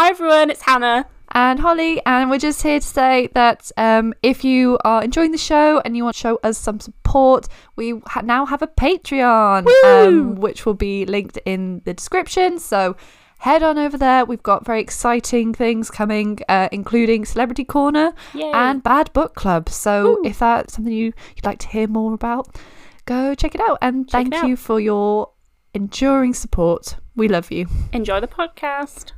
[0.00, 1.04] Hi everyone, it's Hannah.
[1.32, 5.36] and Holly, and we're just here to say that um, if you are enjoying the
[5.36, 9.66] show and you want to show us some support, we ha- now have a Patreon,
[9.84, 12.58] um, which will be linked in the description.
[12.58, 12.96] So
[13.40, 14.24] head on over there.
[14.24, 18.50] We've got very exciting things coming, uh, including Celebrity Corner Yay.
[18.54, 19.68] and Bad Book Club.
[19.68, 20.22] So Woo.
[20.24, 22.56] if that's something you, you'd like to hear more about,
[23.04, 23.76] go check it out.
[23.82, 24.48] And Check thank out.
[24.48, 25.32] you for your
[25.74, 26.96] enduring support.
[27.14, 27.66] We love you.
[27.92, 29.12] Enjoy the podcast.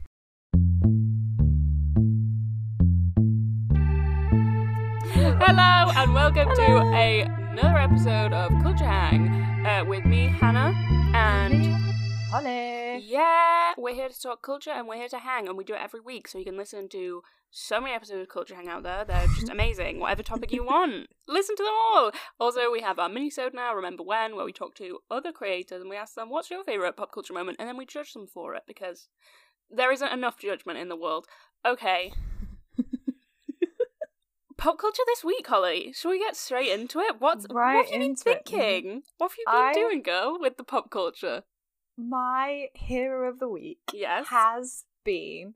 [5.45, 9.31] Hello and welcome to a, another episode of Culture Hang
[9.65, 10.75] uh, with me, Hannah,
[11.15, 11.75] and
[12.31, 12.99] Holly.
[12.99, 15.81] yeah, we're here to talk culture and we're here to hang, and we do it
[15.81, 19.07] every week, so you can listen to so many episodes of Culture Hang out there.
[19.07, 20.01] They're just amazing.
[20.01, 22.11] Whatever topic you want, listen to them all.
[22.39, 25.89] Also, we have our mini-sode now, Remember When, where we talk to other creators and
[25.89, 27.57] we ask them, what's your favourite pop culture moment?
[27.59, 29.09] And then we judge them for it, because
[29.73, 31.27] there isn't enough judgment in the world.
[31.67, 32.13] Okay.
[34.59, 35.93] Pop culture this week, Holly.
[35.93, 37.17] Shall we get straight into it?
[37.21, 38.43] What's Right what have you been into it.
[38.47, 39.03] thinking?
[39.19, 41.43] What have you been I- doing, girl, with the pop culture?
[41.97, 44.29] My hero of the week Yes.
[44.29, 45.55] has been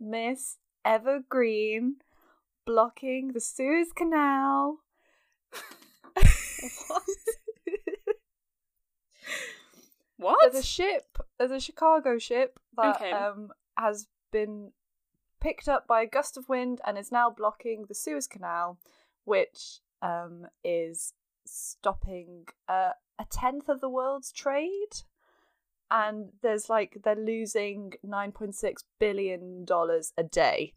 [0.00, 1.96] Miss Evergreen
[2.66, 4.78] blocking the Suez Canal.
[10.16, 10.36] What?
[10.52, 13.10] There's a ship, there's a Chicago ship that Okay.
[13.10, 14.72] um, has been
[15.40, 18.78] picked up by a gust of wind and is now blocking the Suez Canal,
[19.24, 21.14] which um, is
[21.46, 25.02] stopping uh, a tenth of the world's trade.
[25.90, 29.66] And there's like, they're losing $9.6 billion
[30.16, 30.74] a day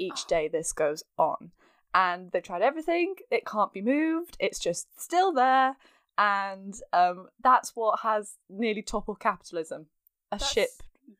[0.00, 1.52] each day this goes on.
[1.94, 5.76] And they've tried everything, it can't be moved, it's just still there.
[6.16, 9.86] And um, that's what has nearly toppled capitalism.
[10.32, 10.70] A That's ship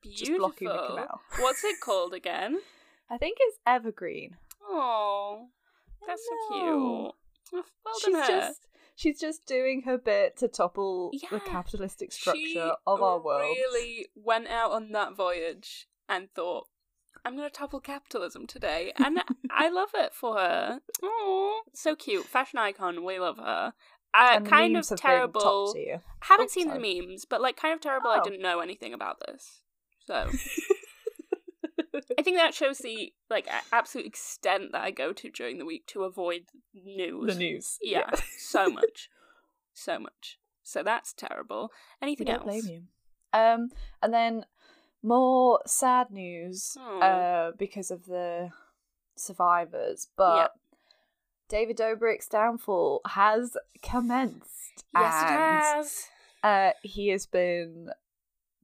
[0.05, 0.97] just blocking the beautiful.
[0.97, 1.21] canal.
[1.39, 2.61] What's it called again?
[3.11, 4.37] I think it's Evergreen.
[4.69, 5.49] Oh,
[6.07, 7.15] that's so cute.
[7.53, 8.27] Well she's done, her.
[8.29, 8.61] just
[8.95, 11.29] she's just doing her bit to topple Yeah.
[11.33, 13.55] the capitalistic structure of our world.
[13.55, 16.67] She really went out on that voyage and thought,
[17.25, 18.93] I'm going to topple capitalism today.
[18.97, 20.81] And I love it for her.
[21.03, 22.25] Oh, so cute.
[22.25, 23.05] Fashion icon.
[23.05, 23.73] We love her.
[24.15, 25.73] Uh, kind of terrible.
[25.75, 26.03] tier.
[26.21, 26.79] Haven't Oh, seen sorry.
[26.81, 28.11] the memes, but like kind of terrible.
[28.11, 28.25] I Oh.
[28.25, 29.61] didn't know anything about this.
[30.11, 30.29] So
[32.19, 35.87] I think that shows the like absolute extent that I go to during the week
[35.89, 37.27] to avoid news.
[37.35, 37.79] the news.
[37.81, 39.09] Yeah, so much,
[39.73, 40.39] so much.
[40.65, 41.71] So that's terrible.
[42.03, 42.45] Anything don't else?
[42.45, 42.83] blame you.
[43.33, 43.69] Um,
[44.03, 44.47] and then
[45.03, 47.01] more sad news Oh.
[47.01, 48.51] uh, because of the
[49.17, 50.53] survivors, but
[51.49, 54.85] David Dobrik's downfall has commenced.
[54.93, 56.05] Yes, it has.
[56.43, 57.91] Uh, he has been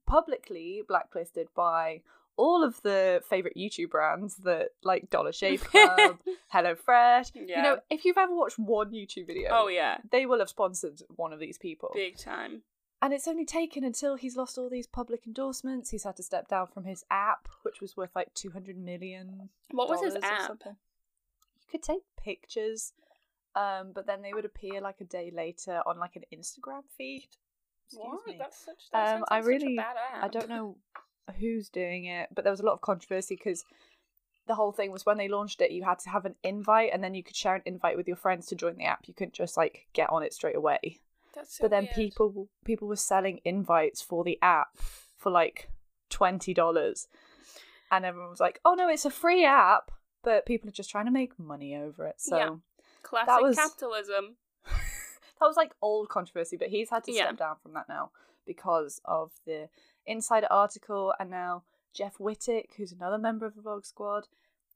[0.07, 2.01] publicly blacklisted by
[2.35, 6.19] all of the favorite YouTube brands that like Dollar Shave Club,
[6.53, 7.35] HelloFresh.
[7.35, 7.61] You Yeah.
[7.61, 11.33] know, if you've ever watched one YouTube video, Oh yeah, they will have sponsored one
[11.33, 11.91] of these people.
[11.93, 12.61] big time.
[12.99, 15.91] And it's only taken until he's lost all these public endorsements.
[15.91, 19.49] He's had to step down from his app, which was worth like two hundred million.
[19.69, 20.47] What was his app?
[20.47, 20.75] something.
[21.59, 22.93] You could take pictures,
[23.55, 27.27] um, but then they would appear like a day later on like an Instagram feed.
[27.87, 28.27] Excuse What?
[28.27, 28.35] me.
[28.37, 28.89] That's such.
[28.91, 30.77] That Um, I like such a really, I don't know
[31.39, 33.63] who's doing it, but there was a lot of controversy because
[34.45, 37.03] the whole thing was when they launched it, you had to have an invite, and
[37.03, 39.07] then you could share an invite with your friends to join the app.
[39.07, 40.99] You couldn't just like get on it straight away
[41.33, 41.95] That's so but then weird.
[41.95, 44.77] people people were selling invites for the app
[45.17, 45.69] for like
[46.09, 47.07] twenty dollars,
[47.91, 49.91] and everyone was like, "Oh no, it's a free app,"
[50.23, 52.15] but people are just trying to make money over it.
[52.19, 52.55] So Yeah.
[53.03, 54.37] classic was- capitalism.
[55.39, 57.25] That was like old controversy, but he's had to Yeah.
[57.27, 58.11] step down from that now
[58.45, 59.69] because of the
[60.05, 64.27] insider article, and now Jeff Wittek, who's another member of the Vlog Squad.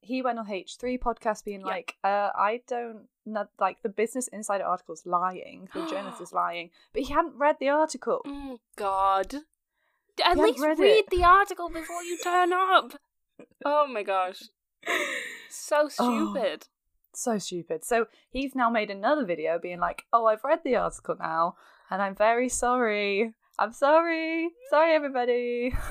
[0.04, 1.68] He went on H3 podcast being Yeah.
[1.68, 3.08] like, uh, I don't
[3.60, 7.70] like the Business Insider article's lying, the journalist is lying, but he hadn't read the
[7.70, 8.22] article.
[8.26, 9.36] Oh God!
[10.24, 12.94] At least read read the article before you turn up.
[13.66, 14.50] Oh my gosh!
[15.50, 16.34] So Oh.
[17.20, 17.84] So stupid.
[17.84, 21.56] So he's now made another video being like, "Oh, I've read the article now,
[21.90, 23.34] and I'm very sorry.
[23.60, 24.50] I'm sorry.
[24.70, 25.74] Sorry, everybody."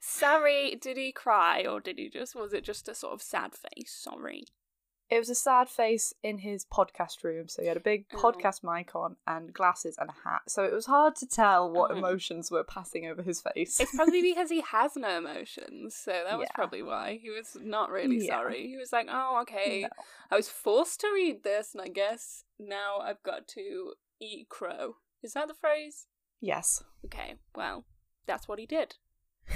[0.00, 2.34] Sorry, did he cry or did he just?
[2.34, 3.92] Was it just a sort of sad face?
[3.92, 4.44] Sorry.
[5.14, 7.46] It was a sad face in his podcast room.
[7.48, 8.16] So he had a big Oh.
[8.16, 10.42] podcast mic on and glasses and a hat.
[10.48, 11.96] So it was hard to tell what Oh.
[11.96, 13.78] emotions were passing over his face.
[13.78, 16.54] It's probably because he has no emotions, so that was Yeah.
[16.54, 18.36] probably why he was not really Yeah.
[18.36, 18.66] sorry.
[18.68, 19.88] He was like, "Oh, okay, No.
[20.30, 24.96] I was forced to read this, and I guess now I've got to eat crow."
[25.22, 26.06] Is that the phrase?
[26.40, 26.82] Yes.
[27.04, 27.84] Okay, well,
[28.26, 28.96] that's what he did.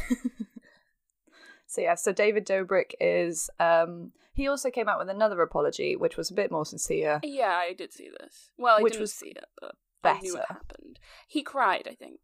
[1.68, 6.16] So yeah, so David Dobrik is um he also came out with another apology, which
[6.16, 7.20] was a bit more sincere.
[7.24, 8.50] Yeah, I did see this.
[8.58, 9.74] Well, I Which didn't was see it, but
[10.04, 11.00] I knew it happened.
[11.26, 12.20] He cried, I think.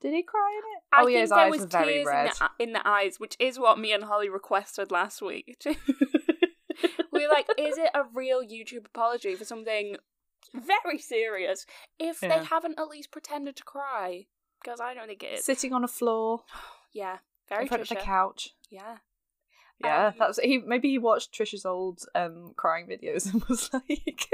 [0.00, 0.82] Did he cry in it?
[0.92, 2.26] I oh think yeah, his there eyes was were very tears red.
[2.26, 5.56] In, the, in the eyes, which is what me and Holly requested last week.
[7.12, 9.96] we were like, is it a real YouTube apology for something
[10.54, 11.64] very serious
[11.98, 12.38] if Yeah.
[12.38, 14.26] they haven't at least pretended to cry?
[14.62, 15.44] Because I don't think it is.
[15.44, 16.40] Sitting on a floor
[16.92, 17.18] Yeah,
[17.48, 18.50] very in front of the couch.
[18.70, 18.96] Yeah.
[19.84, 20.58] Yeah, Um, that's he.
[20.58, 24.28] Maybe he watched Trisha's old um crying videos and was like,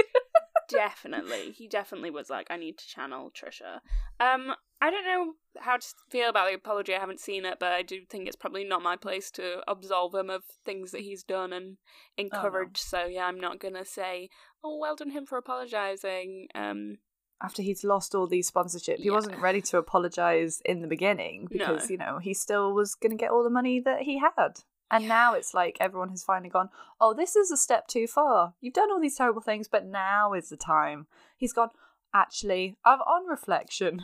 [0.68, 3.80] definitely he definitely was like i need to channel trisha
[4.20, 7.72] um i don't know how to feel about the apology i haven't seen it but
[7.72, 11.22] i do think it's probably not my place to absolve him of things that he's
[11.22, 11.76] done and
[12.16, 14.28] encouraged so yeah i'm not gonna say
[14.64, 16.96] oh well done him for apologizing um
[17.42, 19.14] after he's lost all these sponsorship, he Yeah.
[19.14, 21.92] wasn't ready to apologize in the beginning because No.
[21.92, 24.60] you know he still was going to get all the money that he had.
[24.92, 26.68] And now it's like everyone has finally gone,
[27.00, 28.54] oh, this is a step too far.
[28.60, 31.06] You've done all these terrible things, but now is the time.
[31.36, 31.70] He's gone,
[32.14, 34.02] actually, I've on reflection.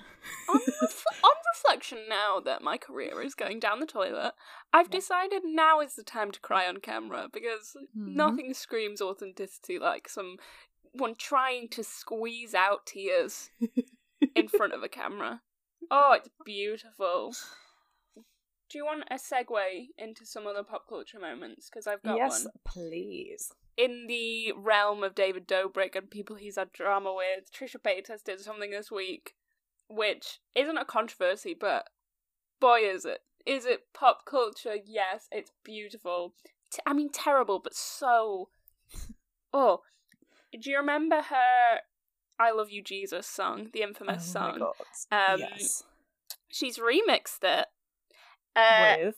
[0.49, 4.32] on, ref- on reflection now that my career is going down the toilet
[4.73, 8.14] i've decided now is the time to cry on camera because Mhm.
[8.14, 10.37] nothing screams authenticity like some
[10.93, 13.50] one trying to squeeze out tears
[14.35, 15.43] in front of a camera.
[15.90, 17.35] Oh, it's beautiful.
[18.70, 21.70] Do you want a segue into some other pop culture moments?
[21.70, 22.53] Because I've got yes, one.
[22.67, 23.50] please.
[23.76, 28.41] In the realm of David Dobrik and people he's had drama with, Trisha Paytas did
[28.41, 29.35] something this week,
[29.88, 31.87] which isn't a controversy, but
[32.61, 33.20] boy, is it.
[33.47, 34.76] Is it pop culture?
[34.85, 36.35] Yes, it's beautiful.
[36.71, 38.50] T- I mean, terrible, but so.
[39.50, 39.81] Oh,
[40.53, 41.79] do you remember her
[42.38, 44.59] I Love You Jesus song, the infamous oh my song?
[44.59, 45.32] God.
[45.32, 45.85] Um, yes.
[46.49, 47.67] She's remixed it.
[48.56, 49.17] Uh, With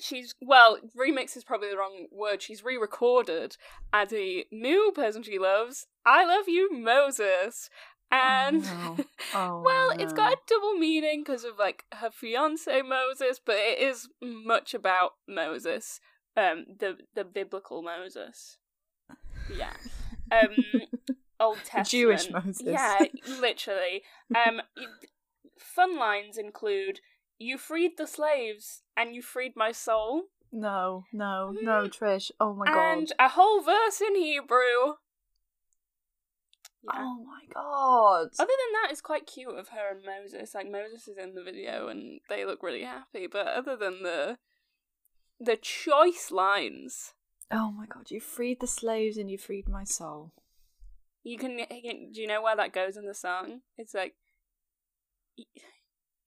[0.00, 2.42] she's well, remix is probably the wrong word.
[2.42, 3.56] She's re-recorded
[3.92, 5.86] as a new person she loves.
[6.04, 7.70] I love you, Moses,
[8.10, 8.96] and no.
[9.34, 13.78] Oh, well, it's got a double meaning because of like her fiance Moses, but it
[13.78, 16.00] is much about Moses,
[16.36, 18.58] um, the the biblical Moses.
[19.54, 19.72] Yeah,
[20.30, 20.56] um,
[21.40, 22.62] Old Testament, Jewish Moses.
[22.64, 22.98] Yeah,
[23.40, 24.02] literally.
[24.34, 24.60] Um,
[25.58, 27.00] fun lines include.
[27.38, 30.24] You freed the slaves, and you freed my soul.
[30.52, 31.86] No, no, no, hmm.
[31.88, 32.30] Trish.
[32.40, 32.92] Oh my god.
[32.98, 34.94] and a whole verse in Hebrew.
[36.82, 37.00] Yeah.
[37.00, 38.28] Oh my god.
[38.38, 40.54] Other than that, it's quite cute of her and Moses.
[40.54, 43.26] Like Moses is in the video, and they look really happy.
[43.30, 44.38] But other than the
[45.38, 47.12] the choice lines,
[47.50, 50.32] Oh my god, you freed the slaves and you freed my soul.
[51.22, 52.12] you can, you can.
[52.12, 53.60] Do you know where that goes in the song?
[53.76, 54.14] It's like.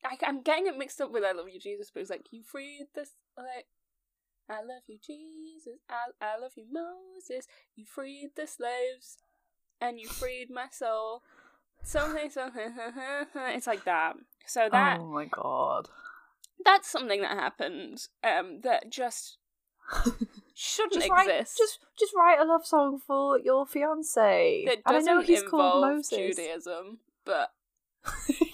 [0.05, 2.43] I, I'm getting it mixed up with "I Love You, Jesus," but it's like you
[2.43, 3.11] freed this.
[3.37, 3.67] Like,
[4.49, 5.79] I love you, Jesus.
[5.89, 7.47] I I love you, Moses.
[7.75, 9.17] You freed the slaves,
[9.81, 11.23] and you freed my soul.
[11.83, 12.73] Something, something.
[13.35, 14.13] it's like that.
[14.45, 15.89] So that oh my god.
[16.63, 18.07] that's something that happened.
[18.23, 19.37] Um, that just
[20.53, 21.57] shouldn't just write, exist.
[21.57, 24.63] just just write a love song for your fiance.
[24.65, 26.35] that and I know doesn't he's called involve Moses.
[26.35, 27.51] Judaism, but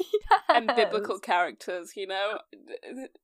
[0.50, 2.40] and biblical characters, you know,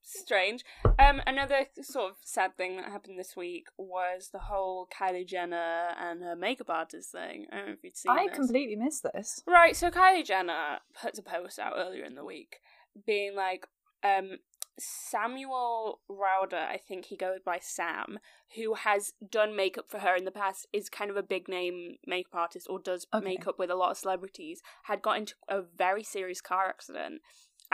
[0.01, 0.63] strange.
[0.99, 5.89] Um, another sort of sad thing that happened this week was the whole Kylie Jenner
[5.99, 7.47] and her makeup artist thing.
[7.51, 8.35] I don't know if you'd seen I this.
[8.35, 9.43] completely missed this.
[9.47, 12.57] Right, so Kylie Jenner puts a post out earlier in the week
[13.05, 13.67] being like,
[14.03, 14.37] um,
[14.79, 18.19] Samuel Rauda, I think he goes by Sam,
[18.55, 21.97] who has done makeup for her in the past, is kind of a big name
[22.05, 23.23] makeup artist or does Okay.
[23.23, 27.21] makeup with a lot of celebrities, had got into a very serious car accident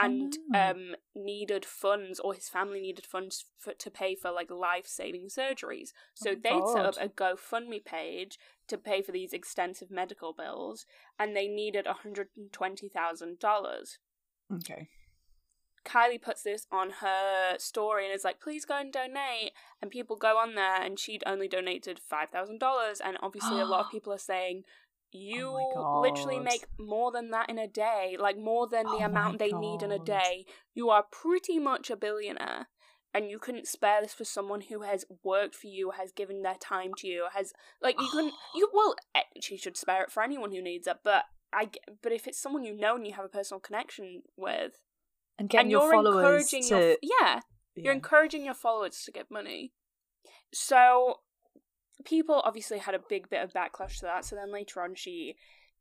[0.00, 5.28] and um needed funds or his family needed funds for, to pay for like life-saving
[5.28, 5.92] surgeries.
[6.14, 8.38] So Oh, they'd set up a GoFundMe page
[8.68, 10.86] to pay for these extensive medical bills
[11.18, 13.98] and they needed $120,000.
[14.52, 14.88] Okay.
[15.88, 19.52] Kylie puts this on her story and is like, please go and donate.
[19.80, 23.00] And people go on there, and she'd only donated $5,000.
[23.04, 24.64] And obviously, a lot of people are saying,
[25.10, 29.04] you Oh literally make more than that in a day, like more than the Oh
[29.04, 30.44] amount they need in a day.
[30.74, 32.68] You are pretty much a billionaire.
[33.14, 36.56] And you couldn't spare this for someone who has worked for you, has given their
[36.60, 40.22] time to you, has like you couldn't you well eh, she should spare it for
[40.22, 41.70] anyone who needs it, but I
[42.02, 44.72] but if it's someone you know and you have a personal connection with,
[45.38, 47.40] And getting and your you're followers encouraging to your yeah,
[47.76, 49.72] you're encouraging your followers to give money.
[50.52, 51.20] So
[52.04, 54.24] people obviously had a big bit of backlash to that.
[54.24, 55.36] So then later on, she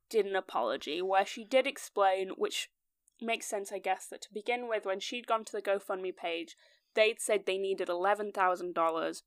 [0.09, 2.69] did an apology where she did explain, which
[3.21, 6.55] makes sense, I guess, that to begin with, when she'd gone to the GoFundMe page,
[6.93, 9.23] they'd said they needed eleven thousand dollars.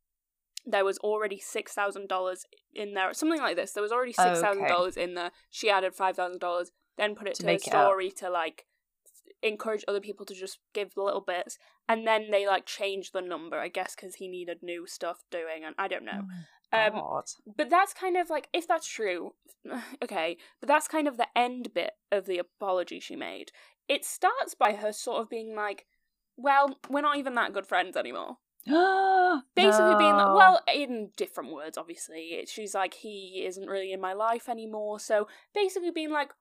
[0.66, 2.44] There was already six thousand dollars
[2.74, 3.72] in there, something like this.
[3.72, 5.32] There was already six thousand dollars in there.
[5.50, 7.86] She added five thousand dollars, then put it to, To her make it up.
[7.86, 8.66] story to like
[9.42, 13.58] encourage other people to just give little bits, and then they like change the number,
[13.58, 16.24] I guess, because he needed new stuff doing, and I don't know.
[16.72, 17.24] Um, God.
[17.56, 19.32] but that's kind of like if that's true,
[20.04, 20.36] okay.
[20.60, 23.50] But that's kind of the end bit of the apology she made.
[23.88, 25.86] It starts by her sort of being like,
[26.36, 31.76] "Well, we're not even that good friends anymore." Basically, being like, "Well, in different words,
[31.78, 36.32] obviously." She's like, "He isn't really in my life anymore." So basically, being like,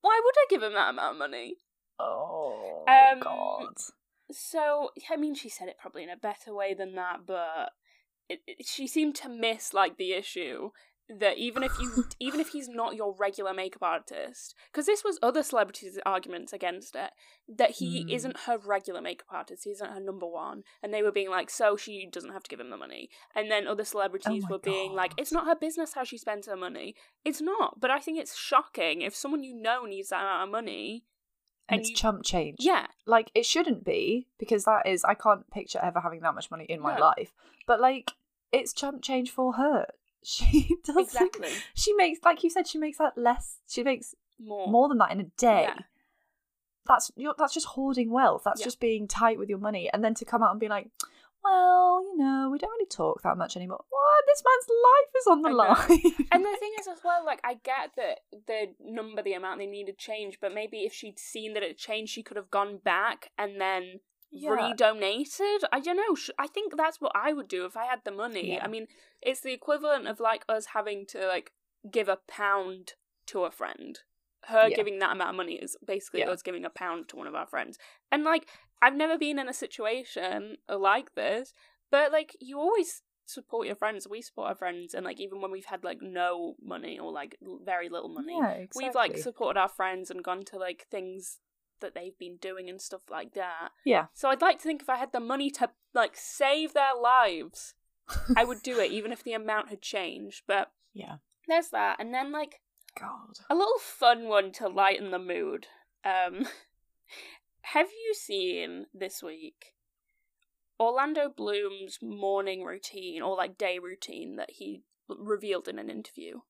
[0.00, 1.58] "Why would I give him that amount of money?"
[1.98, 3.74] Oh Um, God.
[4.32, 7.70] So, I mean, she said it probably in a better way than that, but
[8.28, 10.70] it, it- she seemed to miss like the issue
[11.08, 15.20] that even if you even if he's not your regular makeup artist because this was
[15.22, 17.12] other celebrities arguments against it
[17.48, 18.10] that he Hmm.
[18.10, 21.48] isn't her regular makeup artist he isn't her number one and they were being like
[21.48, 24.58] so she doesn't have to give him the money and then other celebrities Oh were
[24.58, 28.00] being like it's not her business how she spends her money it's not but i
[28.00, 31.04] think it's shocking if someone you know needs that amount of money
[31.68, 32.56] And, and it's you- chump change.
[32.60, 36.50] yeah Like it shouldn't be because that is I can't picture ever having that much
[36.50, 37.00] money in my No.
[37.06, 37.32] life.
[37.66, 38.12] But like
[38.52, 39.86] it's chump change for her.
[40.22, 41.02] She doesn't.
[41.04, 42.66] exactly She makes like you said.
[42.66, 43.58] She makes that less.
[43.68, 45.62] She makes more more than that in a day.
[45.68, 45.78] Yeah.
[46.86, 48.42] That's you're, that's just hoarding wealth.
[48.44, 48.66] That's Yeah.
[48.66, 50.88] just being tight with your money, and then to come out and be like,
[51.46, 54.24] "Well, you know, we don't really talk that much anymore." What?
[54.26, 56.26] This man's life is on the line.
[56.32, 59.66] And the thing is, as well, like I get that the number, the amount they
[59.66, 63.30] needed changed, but maybe if she'd seen that it changed, she could have gone back
[63.38, 64.00] and then
[64.30, 64.50] Yeah.
[64.50, 65.60] redonated.
[65.72, 66.16] I don't know.
[66.38, 68.52] I think that's what I would do if I had the money.
[68.54, 68.64] Yeah.
[68.64, 68.86] I mean,
[69.22, 71.52] it's the equivalent of like us having to like
[71.90, 72.94] give a pound
[73.26, 74.00] to a friend.
[74.46, 74.76] Her Yeah.
[74.76, 76.30] giving that amount of money is basically Yeah.
[76.30, 77.78] us giving a pound to one of our friends.
[78.12, 78.48] And like,
[78.82, 81.52] I've never been in a situation like this,
[81.90, 84.06] but like, you always support your friends.
[84.08, 87.36] We support our friends, and like, even when we've had like no money or like
[87.64, 88.84] very little money, Yeah, exactly.
[88.84, 91.38] we've like supported our friends and gone to like things
[91.80, 93.68] that they've been doing and stuff like that.
[93.84, 94.06] yeah.
[94.14, 97.74] So I'd like to think if I had the money to like save their lives,
[98.36, 100.42] I would do it, even if the amount had changed.
[100.46, 101.16] But yeah.
[101.48, 102.60] there's that, and then like
[102.98, 103.38] God.
[103.50, 105.66] a little fun one to lighten the mood.
[106.04, 106.46] Um,
[107.72, 109.74] have you seen this week
[110.78, 116.40] Orlando Bloom's morning routine or like day routine that he revealed in an interview?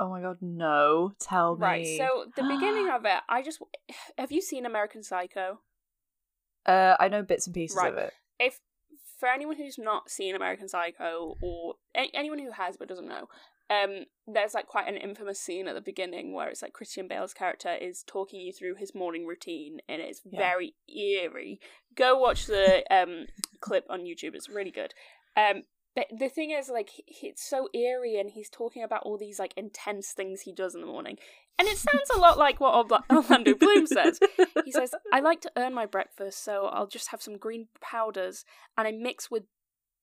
[0.00, 0.38] Oh my God.
[0.40, 1.12] No.
[1.20, 1.62] Tell me.
[1.62, 1.86] Right.
[1.86, 3.60] So the beginning of it, I just
[4.18, 5.60] have you seen American Psycho?
[6.66, 7.92] Uh, I know bits and pieces Right.
[7.92, 8.12] of it.
[8.38, 8.60] if
[9.20, 13.28] for anyone who's not seen American Psycho or anyone who has but doesn't know,
[13.70, 17.34] um, there's like quite an infamous scene at the beginning where it's like Christian Bale's
[17.34, 20.38] character is talking you through his morning routine, and it's Yeah.
[20.38, 21.60] very eerie.
[21.94, 23.26] Go watch the um
[23.60, 24.94] clip on YouTube; it's really good.
[25.36, 25.62] Um,
[25.96, 29.54] but the thing is, like, it's so eerie, and he's talking about all these like
[29.56, 31.18] intense things he does in the morning,
[31.58, 34.18] and it sounds a lot like what Orlando Bloom says.
[34.64, 38.44] He says, I like to earn my breakfast, so I'll just have some green powders
[38.76, 39.44] and I mix with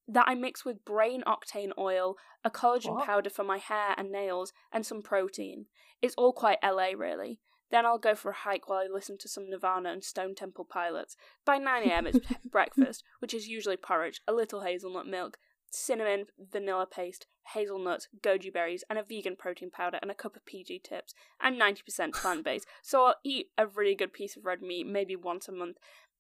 [0.08, 3.06] that I mix with brain octane oil, a collagen What?
[3.06, 5.68] powder for my hair and nails, and some protein.
[6.02, 7.40] It's all quite LA really.
[7.70, 10.66] Then I'll go for a hike while I listen to some Nirvana and Stone Temple
[10.66, 11.16] Pilots.
[11.46, 12.20] By 9am it's
[12.52, 15.38] breakfast, which is usually porridge, a little hazelnut milk,
[15.72, 20.46] cinnamon, vanilla paste, hazelnuts, goji berries, and a vegan protein powder, and a cup of
[20.46, 21.14] PG tips.
[21.40, 25.16] I'm 90% plant based, so I'll eat a really good piece of red meat maybe
[25.16, 25.78] once a month.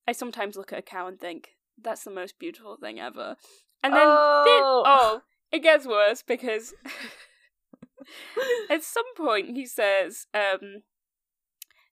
[0.07, 1.49] I sometimes look at a cow and think,
[1.81, 3.35] that's the most beautiful thing ever.
[3.83, 4.83] And then, Oh.
[4.85, 5.21] oh,
[5.51, 6.73] it gets worse because
[8.69, 10.83] at some point he says, um,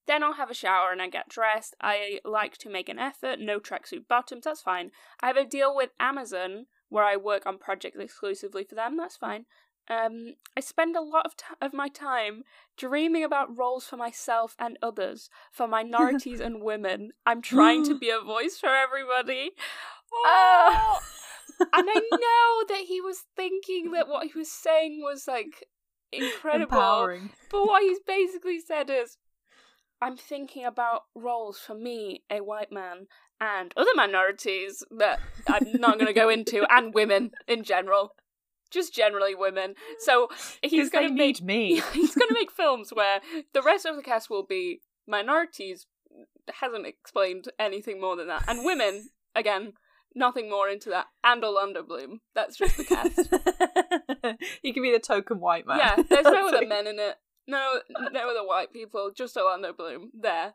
[0.08, 1.75] then I'll have a shower and I get dressed.
[1.81, 4.91] I like to make an effort, no tracksuit bottoms, that's fine.
[5.22, 9.17] I have a deal with Amazon where I work on projects exclusively for them, that's
[9.17, 9.46] fine.
[9.88, 12.43] Um, I spend a lot of, t- of my time
[12.77, 17.12] dreaming about roles for myself and others, for minorities and women.
[17.25, 19.51] I'm trying to be a voice for everybody.
[20.13, 21.00] Oh,
[21.60, 25.68] and I know that he was thinking that what he was saying was like
[26.12, 26.78] incredible.
[26.78, 27.30] Empowering.
[27.50, 29.18] But what he's basically said is,
[30.01, 33.08] I'm thinking about roles for me, a white man,
[33.42, 38.16] and other minorities that I'm not going to go into, and women in general.
[38.72, 39.74] Just generally women.
[39.98, 40.28] So
[40.62, 41.82] he's going to make me.
[41.94, 43.20] he's going to make films where
[43.54, 45.88] the rest of the cast will be minorities.
[46.54, 49.74] Hasn't explained anything more than that, and women again.
[50.16, 52.22] Nothing more into that, and Orlando Bloom.
[52.34, 53.18] That's just the cast.
[54.63, 55.78] you can be the token white man.
[55.78, 57.16] Yeah, there's no other men in it.
[57.48, 57.80] No,
[58.12, 59.12] no other white people.
[59.16, 60.12] Just Orlando Bloom.
[60.20, 60.54] There,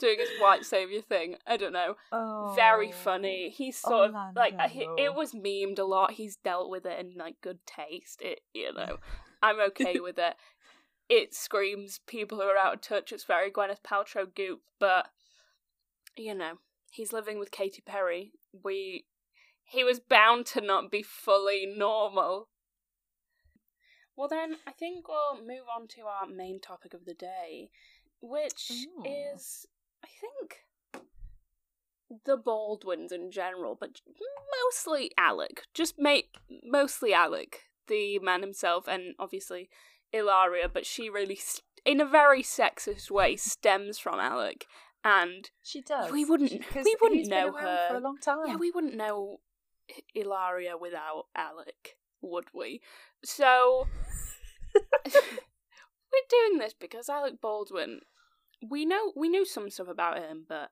[0.00, 1.36] doing his white savior thing.
[1.46, 1.94] I don't know.
[2.10, 3.50] Oh, Very funny.
[3.50, 6.12] He's sort of like he, it was memed a lot.
[6.12, 8.22] He's dealt with it in like good taste.
[8.22, 8.96] It you know,
[9.42, 10.34] I'm okay with it.
[11.08, 13.12] It screams people who are out of touch.
[13.12, 15.08] It's very Gwyneth Paltrow goop, but
[16.16, 16.54] you know,
[16.90, 18.32] he's living with Katy Perry.
[18.52, 19.04] We
[19.64, 22.48] he was bound to not be fully normal.
[24.16, 27.70] Well then, I think we'll move on to our main topic of the day,
[28.20, 29.04] which Ooh.
[29.04, 29.66] is
[30.04, 30.64] I think
[32.24, 34.00] the Baldwins in general, but
[34.64, 35.62] mostly Alec.
[35.74, 39.68] Just make mostly Alec, the man himself, and obviously
[40.12, 40.68] Ilaria.
[40.68, 44.66] But she really, st- in a very sexist way, stems from Alec,
[45.04, 46.10] and She does.
[46.10, 47.86] We wouldn't- She- we wouldn't know her.
[47.88, 48.46] for a long time.
[48.46, 49.40] yeah, we wouldn't know
[50.14, 52.80] Ilaria without Alec, would we?
[53.24, 53.86] So
[54.74, 58.00] we're doing this because Alec Baldwin.
[58.68, 60.70] We know we knew some stuff about him, but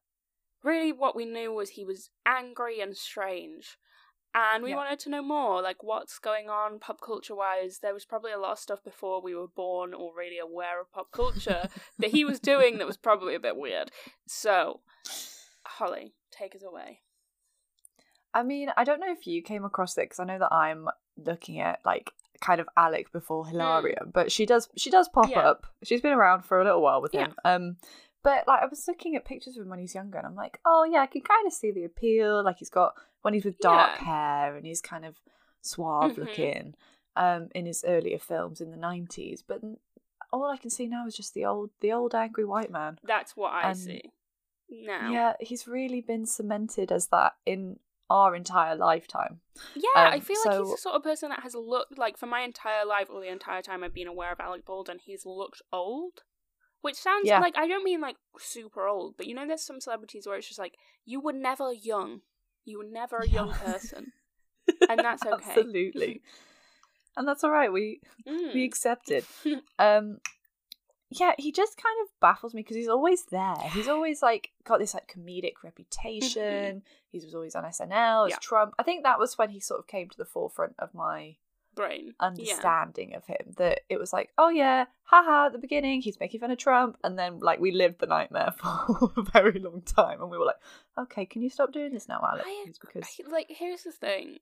[0.63, 3.79] really, what we knew was he was angry and strange,
[4.55, 4.77] and we Yeah.
[4.77, 7.79] wanted to know more, like what's going on pop culture wise.
[7.81, 10.91] There was probably a lot of stuff before we were born or really aware of
[10.93, 11.69] pop culture
[11.99, 13.91] that he was doing that was probably a bit weird.
[14.27, 14.81] So,
[15.67, 17.01] Holly, take us away.
[18.35, 20.89] I mean, I don't know if you came across it because I know that I'm
[21.17, 25.29] looking at like kind of Alec before Hilaria, but she does she does pop.
[25.31, 25.41] Yeah.
[25.41, 25.67] up.
[25.83, 27.27] She's been around for a little while with Yeah.
[27.29, 27.35] him.
[27.45, 27.77] Um,
[28.23, 30.59] but like I was looking at pictures of him when he's younger, and I'm like,
[30.65, 32.43] oh yeah, I can kind of see the appeal.
[32.45, 34.05] Like he's got when he's with dark Yeah.
[34.07, 35.21] hair and he's kind of
[35.61, 36.19] suave Mhm.
[36.19, 36.75] looking.
[37.17, 39.61] Um, in his earlier films in the '90s, but
[40.33, 43.01] all I can see now is just the old the old angry white man.
[43.03, 44.13] That's what I And- see.
[44.71, 49.41] Now, Yeah, he's really been cemented as that in our entire lifetime.
[49.75, 52.27] Yeah, I Um, feel like he's the sort of person that has looked like for
[52.27, 55.63] my entire life or the entire time I've been aware of Alec Baldwin, he's looked
[55.73, 56.23] old.
[56.81, 57.41] Which sounds Yeah.
[57.41, 60.47] like I don't mean like super old, but you know there's some celebrities where it's
[60.47, 62.21] just like you were never young.
[62.65, 64.13] You were never a young person.
[64.89, 65.51] And that's okay.
[65.51, 66.23] Absolutely.
[67.17, 67.73] and that's all right.
[67.73, 68.55] We Mm.
[68.55, 69.25] we accept it.
[69.79, 70.19] Um
[71.11, 73.57] yeah, he just kind of baffles me because he's always there.
[73.73, 76.83] He's always like got this like comedic reputation.
[77.11, 78.37] he was always on SNL as Yeah.
[78.43, 78.75] Trump.
[78.79, 81.37] I think that was when he sort of came to the forefront of my
[81.79, 82.15] Brain.
[82.21, 83.55] understanding of him.
[83.57, 86.99] That it was like, oh yeah, haha, at the beginning he's making fun of Trump,
[87.03, 90.47] and then like we lived the nightmare for a very long time, and we were
[90.47, 90.61] like,
[90.99, 92.47] okay, can you stop doing this now, Alex?
[92.47, 94.39] I because I- like here's the thing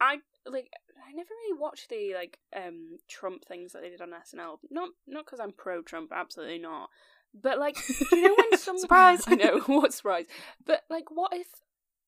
[0.00, 0.70] i like
[1.08, 4.90] i never really watched the like um trump things that they did on snl not
[5.06, 6.90] not because i'm pro trump absolutely not
[7.34, 7.76] but like
[8.10, 9.24] do you know when someone Surprise!
[9.26, 10.26] i know what surprise
[10.64, 11.46] but like what if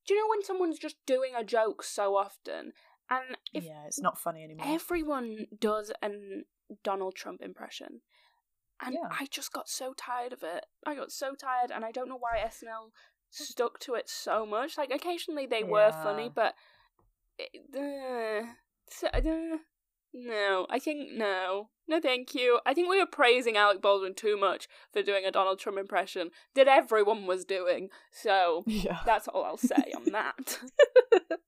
[0.07, 2.73] do you know when someone's just doing a joke so often
[3.11, 4.67] and if yeah, it's not funny anymore.
[4.69, 6.45] everyone does an
[6.85, 8.01] donald trump impression.
[8.81, 9.09] And Yeah.
[9.11, 10.67] i just got so tired of it.
[10.87, 12.91] I got so tired and i don't know why snl
[13.31, 14.79] stuck to it so much.
[14.79, 16.55] Like occasionally they were funny but
[17.77, 18.43] uh,
[18.91, 19.21] so, uh,
[20.15, 21.69] no i think no.
[21.91, 22.61] No thank you.
[22.67, 26.31] I think we were praising alec baldwin too much for doing a donald trump impression
[26.55, 27.89] that everyone was doing.
[28.13, 29.01] So yeah.
[29.07, 30.59] that's all i'll say on that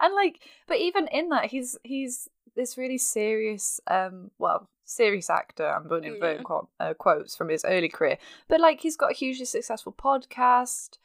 [0.00, 5.66] and like but even in that he's he's this really serious um well serious actor.
[5.68, 6.42] I'm putting in Yeah.
[6.42, 8.18] quote, uh, quotes from his early career.
[8.48, 10.98] But like he's got a hugely successful podcast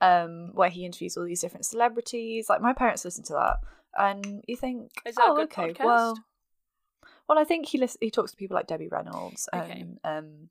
[0.00, 2.48] um where he interviews all these different celebrities.
[2.48, 3.56] Like my parents listen to that.
[3.96, 5.84] And you think Is that a oh good okay podcast?
[5.84, 6.18] well
[7.28, 9.80] well i think he lis- he talks to people like debbie reynolds Okay.
[9.80, 10.48] and um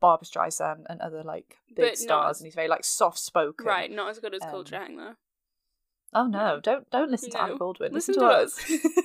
[0.00, 2.30] barbra streisand and other like big not stars.
[2.36, 4.96] As- and he's very like soft spoken right not as good as Um, culture hang
[4.96, 5.14] though
[6.14, 7.42] oh no don't don't listen to No.
[7.44, 8.70] Alec Baldwin Listen listen, to to us.
[8.70, 9.04] us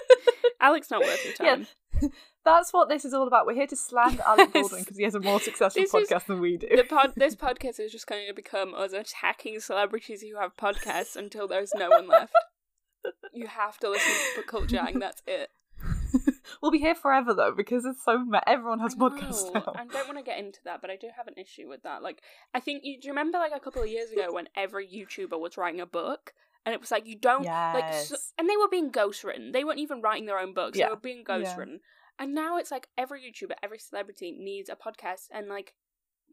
[0.60, 1.66] alec's not worth your time
[2.00, 2.08] Yeah,
[2.44, 3.46] that's what this is all about.
[3.46, 6.26] We're here to slander Alec Baldwin because he has a more successful This is- podcast
[6.26, 6.68] than we do.
[6.74, 11.16] the pod this podcast is just going to become us attacking celebrities who have podcasts
[11.16, 12.32] until there's no one left.
[13.32, 15.50] You have to listen to Culture Hang, that's it.
[16.62, 19.72] We'll be here forever though because it's so ma- everyone has I podcasts now.
[19.74, 22.02] I don't want to get into that, but I do have an issue with that.
[22.02, 22.22] Like,
[22.54, 25.38] I think you do you remember like a couple of years ago when every YouTuber
[25.40, 28.68] was writing a book, and it was like you don't like, so, and they were
[28.68, 29.52] being ghostwritten.
[29.52, 30.86] They weren't even writing their own books; Yeah.
[30.86, 31.38] they were being Yeah.
[31.38, 31.80] ghostwritten.
[32.18, 35.74] And now it's like every YouTuber, every celebrity needs a podcast, and like,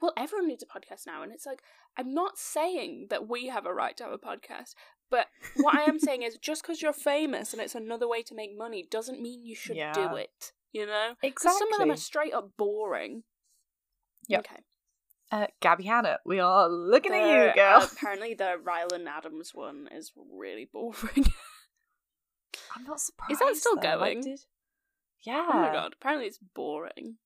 [0.02, 1.24] well, everyone needs a podcast now.
[1.24, 1.62] And it's like
[1.98, 4.74] I'm not saying that we have a right to have a podcast,
[5.10, 5.28] but
[5.58, 8.58] what I am saying is just because you're famous and it's another way to make
[8.58, 10.52] money doesn't mean you should do it.
[10.72, 11.60] You know, Exactly.
[11.60, 13.24] some of them are straight up boring.
[14.28, 14.40] Yep.
[14.50, 14.62] Okay.
[15.32, 17.82] Uh, Gabby Hanna, we are looking The- at you, girl.
[17.82, 21.26] uh, apparently, the Ryland Adams one is really boring.
[22.76, 23.32] I'm not surprised.
[23.34, 23.82] Is that still though.
[24.00, 24.22] Going?
[24.22, 24.42] did-
[25.26, 25.46] Yeah.
[25.48, 25.94] oh my god!
[26.00, 27.18] Apparently, it's boring.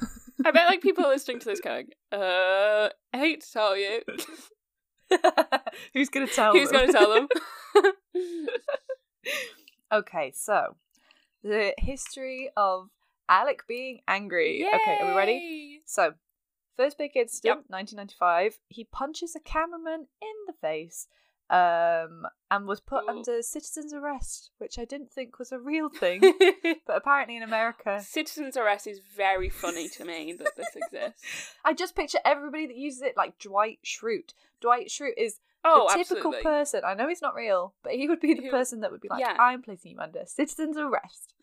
[0.44, 4.00] I bet like people are listening to this going, uh, I hate to tell you.
[5.94, 6.60] Who's gonna tell them?
[6.60, 6.78] Who's them?
[6.80, 7.28] going to tell them?
[9.92, 10.76] okay, so
[11.42, 12.88] the history of
[13.28, 14.66] Alec being angry.
[14.66, 15.80] Okay, are we ready?
[15.84, 16.14] So,
[16.76, 17.70] first big incident, Yep.
[17.70, 18.58] 1995.
[18.68, 21.06] He punches a cameraman in the face
[21.54, 23.08] um, and was put Ooh.
[23.10, 26.20] under citizen's arrest, which I didn't think was a real thing.
[26.86, 28.00] but apparently in America.
[28.00, 31.54] Citizen's arrest is very funny to me that this exists.
[31.64, 34.34] I just picture everybody that uses it like Dwight Schrute.
[34.60, 36.42] Dwight Schrute is Oh, the typical absolutely.
[36.42, 36.80] person.
[36.84, 39.08] I know he's not real, but he would be the Who- person that would be
[39.08, 39.36] like, yeah.
[39.38, 41.33] I'm placing you under citizen's arrest.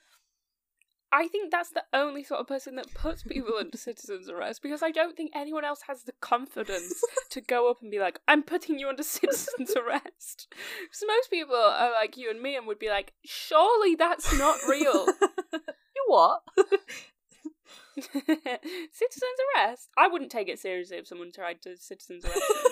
[1.14, 4.82] I think that's the only sort of person that puts people under citizen's arrest because
[4.82, 8.44] I don't think anyone else has the confidence to go up and be like, I'm
[8.44, 10.54] putting you under citizen's arrest.
[10.92, 14.60] So most people are like you and me and would be like, surely that's not
[14.68, 15.08] real.
[15.54, 16.44] you what?
[17.98, 19.90] citizen's arrest?
[19.98, 22.72] I wouldn't take it seriously if someone tried to citizen's arrest me.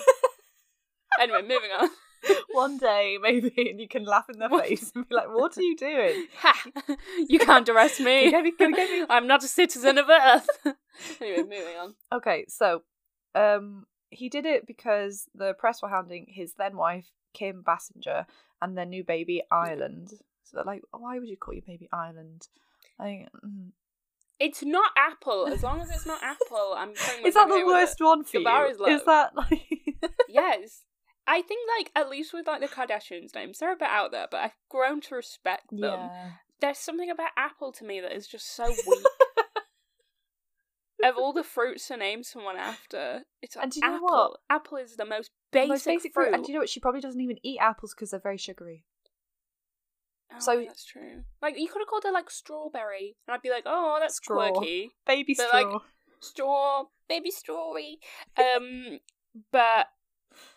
[1.20, 1.90] anyway, moving on.
[2.52, 5.62] One day, maybe, and you can laugh in their face and be like, what are
[5.62, 6.26] you doing?
[6.38, 6.96] Ha!
[7.28, 8.30] You can't arrest me.
[8.30, 9.06] Gonna get me, gonna me.
[9.10, 10.48] I'm not a citizen of Earth.
[11.20, 11.94] anyway, moving on.
[12.12, 12.82] Okay, so
[13.34, 18.26] um he did it because the press were hounding his then wife, Kim Basinger,
[18.60, 20.10] and their new baby, Ireland.
[20.44, 22.48] So they're like, why would you call your baby Ireland?
[22.98, 23.70] I, mm.
[24.40, 25.46] It's not Apple.
[25.46, 26.90] As long as it's not Apple, I'm
[27.24, 28.66] Is that the worst one for you?
[28.88, 29.62] is that like
[30.28, 30.82] Yes.
[31.32, 34.26] I think, like, at least with, like, the Kardashians' names, they're a bit out there,
[34.28, 35.80] but I've grown to respect them.
[35.80, 36.30] Yeah.
[36.60, 39.06] There's something about Apple to me that is just so weak.
[41.04, 44.08] of all the fruits to name someone after, it's like And do you know Apple.
[44.08, 44.40] what?
[44.50, 46.24] Apple is the most The basic, most basic fruit.
[46.24, 46.34] fruit.
[46.34, 46.68] And do you know what?
[46.68, 48.84] She probably doesn't even eat apples because they're very sugary.
[50.34, 51.22] Oh, so- that's true.
[51.40, 54.50] Like, you could have called her like, strawberry, and I'd be like, oh, that's Straw.
[54.50, 54.90] quirky.
[55.06, 55.60] Baby But, straw.
[55.60, 55.82] like,
[56.20, 57.94] straw, baby strawy.
[58.36, 58.98] Um,
[59.52, 59.86] but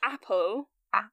[0.03, 0.69] apple.
[0.93, 1.09] Ah.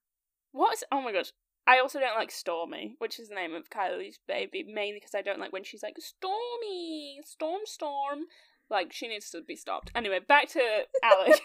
[0.53, 0.85] What is?
[0.91, 1.33] Oh my gosh.
[1.67, 5.23] I also don't like Stormy, which is the name of Kylie's baby, mainly because I
[5.23, 8.21] don't like when she's like Stormy, Storm, Storm.
[8.69, 9.91] Like she needs to be stopped.
[9.95, 10.61] Anyway, back to
[11.03, 11.41] Alec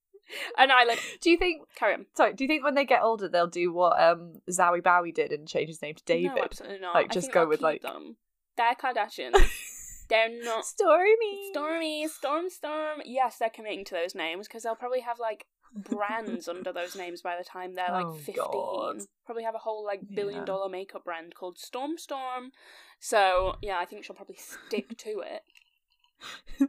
[0.58, 1.62] and I like do you think?
[1.76, 2.06] carry on.
[2.16, 5.32] Sorry, do you think when they get older they'll do what um Zowie Bowie did
[5.32, 6.36] and change his name to David?
[6.36, 6.94] No, absolutely not.
[6.94, 8.16] Like, just go with, like- them.
[8.56, 9.36] They're Kardashians.
[10.08, 11.50] They're not Stormy.
[11.52, 13.00] Stormy, Storm, Storm.
[13.04, 17.22] Yes, they're committing to those names because they'll probably have like brands under those names
[17.22, 18.34] by the time they're like Oh, 15.
[18.36, 19.00] God.
[19.24, 20.44] Probably have a whole like billion Yeah.
[20.46, 22.50] dollar makeup brand called Storm Storm.
[22.98, 25.42] So, yeah, I think she'll probably stick to it.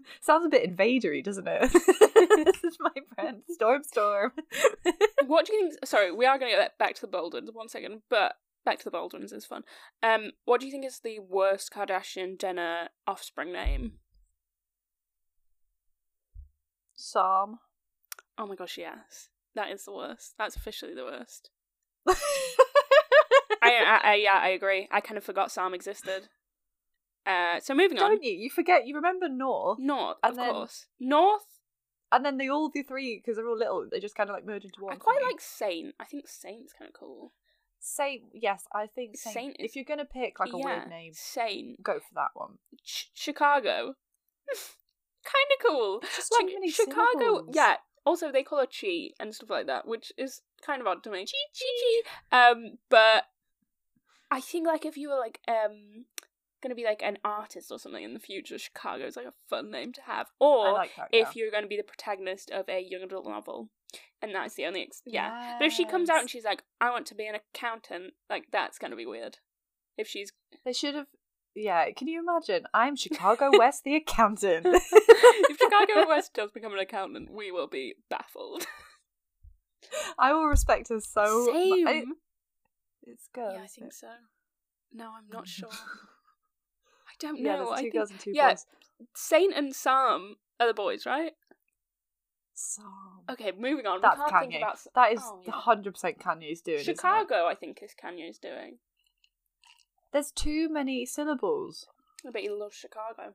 [0.22, 1.72] Sounds a bit invadery, doesn't it?
[2.46, 4.32] this is my friend Storm Storm.
[5.26, 5.86] What do you think?
[5.86, 8.86] Sorry, we are going to get back to the Baldwins one second, but back to
[8.86, 9.64] the Baldwins is fun.
[10.02, 13.94] Um, what do you think is the worst Kardashian Jenner offspring name?
[16.96, 17.60] Psalm.
[18.42, 19.30] Oh my gosh, yes.
[19.54, 20.34] That is the worst.
[20.40, 21.52] That's officially the worst.
[22.08, 22.16] I,
[23.62, 24.88] I, I, yeah, I agree.
[24.92, 26.30] I kind of forgot Sam existed.
[27.28, 28.10] Uh, so moving on.
[28.12, 28.32] Don't you?
[28.32, 28.88] You forget.
[28.88, 30.88] You remember North, North, And of then- course.
[31.00, 31.46] North.
[32.12, 33.86] and then they all the three because they're all little.
[33.92, 34.94] They just kind of like merge into one.
[34.94, 35.94] I quite like Saint.
[36.00, 37.34] I think Saint's kind of cool.
[37.80, 38.24] Saint.
[38.34, 39.34] Yes, I think Saint.
[39.36, 41.84] Saint is- If you're gonna pick like a yeah, weird name, Saint.
[41.84, 42.58] go for that one.
[42.84, 43.94] Ch- Chicago.
[45.24, 46.02] kind of cool.
[46.16, 47.06] Just like Chicago.
[47.20, 47.50] syllables.
[47.56, 47.76] Yeah.
[48.06, 51.12] Also, they call her Chi and stuff like that, which is kind of odd to
[51.12, 51.26] me.
[51.26, 52.50] Chi Chi.
[52.50, 53.26] Um, but
[54.32, 56.06] I think like if you were like um
[56.62, 59.72] gonna be like an artist or something in the future, Chicago is like a fun
[59.72, 60.28] name to have.
[60.40, 61.10] Or like that.
[61.12, 63.70] if you're going to be the protagonist of a young adult novel,
[64.22, 65.58] and that's the only ex- yeah.
[65.60, 68.46] But if she comes out and she's like, I want to be an accountant, like
[68.52, 69.40] that's gonna be weird.
[69.98, 70.32] If she's
[70.66, 71.08] They should have.
[71.54, 72.66] Yeah, can you imagine?
[72.74, 74.66] I'm Chicago West, the accountant.
[75.50, 78.66] if Chicago West does become an accountant, we will be baffled.
[80.18, 81.48] I will respect her so.
[81.52, 81.88] mu- Same.
[81.88, 82.04] I-
[83.04, 83.54] it's good.
[83.54, 84.08] yeah, I think so.
[84.94, 85.70] No, I'm not sure.
[85.72, 87.66] I don't Yeah, know.
[87.66, 88.50] there's I two think girls and two yeah.
[88.52, 88.66] boys.
[89.16, 91.32] Saint and Sam are the boys, right?
[92.54, 93.24] Psalm.
[93.32, 94.02] Okay, moving on.
[94.02, 94.58] That's we can't think Kanye.
[94.58, 95.52] about That is Oh, yeah.
[95.54, 96.80] hundred percent Kanye's doing.
[96.80, 96.84] it?
[96.86, 97.48] Chicago.
[97.48, 98.78] I think is Kanye's doing.
[100.14, 101.88] There's too many syllables.
[102.28, 103.34] I bet he loves Chicago.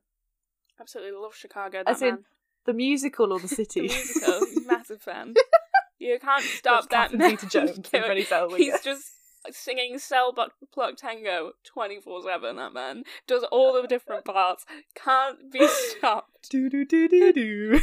[0.80, 1.78] Absolutely love Chicago.
[1.84, 2.24] That As in man.
[2.64, 3.82] the musical or the the city.
[3.82, 4.46] musical.
[4.46, 5.34] He's a massive fan.
[5.98, 7.30] You can't stop that man.
[7.38, 8.56] Zeta-Jones and doing- Renee Zellweger.
[8.58, 9.02] He's just
[9.50, 12.56] singing Cell Block Pluck Tango 24 7.
[12.56, 14.66] That man does all the different parts.
[14.94, 16.50] Can't be stopped.
[16.50, 17.80] do do do do do.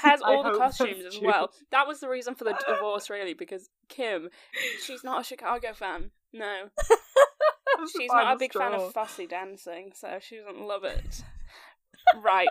[0.00, 1.50] Has I all the costumes as well.
[1.72, 4.28] That was the reason for the divorce, really, because Kim,
[4.84, 6.12] she's not a Chicago fan.
[6.32, 6.68] No.
[7.98, 11.24] She's not a big fan of fussy dancing, so she doesn't love it.
[12.22, 12.48] Right.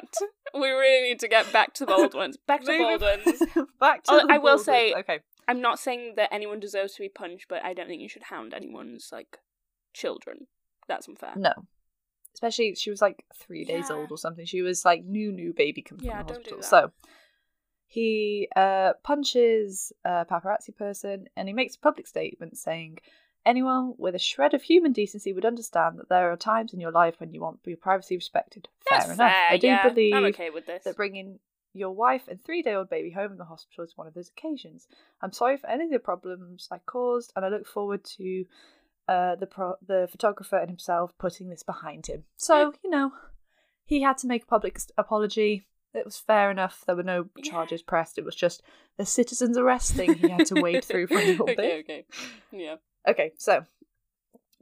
[0.53, 2.37] We really need to get back to Baldwin's.
[2.47, 3.39] Back to Moving- Baldwin's.
[3.79, 4.65] Back to Oh, the I will Baldwins.
[4.65, 5.19] say- okay.
[5.47, 8.23] I'm not saying that anyone deserves to be punched, but I don't think you should
[8.23, 9.37] hound anyone's like
[9.93, 10.47] children.
[10.87, 11.33] That's unfair.
[11.35, 11.53] No.
[12.33, 13.95] Especially she was like three days Yeah.
[13.97, 14.45] old or something.
[14.45, 16.57] She was like new new baby coming Yeah, from the do hospital.
[16.59, 16.65] that.
[16.65, 16.91] So
[17.87, 22.97] he uh, punches a paparazzi person and he makes a public statement saying
[23.45, 26.91] anyone with a shred of human decency would understand that there are times in your
[26.91, 28.67] life when you want your privacy respected.
[28.89, 29.31] That's Fair enough.
[29.31, 29.87] fair, I do yeah.
[29.87, 30.83] believe I'm okay with this.
[30.83, 31.39] that bringing
[31.73, 34.29] your wife and three day old baby home in the hospital is one of those
[34.29, 34.87] occasions.
[35.21, 38.45] I'm sorry for any of the problems I caused, and I look forward to
[39.07, 42.23] uh, the pro- the photographer and himself putting this behind him.
[42.37, 43.11] So, you know,
[43.85, 45.67] he had to make a public apology.
[45.93, 46.83] It was fair enough.
[46.87, 48.17] There were no charges pressed.
[48.17, 48.63] It was just
[48.97, 51.79] the citizen's arrest thing he had to wade through for a little okay, bit.
[51.85, 52.05] okay.
[52.51, 52.75] Yeah.
[53.07, 53.65] Okay, so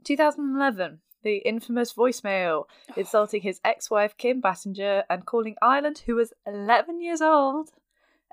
[0.04, 2.64] 2011, the infamous voicemail
[2.96, 7.70] insulting his ex-wife Kim Basinger and calling Ireland, who was 11 years old,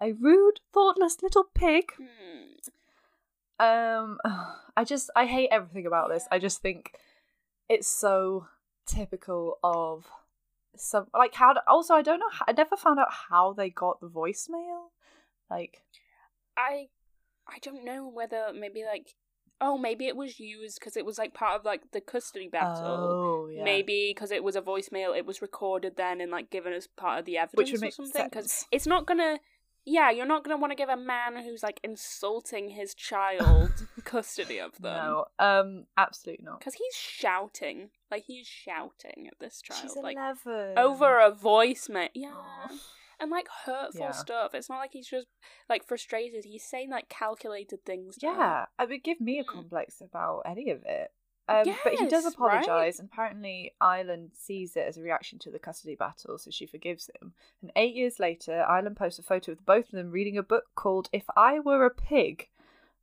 [0.02, 1.92] a rude, thoughtless little pig.
[1.98, 3.66] Hmm.
[3.66, 4.18] Um,
[4.78, 6.28] I just I hate everything about this.
[6.32, 6.94] I just think
[7.70, 8.48] it's so
[8.86, 10.06] typical of
[10.76, 11.54] some like how.
[11.68, 12.32] Also, I don't know.
[12.48, 14.90] I never found out how they got the voicemail.
[15.50, 15.84] Like,
[16.58, 16.88] I
[17.48, 19.16] I don't know whether maybe like
[19.62, 22.84] oh maybe it was used because it was like part of like the custody battle.
[22.86, 26.74] oh yeah, Maybe because it was a voicemail, it was recorded then and like given
[26.74, 28.26] as part of the evidence would or make something.
[28.26, 29.40] Because it's not gonna.
[29.84, 33.72] Yeah, you're not gonna want to give a man who's like insulting his child
[34.04, 34.96] custody of them.
[34.96, 36.60] no, um, absolutely not.
[36.60, 42.10] Because he's shouting, like he's shouting at this child, She's like 11 over a voicemail.
[42.14, 42.70] Yeah, Aw.
[43.22, 44.12] And like hurtful Yeah.
[44.12, 44.54] stuff.
[44.54, 45.28] It's not like he's just
[45.70, 46.44] like frustrated.
[46.46, 48.18] He's saying like calculated things.
[48.22, 49.52] Yeah, it would give me a Hmm.
[49.60, 51.12] complex about any of it.
[51.50, 53.00] Um, but he does apologise, right?
[53.00, 57.10] and apparently Ireland sees it as a reaction to the custody battle, so she forgives
[57.22, 57.34] him.
[57.62, 60.66] And eight years later, Ireland posts a photo of both of them reading a book
[60.76, 62.48] called "If I Were a Pig,"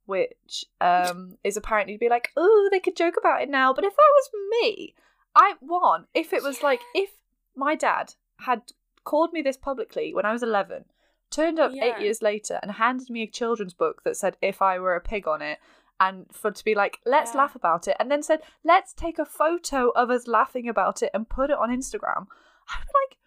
[0.06, 3.84] which um, is apparently to be like, oh, they could joke about it now, but
[3.84, 4.30] if that was
[4.62, 4.94] me,
[5.34, 7.10] I one, if it was like if
[7.54, 8.62] my dad had
[9.10, 10.84] called me this publicly when I was eleven,
[11.30, 11.84] turned up Yeah.
[11.86, 15.00] eight years later and handed me a children's book that said "If I Were a
[15.00, 15.58] Pig" on it.
[16.00, 17.38] And for to be like, let's Yeah.
[17.38, 21.10] laugh about it, and then said, let's take a photo of us laughing about it
[21.12, 22.28] and put it on Instagram.
[22.72, 23.18] I'd be like,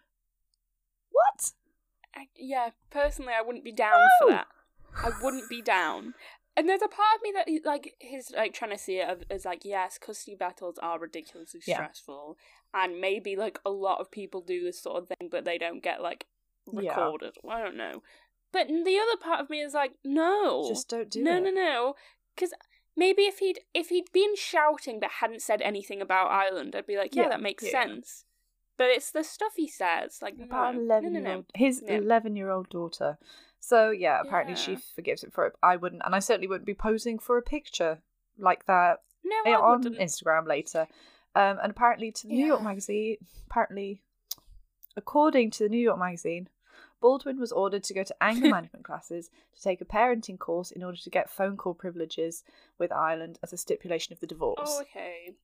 [1.10, 1.52] what?
[2.14, 4.46] I, yeah, personally, I wouldn't be down for that.
[5.04, 6.14] I wouldn't be down.
[6.56, 9.44] And there's a part of me that like he's like trying to see it as
[9.44, 11.76] like yes, custody battles are ridiculously Yeah.
[11.76, 12.38] stressful,
[12.74, 15.82] and maybe like a lot of people do this sort of thing, but they don't
[15.82, 16.26] get like
[16.72, 16.90] Yeah.
[16.90, 17.36] recorded.
[17.48, 18.02] I don't know.
[18.52, 21.30] But the other part of me is like, no, Just don't do that.
[21.30, 21.42] no, it.
[21.42, 21.94] no, no,
[22.34, 22.52] because
[22.96, 26.96] maybe if he'd if he'd been shouting but hadn't said anything about Ireland, I'd be
[26.98, 27.70] like, yeah, Yeah, that makes yeah.
[27.70, 28.24] sense.
[28.78, 31.44] But it's the stuff he says, like about no, an no, no, no.
[31.54, 31.96] his Yeah.
[31.98, 33.18] 11 year old daughter
[33.64, 36.74] so yeah apparently she forgives it for it i wouldn't and i certainly wouldn't be
[36.74, 38.02] posing for a picture
[38.36, 40.00] like that No, on wouldn't.
[40.00, 40.88] instagram later
[41.34, 43.16] um and apparently to the new york magazine
[43.50, 44.02] apparently
[44.96, 46.48] according to the new york magazine
[47.00, 50.82] baldwin was ordered to go to anger management classes to take a parenting course in
[50.82, 52.44] order to get phone call privileges
[52.78, 55.34] with ireland as a stipulation of the divorce Oh, okay.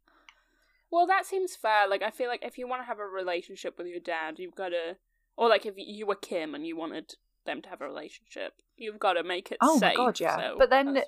[0.90, 1.86] Well, that seems fair.
[1.86, 4.54] Like, I feel like if you want to have a relationship with your dad, you've
[4.54, 4.96] got to,
[5.36, 8.98] or like if you were Kim and you wanted them to have a relationship, you've
[8.98, 9.96] got to make it Oh my safe.
[9.96, 10.36] God, yeah.
[10.36, 11.02] so But then.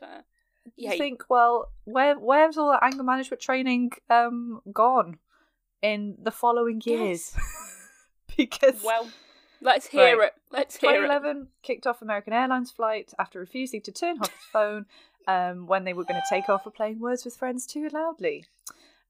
[0.76, 5.18] You Yeah, think, well, where where's all the anger management training um gone
[5.82, 7.34] in the following years?
[8.36, 9.10] because well,
[9.60, 10.26] let's hear Right.
[10.28, 10.34] it.
[10.50, 11.08] Let's hear it.
[11.08, 14.86] 2011 kicked off American Airlines flight after refusing to turn off his phone
[15.26, 18.44] um, when they were going to take off for playing Words with Friends too loudly,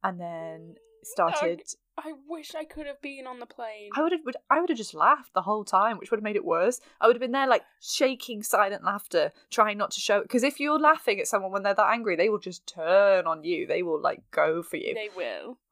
[0.02, 1.62] and then started.
[2.04, 3.90] I wish I could have been on the plane.
[3.96, 6.24] I would have, would, I would have just laughed the whole time, which would have
[6.24, 6.80] made it worse.
[7.00, 10.22] I would have been there like shaking silent laughter, trying not to show it.
[10.22, 13.44] Because if you're laughing at someone when they're that angry, they will just turn on
[13.44, 13.66] you.
[13.66, 14.94] They will like go for you.
[14.94, 15.58] They will.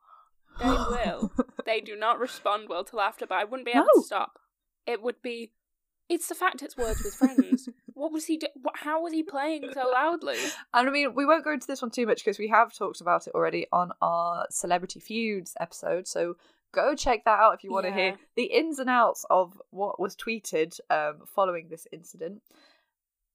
[0.60, 1.32] They will.
[1.66, 4.02] they do not respond well to laughter, but I wouldn't be able No.
[4.02, 4.38] to stop.
[4.86, 5.52] It would be.
[6.08, 7.68] It's the fact it's words with friends.
[7.98, 8.36] what was he?
[8.38, 10.36] Do- how was he playing so loudly?
[10.74, 13.00] And I mean, we won't go into this one too much because we have talked
[13.00, 16.06] about it already on our Celebrity Feuds episode.
[16.06, 16.36] So
[16.72, 17.96] go check that out if you want to Yeah.
[17.96, 22.42] hear the ins and outs of what was tweeted um, following this incident.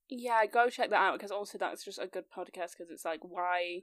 [0.09, 3.21] Yeah, go check that out because also that's just a good podcast because it's like
[3.23, 3.81] why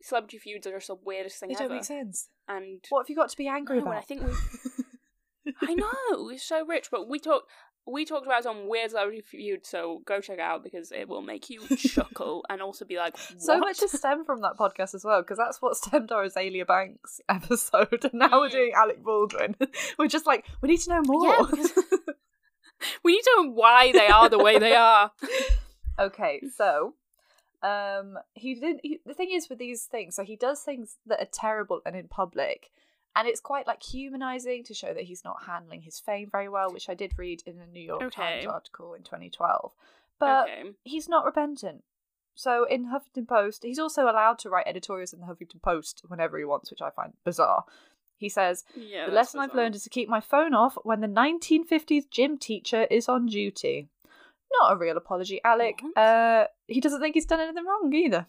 [0.00, 1.64] celebrity feuds are just the weirdest thing They ever.
[1.68, 2.28] don't make sense.
[2.46, 3.96] And What have you got to be angry No, about?
[3.96, 4.32] I think we.
[5.68, 7.42] I know it's so rich, but we talk.
[7.90, 11.08] We talked about it on Weird Celebrity Feud, so go check it out because it
[11.08, 13.40] will make you chuckle and also be like, what?
[13.42, 16.66] So much has stemmed from that podcast as well, because that's what stemmed our Azealia
[16.66, 18.52] Banks episode, and now we're Mm.
[18.52, 19.56] doing Alec Baldwin.
[19.98, 21.26] we're just like, we need to know more.
[21.28, 21.72] Yeah, because-
[23.02, 25.10] we need to know why they are the way they are.
[25.98, 26.94] okay, so
[27.60, 31.20] um he didn't he, the thing is with these things so he does things that
[31.20, 32.70] are terrible and in public
[33.18, 36.72] and it's quite like humanizing to show that he's not handling his fame very well
[36.72, 38.22] which i did read in a new york Okay.
[38.40, 39.72] times article in 2012
[40.18, 40.70] but okay.
[40.84, 41.82] he's not repentant
[42.34, 46.38] so in huffington post he's also allowed to write editorials in the huffington post whenever
[46.38, 47.64] he wants which i find bizarre
[48.16, 49.06] he says Yeah.
[49.06, 52.82] the lesson I've learned is to keep my phone off when the 1950s gym teacher
[52.90, 53.90] is on duty.
[54.58, 55.80] Not a real apology, Alec.
[55.94, 58.26] Uh, he doesn't think he's done anything wrong either.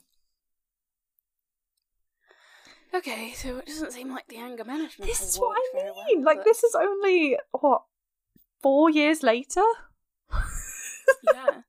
[2.93, 5.10] Okay, so it doesn't seem like the anger management.
[5.10, 6.23] This is what I very well, mean.
[6.23, 7.84] like, but- this is only, what,
[8.62, 9.62] four years later?
[11.23, 11.45] Yeah.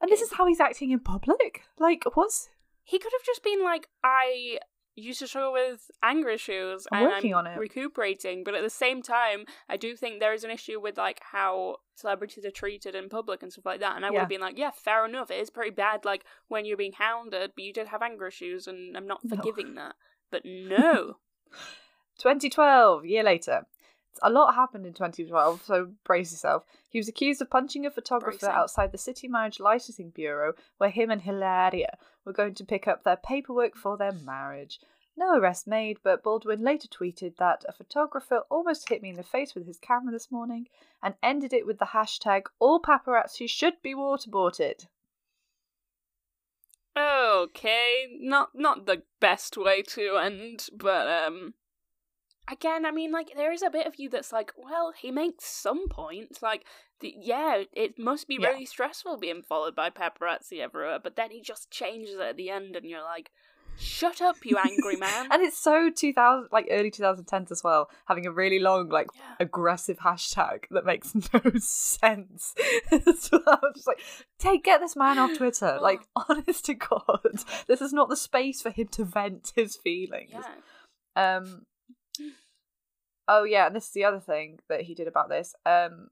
[0.00, 1.62] and this is how he's acting in public?
[1.78, 2.48] Like, what's.
[2.84, 4.58] He could have just been like, I
[4.94, 8.62] used to struggle with anger issues I'm and working I'm on it." recuperating, but at
[8.62, 12.50] the same time, I do think there is an issue with like how celebrities are
[12.50, 13.96] treated in public and stuff like that.
[13.96, 14.20] And I would Yeah.
[14.20, 15.30] have been like, yeah, fair enough.
[15.30, 18.66] It is pretty bad, like when you're being hounded, but you did have anger issues,
[18.66, 19.36] and I'm not No.
[19.36, 19.94] forgiving that.
[20.30, 21.16] But no,
[22.18, 23.66] 2012, year later.
[24.20, 26.64] A lot happened in 2012, so brace yourself.
[26.88, 28.54] He was accused of punching a photographer Bracing.
[28.54, 33.04] outside the City Marriage Licensing Bureau, where him and Hilaria were going to pick up
[33.04, 34.80] their paperwork for their marriage.
[35.16, 39.22] No arrest made, but Baldwin later tweeted that a photographer almost hit me in the
[39.22, 40.68] face with his camera this morning
[41.02, 44.86] and ended it with the hashtag all paparazzi should be waterboarded.
[46.96, 51.54] okay, not not the best way to end, but um.
[52.50, 55.44] Again, I mean, like there is a bit of you that's like, well, he makes
[55.46, 56.42] some points.
[56.42, 56.64] Like,
[57.00, 58.48] the, yeah, it must be Yeah.
[58.48, 60.98] really stressful being followed by paparazzi everywhere.
[61.02, 63.30] But then he just changes it at the end, and you're like,
[63.78, 65.28] shut up, you angry man.
[65.32, 69.36] And it's so 2000, like early 2010s as well, having a really long, like, yeah.
[69.40, 72.54] aggressive hashtag that makes no sense.
[72.90, 73.42] well.
[73.46, 74.00] I'm just like,
[74.38, 75.78] take get this man off Twitter.
[75.80, 77.20] Like, honest to God,
[77.68, 80.32] this is not the space for him to vent his feelings.
[81.16, 81.36] yeah.
[81.36, 81.66] Um.
[83.28, 85.54] Oh yeah, and this is the other thing that he did about this.
[85.64, 86.08] Um,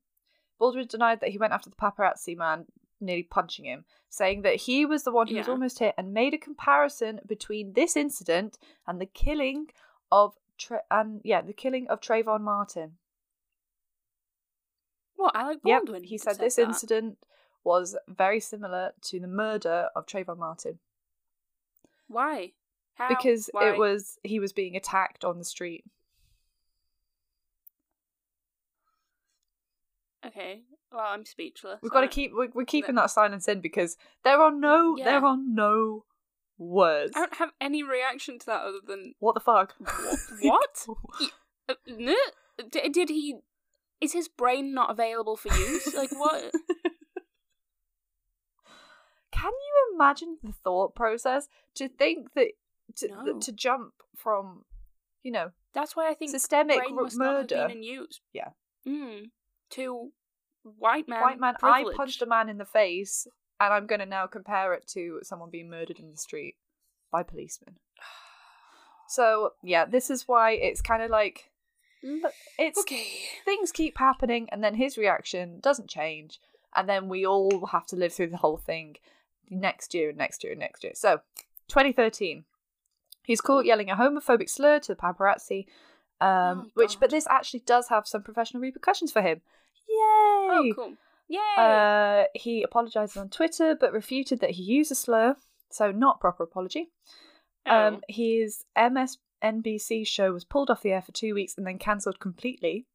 [0.58, 2.66] Baldwin denied that he went after the paparazzi man,
[3.00, 6.34] nearly punching him, saying that he was the one who was almost hit, and made
[6.34, 9.68] a comparison between this incident and the killing
[10.12, 12.98] of Tra- and yeah, the killing of Trayvon Martin.
[15.16, 16.04] What Alec Yep, Baldwin?
[16.04, 16.62] he said said this that.
[16.68, 17.18] incident
[17.64, 20.78] was very similar to the murder of Trayvon Martin
[22.08, 22.52] Why?
[23.00, 23.08] How?
[23.08, 23.70] because Why?
[23.70, 25.84] it was he was being attacked on the street.
[30.26, 30.60] okay.
[30.92, 31.78] Well, I'm speechless.
[31.82, 35.04] We've got to keep we're, we're keeping that silence in because there are no Yeah.
[35.04, 36.04] there are no
[36.58, 37.12] words.
[37.16, 39.74] I don't have any reaction to that other than What the fuck?
[40.40, 40.86] what?
[41.68, 42.16] Uh, n-
[42.68, 43.36] d- did he?
[44.00, 45.94] Is his brain not available for use?
[45.94, 46.52] Like what?
[49.30, 52.48] Can you imagine the thought process to think that
[52.96, 53.38] to, No.
[53.40, 54.64] to jump from
[55.22, 57.82] you know That's why I think systemic brain r- must not have murder been in
[57.82, 58.20] use.
[58.32, 58.50] Yeah.
[58.86, 59.30] Mm.
[59.70, 60.10] To
[60.62, 61.20] white man.
[61.22, 63.26] white man I punched a man in the face
[63.60, 66.56] and I'm going to now compare it to someone being murdered in the street
[67.10, 67.76] by policemen.
[69.08, 71.50] So, yeah, this is why it's kind of like
[72.58, 73.06] it's Okay.
[73.44, 76.38] things keep happening and then his reaction doesn't change
[76.74, 78.96] and then we all have to live through the whole thing
[79.50, 81.20] next year and next year and next year so
[81.68, 82.44] 2013
[83.30, 85.66] he's caught yelling a homophobic slur to the paparazzi
[86.20, 89.40] um, Oh, which but this actually does have some professional repercussions for him
[89.88, 90.94] yay Oh, cool.
[91.28, 91.56] Yay.
[91.58, 95.36] uh, he apologizes on twitter but refuted that he used a slur
[95.70, 96.90] so not proper apology
[97.66, 97.86] oh.
[97.86, 102.18] um, his MSNBC show was pulled off the air for two weeks and then cancelled
[102.20, 102.86] completely.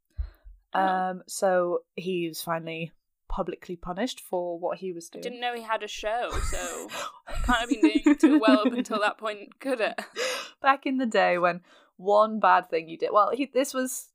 [0.73, 0.79] Oh.
[0.79, 2.91] Um, so he's finally
[3.35, 5.23] publicly punished for what he was I doing.
[5.23, 6.87] didn't know he had a show, so
[7.43, 9.99] can't have been doing too well up until that point, could it?
[10.61, 11.59] Back in the day when
[11.97, 14.07] one bad thing you did, well, he this was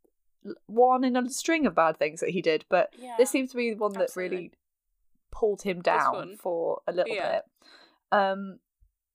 [0.67, 3.17] one in a string of bad things that he did, but Yeah.
[3.19, 4.37] this seems to be the one that absolutely.
[4.37, 4.53] really
[5.31, 7.33] pulled him down for a little Yeah.
[7.33, 7.45] bit.
[8.13, 8.59] Um,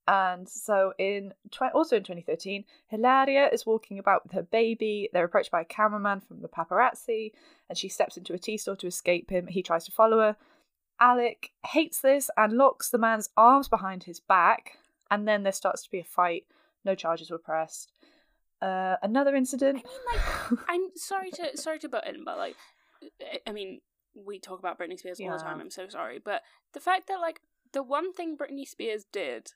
[0.07, 5.09] and so in tw- also in 2013, Hilaria is walking about with her baby.
[5.11, 7.31] They're approached by a cameraman from the paparazzi,
[7.69, 9.47] and she steps into a tea store to escape him.
[9.47, 10.35] He tries to follow her.
[10.99, 14.77] Alec hates this and locks the man's arms behind his back,
[15.09, 16.45] and then there starts to be a fight.
[16.83, 17.91] No charges were pressed.
[18.61, 19.83] Uh, another incident.
[19.83, 20.19] I mean,
[20.51, 22.55] like, I'm sorry to sorry to butt in, but like,
[23.47, 23.81] I mean,
[24.15, 25.59] we talk about Britney Spears all the time.
[25.59, 26.43] I'm so sorry, but
[26.73, 27.41] the fact that like
[27.73, 29.51] the one thing Britney Spears did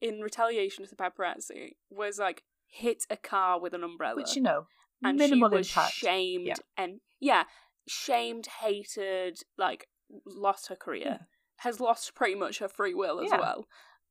[0.00, 4.42] in retaliation to the paparazzi was like hit a car with an umbrella, Which you
[4.42, 4.66] know,
[5.02, 5.92] and minimal she was impact.
[5.94, 6.54] shamed Yeah.
[6.76, 7.44] and yeah,
[7.88, 9.88] shamed, hated, like
[10.24, 11.18] lost her career, Yeah.
[11.58, 13.38] has lost pretty much her free will as Yeah.
[13.40, 13.66] well.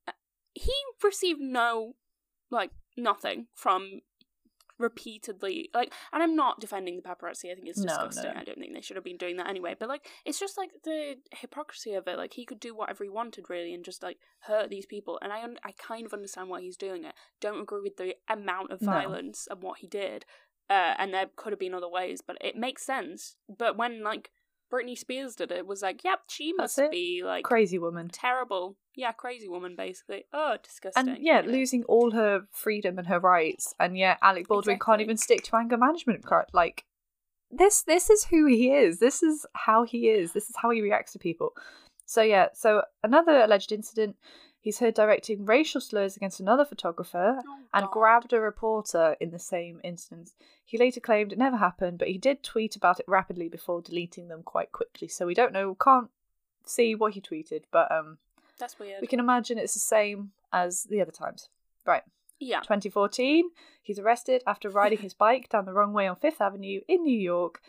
[0.07, 0.11] Uh,
[0.53, 0.73] He
[1.03, 1.95] received no,
[2.49, 4.01] like nothing from
[4.78, 8.39] repeatedly like and i'm not defending the paparazzi i think it's disgusting no.
[8.39, 10.69] i don't think they should have been doing that anyway but like it's just like
[10.84, 14.17] the hypocrisy of it like he could do whatever he wanted really and just like
[14.41, 17.61] hurt these people and i un- i kind of understand why he's doing it don't
[17.61, 18.91] agree with the amount of No.
[18.91, 20.26] violence and what he did
[20.67, 24.32] uh, and there could have been other ways but it makes sense but when like
[24.72, 26.91] Britney Spears did it, it was like yep she That's must it.
[26.91, 28.09] be like Crazy woman.
[28.09, 33.20] terrible yeah crazy woman basically oh disgusting And yeah, losing all her freedom and her
[33.20, 36.26] rights, and yet Alec Baldwin can't even stick to anger management.
[36.53, 36.86] Like
[37.51, 38.99] this, this is who he is.
[38.99, 40.34] This is how he is.
[40.34, 41.51] This is how he reacts to people.
[42.05, 44.16] So yeah, so another alleged incident.
[44.66, 49.38] He's heard directing racial slurs against another photographer Oh, and grabbed a reporter in the
[49.38, 50.34] same instance.
[50.66, 54.28] He later claimed it never happened, but he did tweet about it rapidly before deleting
[54.28, 55.07] them quite quickly.
[55.07, 56.09] So we don't know, can't
[56.66, 58.18] see what he tweeted, but um,
[58.57, 61.49] that's weird we can imagine it's the same as the other times.
[61.86, 62.01] Right.
[62.39, 63.51] yeah 2014,
[63.84, 67.20] he's arrested after riding his bike down the wrong way on Fifth Avenue in New
[67.20, 67.61] York.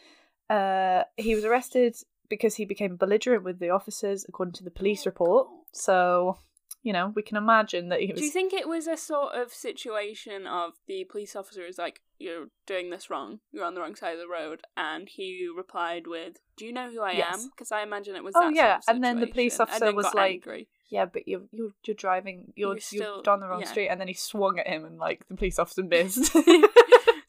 [0.49, 1.95] Uh, he was arrested
[2.31, 5.49] because he became belligerent with the officers, according to the police Oh, report.
[5.73, 6.39] So,
[6.83, 8.21] you know, we can imagine that he was.
[8.21, 12.01] Do you think it was a sort of situation of the police officer is like,
[12.19, 13.41] "You're doing this wrong.
[13.53, 16.91] You're on the wrong side of the road," and he replied with, "Do you know
[16.91, 17.43] who I Yes.
[17.45, 18.35] am?" Because I imagine it was.
[18.37, 20.69] Oh, that yeah, sort of and then the police officer was like- angry.
[20.89, 22.53] yeah, but you're you're, you're driving.
[22.55, 23.67] You're You're you're, down the wrong yeah.
[23.71, 26.33] street, and then he swung at him, and like the police officer missed.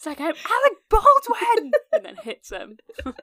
[0.08, 2.78] like I'm Alec Baldwin, and then hits him.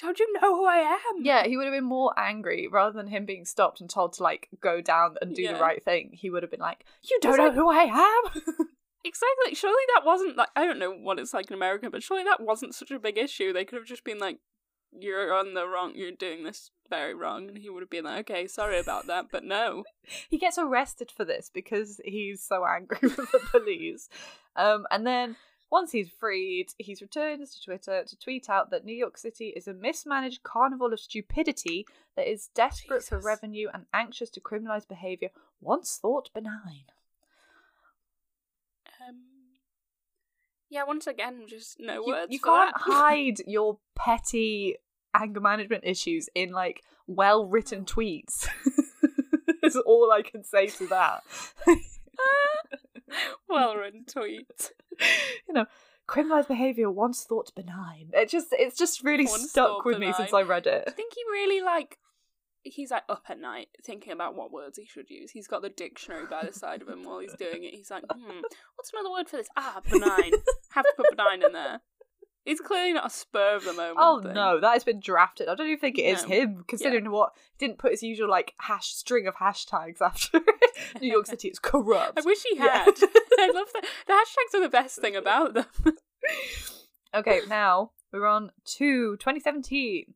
[0.00, 1.24] Don't you know who I am?
[1.24, 4.22] Yeah, he would have been more angry rather than him being stopped and told to
[4.22, 5.54] like go down and do Yeah.
[5.54, 6.10] the right thing.
[6.12, 8.42] He would have been like, "You don't know like- who I am."
[9.04, 9.54] Exactly.
[9.54, 12.40] Surely that wasn't like I don't know what it's like in America, but surely that
[12.40, 13.52] wasn't such a big issue.
[13.52, 14.38] They could have just been like,
[14.98, 15.92] "You're on the wrong.
[15.94, 19.26] You're doing this very wrong," and he would have been like, "Okay, sorry about that,"
[19.30, 19.84] but no.
[20.28, 24.08] he gets arrested for this because he's so angry with the police.
[24.56, 25.36] Um, and then
[25.70, 29.66] once he's freed, he's returned to Twitter to tweet out that New York City is
[29.66, 31.86] a mismanaged carnival of stupidity
[32.16, 36.84] that is desperate for revenue and anxious to criminalize behavior once thought benign.
[39.06, 39.22] Um.
[40.70, 40.84] Yeah.
[40.84, 42.32] Once again, just no you, words.
[42.32, 44.76] you can't hide your petty
[45.14, 48.48] anger management issues in like well written tweets.
[49.62, 51.22] That's all I can say to that.
[53.48, 54.72] well written tweet.
[55.48, 55.66] you know,
[56.08, 58.10] criminalized behavior once thought benign.
[58.12, 60.84] It just it's just really Once stuck with me since I read it.
[60.86, 61.98] I think he really like.
[62.62, 65.30] He's like up at night thinking about what words he should use.
[65.30, 67.74] He's got the dictionary by the side of him while he's doing it.
[67.74, 68.40] He's like, hmm,
[68.74, 69.46] what's another word for this?
[69.56, 70.32] Ah, benign.
[70.70, 71.80] Have to put benign in there.
[72.46, 73.96] It's clearly not a spur of the moment.
[73.98, 74.32] Oh thing.
[74.34, 75.48] no, that has been drafted.
[75.48, 76.28] I don't even think it is No.
[76.28, 80.76] him, considering what he didn't put his usual like hash string of hashtags after it.
[81.02, 82.16] New York City is corrupt.
[82.18, 82.84] I wish he Yeah.
[82.84, 82.94] had.
[83.38, 83.84] I love that.
[84.06, 85.66] The hashtags are the best thing about them.
[87.14, 90.14] Okay, now we're on to 2017.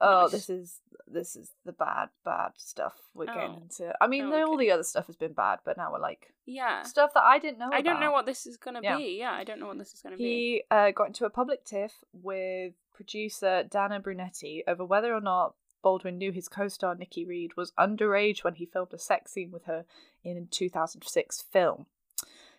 [0.00, 0.80] Oh, this is
[1.10, 3.62] this is the bad, bad stuff we're getting Oh.
[3.62, 3.94] into.
[4.00, 6.34] I mean, Oh, the- all the other stuff has been bad, but now we're like
[6.44, 6.82] yeah.
[6.82, 7.70] stuff that I didn't know.
[7.72, 8.98] I don't know what this is going to Yeah.
[8.98, 9.16] be.
[9.18, 10.24] Yeah, I don't know what this is going to be.
[10.24, 15.54] He uh, got into a public tiff with producer Dana Brunetti over whether or not
[15.82, 19.64] Baldwin knew his co-star Nikki Reed was underage when he filmed a sex scene with
[19.64, 19.86] her
[20.22, 21.86] in a 2006 film.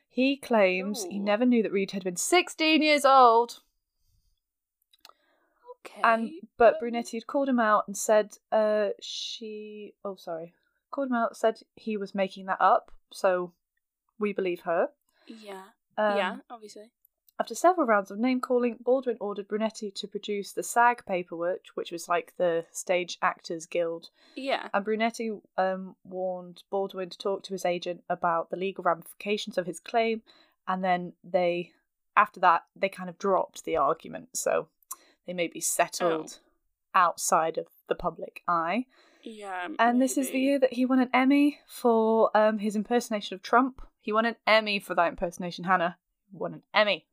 [0.07, 3.59] He claims he never knew that Reed had been 16 years old.
[5.93, 6.01] Okay.
[6.03, 10.53] And but Brunetti had called him out and said uh she oh sorry.
[10.91, 13.53] Called him out, said he was making that up, so
[14.17, 14.89] we believe her.
[15.27, 15.61] Yeah.
[15.97, 16.89] Um, yeah, obviously.
[17.39, 21.89] After several rounds of name calling, Baldwin ordered Brunetti to produce the SAG paperwork, which
[21.89, 24.09] was like the Stage Actors Guild.
[24.35, 24.67] Yeah.
[24.73, 29.67] And Brunetti um, warned Baldwin to talk to his agent about the legal ramifications of
[29.67, 30.21] his claim.
[30.67, 31.71] And then they,
[32.17, 34.29] after that, they kind of dropped the argument.
[34.35, 34.67] So
[35.29, 36.39] they may be settled
[36.95, 38.87] outside of the public eye.
[39.21, 39.67] Yeah.
[39.77, 43.43] And this is the year that he won an Emmy for um, his impersonation of
[43.43, 43.79] Trump.
[43.99, 45.97] He won an Emmy for that impersonation, Hannah.
[46.31, 47.05] Won an Emmy.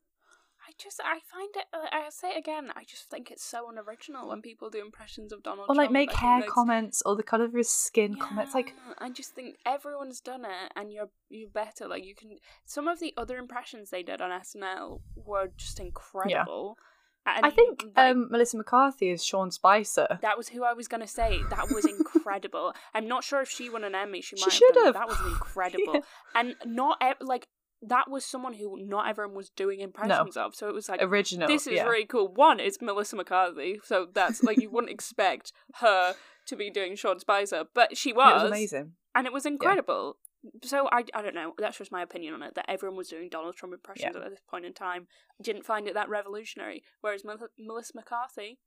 [0.67, 3.69] I just, I find it, uh, I'll say it again, I just think it's so
[3.69, 5.93] unoriginal when people do impressions of Donald or like Trump.
[5.93, 9.57] make I hair comments or the color of his skin comments like I just think
[9.67, 11.87] everyone's done it, and you're you're better.
[11.87, 12.39] Like you can.
[12.65, 16.79] Some of the other impressions they did on SNL were just incredible.
[17.27, 20.19] And I think um, Melissa McCarthy is Sean Spicer.
[20.23, 21.41] that was who I was gonna say.
[21.51, 22.73] That was incredible.
[22.95, 24.21] I'm not sure if she won an Emmy.
[24.23, 24.95] She might should have.
[24.95, 26.03] Done, that was incredible.
[26.35, 27.49] And not like
[27.83, 30.55] that was someone who not everyone was doing impressions of.
[30.55, 31.49] So it was like Original.
[31.49, 31.85] this is yeah.
[31.85, 32.29] really cool.
[32.33, 36.15] One, it's Melissa McCarthy, so that's like you wouldn't expect her
[36.47, 38.93] to be doing Sean Spicer, but she It was, was amazing.
[39.15, 40.17] and it was incredible.
[40.63, 41.55] So I, I don't know.
[41.59, 42.55] That's just my opinion on it.
[42.55, 44.23] That everyone was doing Donald Trump impressions Yeah.
[44.25, 45.07] at this point in time.
[45.43, 46.83] Didn't find it that revolutionary.
[47.01, 48.59] Whereas Mel- Melissa McCarthy,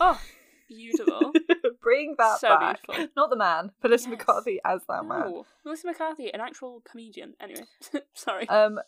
[0.00, 0.20] oh,
[0.68, 1.32] beautiful.
[1.82, 2.80] Bring that So back.
[2.86, 3.12] beautiful.
[3.16, 3.72] Not the man.
[3.82, 4.18] Melissa Yes.
[4.18, 5.42] McCarthy as that man.
[5.64, 7.34] Melissa McCarthy, an actual comedian.
[7.40, 7.62] Anyway,
[8.14, 8.48] sorry.
[8.48, 8.78] Um,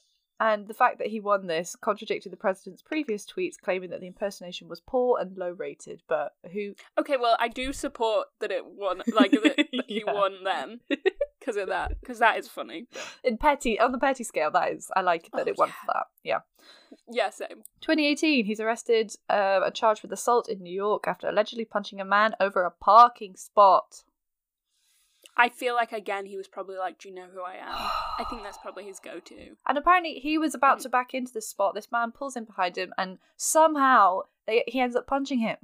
[0.43, 4.07] and the fact that he won this contradicted the president's previous tweets claiming that the
[4.07, 6.03] impersonation was poor and low rated.
[6.09, 6.74] But who?
[6.99, 9.03] okay, well, I do support that it won.
[9.12, 10.80] Like that, that he won then
[11.41, 11.99] because of that.
[12.01, 12.86] Because that is funny.
[13.24, 15.64] In petty, on the petty scale, that is, I like that Oh, it yeah.
[15.66, 16.07] for that.
[16.22, 16.38] Yeah.
[17.11, 17.62] Yeah, same.
[17.80, 22.05] 2018, he's arrested uh, and charged with assault in New York after allegedly punching a
[22.05, 24.05] man over a parking spot.
[25.36, 27.74] I feel like again he was probably like, "Do you know who I am?"
[28.18, 29.57] I think that's probably his go-to.
[29.66, 30.82] And apparently, he was about Mm.
[30.82, 31.74] to back into the spot.
[31.74, 35.57] This man pulls in behind him, and somehow they, he ends up punching him.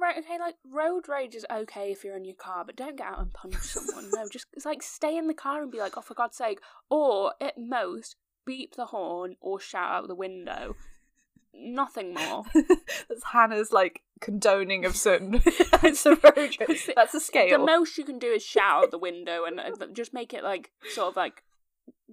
[0.00, 3.06] Right, okay, like road rage is okay if you're in your car, but don't get
[3.06, 4.10] out and punch someone.
[4.14, 6.60] no, just it's like stay in the car and be like, "Oh, for God's sake!"
[6.88, 10.76] Or at most, beep the horn or shout out the window.
[11.52, 12.44] Nothing more.
[13.08, 15.42] That's Hannah's like condoning of certain
[15.72, 16.88] acts a road rage.
[16.96, 17.58] That's a scale.
[17.58, 20.42] The most you can do is shout out the window and uh, just make it
[20.42, 21.42] like sort of like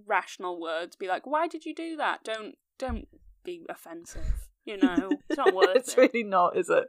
[0.05, 0.95] rational words.
[0.95, 3.07] Be like, "Why did you do that?" Don't don't
[3.43, 4.49] be offensive.
[4.65, 5.97] You know, it's not worth it's it.
[5.97, 6.87] really not, is it?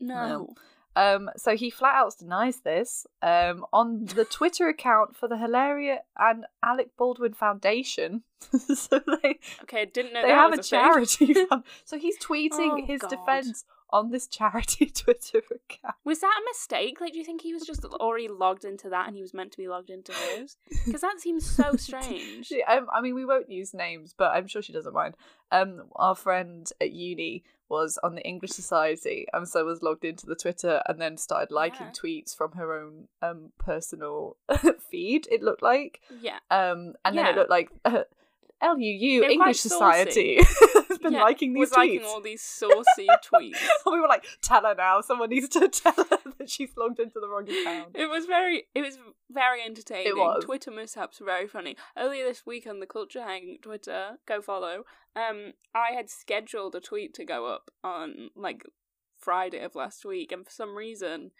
[0.00, 0.54] No.
[0.94, 3.06] Um, so he flat out denies this.
[3.20, 8.22] Um, on the Twitter account for the Hilaria and Alec Baldwin Foundation.
[8.74, 10.80] so they Okay, I didn't know they that have was a thing.
[10.80, 11.34] charity.
[11.48, 11.64] fund.
[11.84, 13.10] so he's tweeting Oh, his God.
[13.10, 15.94] defense on this charity Twitter account.
[16.04, 16.98] Was that a mistake?
[17.00, 19.52] Like, do you think he was just already logged into that and he was meant
[19.52, 20.56] to be logged into hers?
[20.86, 22.46] Because that seems so strange.
[22.46, 25.16] She, um, I mean, we won't use names, but I'm sure she doesn't mind.
[25.52, 30.26] Um, our friend at uni was on the English Society, and so was logged into
[30.26, 31.92] the Twitter, and then started liking Yeah.
[31.92, 34.36] tweets from her own um personal
[34.90, 35.26] feed.
[35.30, 36.38] It looked like, Yeah.
[36.50, 37.70] um, and then it looked like.
[37.84, 38.04] Uh,
[38.74, 40.38] LUU English Society
[41.06, 41.76] been Yeah, liking these was tweets.
[41.76, 43.60] liking all these saucy tweets.
[43.60, 45.00] and we were like, tell her now.
[45.00, 47.90] Someone needs to tell her that she's logged into the wrong account.
[47.94, 48.98] It was very, it was
[49.30, 50.08] very entertaining.
[50.08, 50.44] It was.
[50.44, 51.76] Twitter mishaps were very funny.
[51.96, 54.84] Earlier this week on the Culture Hang Twitter, go follow.
[55.14, 58.62] Um, I had scheduled a tweet to go up on like
[59.18, 61.30] Friday of last week, and for some reason,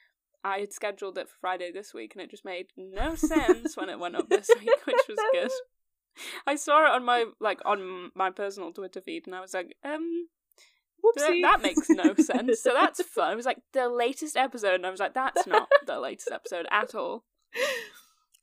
[0.42, 3.88] I had scheduled it for Friday this week, and it just made no sense when
[3.90, 5.50] it went up this week, which was good.
[6.46, 9.76] I saw it on my like on my personal Twitter feed, and I was like,
[9.84, 10.28] um,
[11.04, 11.42] Whoopsie.
[11.42, 12.62] that makes no sense.
[12.62, 13.32] So that's fun.
[13.32, 16.66] It was like the latest episode, and I was like, that's not the latest episode
[16.70, 17.24] at all.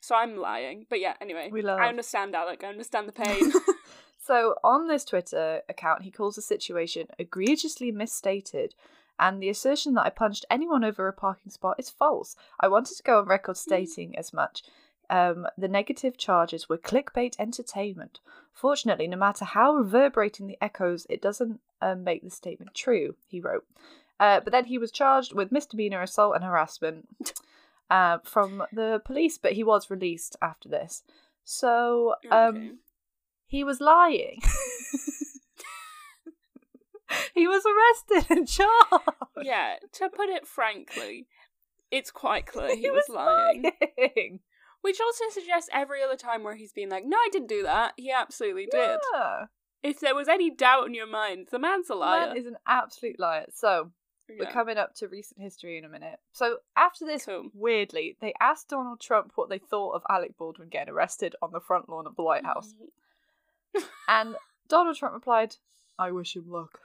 [0.02, 0.86] So I'm lying.
[0.90, 1.48] But yeah, anyway.
[1.50, 1.80] We love.
[1.80, 2.62] I understand, Alec.
[2.62, 3.54] I understand the pain.
[4.26, 8.74] So on this Twitter account, he calls the situation egregiously misstated,
[9.20, 12.38] and the assertion that I punched anyone over a parking spot is false.
[12.58, 14.64] I wanted to go on record stating as much.
[15.14, 18.20] Um, the negative charges were clickbait entertainment.
[18.52, 23.40] Fortunately, no matter how reverberating the echoes, it doesn't um, make the statement true, he
[23.40, 23.66] wrote.
[24.20, 27.08] Uh, but then he was charged with misdemeanor assault and harassment
[27.92, 31.04] uh, from the police, but he was released after this.
[31.44, 32.72] So, um, Okay.
[33.46, 34.40] he was lying.
[37.36, 39.10] he was arrested and charged.
[39.44, 41.28] yeah, to put it frankly,
[41.92, 43.64] it's quite clear he, He was, lying.
[43.64, 44.40] lying.
[44.84, 47.94] Which also suggests every other time where he's been like, no, I didn't do that.
[47.98, 49.00] He absolutely did.
[49.14, 49.46] Yeah.
[49.82, 52.28] If there was any doubt in your mind, the man's a The liar.
[52.28, 53.46] Man is an absolute liar.
[53.54, 53.92] So,
[54.30, 56.20] we're coming up to recent history in a minute.
[56.32, 57.50] So, after this, Cool.
[57.54, 61.60] weirdly, they asked Donald Trump what they thought of Alec Baldwin getting arrested on the
[61.60, 62.76] front lawn of the White House.
[64.08, 64.36] And
[64.68, 65.56] Donald Trump replied,
[65.98, 66.80] I wish him luck.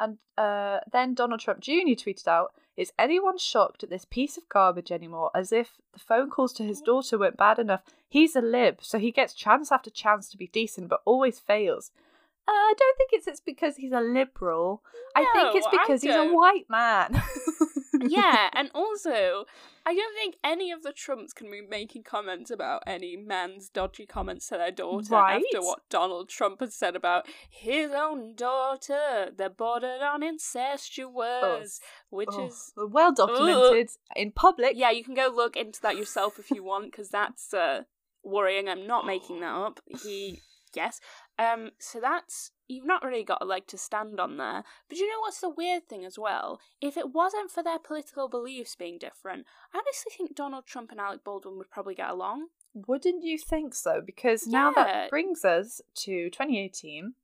[0.00, 1.72] And uh, then Donald Trump Jr.
[1.94, 5.30] tweeted out, Is anyone shocked at this piece of garbage anymore?
[5.34, 7.82] As if the phone calls to his daughter weren't bad enough.
[8.08, 11.90] He's a lib, so he gets chance after chance to be decent, but always fails.
[12.46, 14.82] Uh, I don't think it's, it's because he's a liberal.
[15.16, 17.20] I think it's because he's a white man.
[18.02, 19.44] yeah, and also,
[19.84, 24.06] I don't think any of the Trumps can be making comments about any man's dodgy
[24.06, 25.42] comments to their daughter Right.
[25.52, 29.30] after what Donald Trump has said about his own daughter.
[29.36, 31.80] They're bordered on incestuous,
[32.10, 32.72] which Oh, is.
[32.76, 34.72] well documented in public.
[34.76, 37.82] Yeah, you can go look into that yourself if you want, because that's uh,
[38.22, 38.68] worrying.
[38.68, 39.80] I'm not making that up.
[40.02, 40.40] He.
[40.74, 41.00] Yes.
[41.38, 41.70] Um.
[41.78, 44.64] So that's you've not really got a leg to stand on there.
[44.88, 46.60] But you know what's the weird thing as well?
[46.80, 51.00] If it wasn't for their political beliefs being different, I honestly think Donald Trump and
[51.00, 52.48] Alec Baldwin would probably get along.
[52.74, 54.02] Wouldn't you think so?
[54.04, 57.14] Because now that brings us to 2018.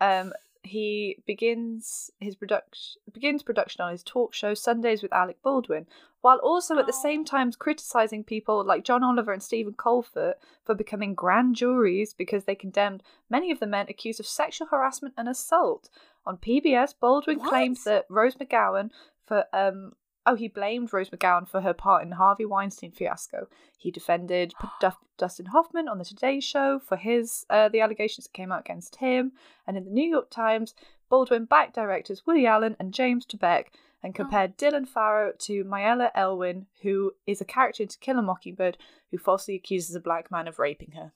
[0.00, 0.32] Um,
[0.62, 5.86] he begins his production begins production on his talk show Sundays with Alec Baldwin,
[6.20, 7.02] while also at the Oh.
[7.02, 10.34] same time criticizing people like John Oliver and Stephen Colbert
[10.64, 15.14] for becoming grand juries because they condemned many of the men accused of sexual harassment
[15.16, 15.88] and assault.
[16.26, 17.50] On PBS, Baldwin What?
[17.84, 18.90] that Rose McGowan
[19.26, 19.94] for um
[20.28, 23.48] oh he blamed Rose McGowan for her part in Harvey Weinstein fiasco.
[23.78, 24.52] He defended
[25.18, 28.96] Dustin Hoffman on the Today Show for his uh, the allegations that came out against
[28.96, 29.32] him,
[29.66, 30.74] and in the New York Times,
[31.08, 33.68] Baldwin backed directors Woody Allen and James Toback
[34.02, 38.22] and compared Dylan Farrow to Mayella Elwin, who is a character in To Kill a
[38.22, 38.78] Mockingbird,
[39.10, 41.12] who falsely accuses a black man of raping her.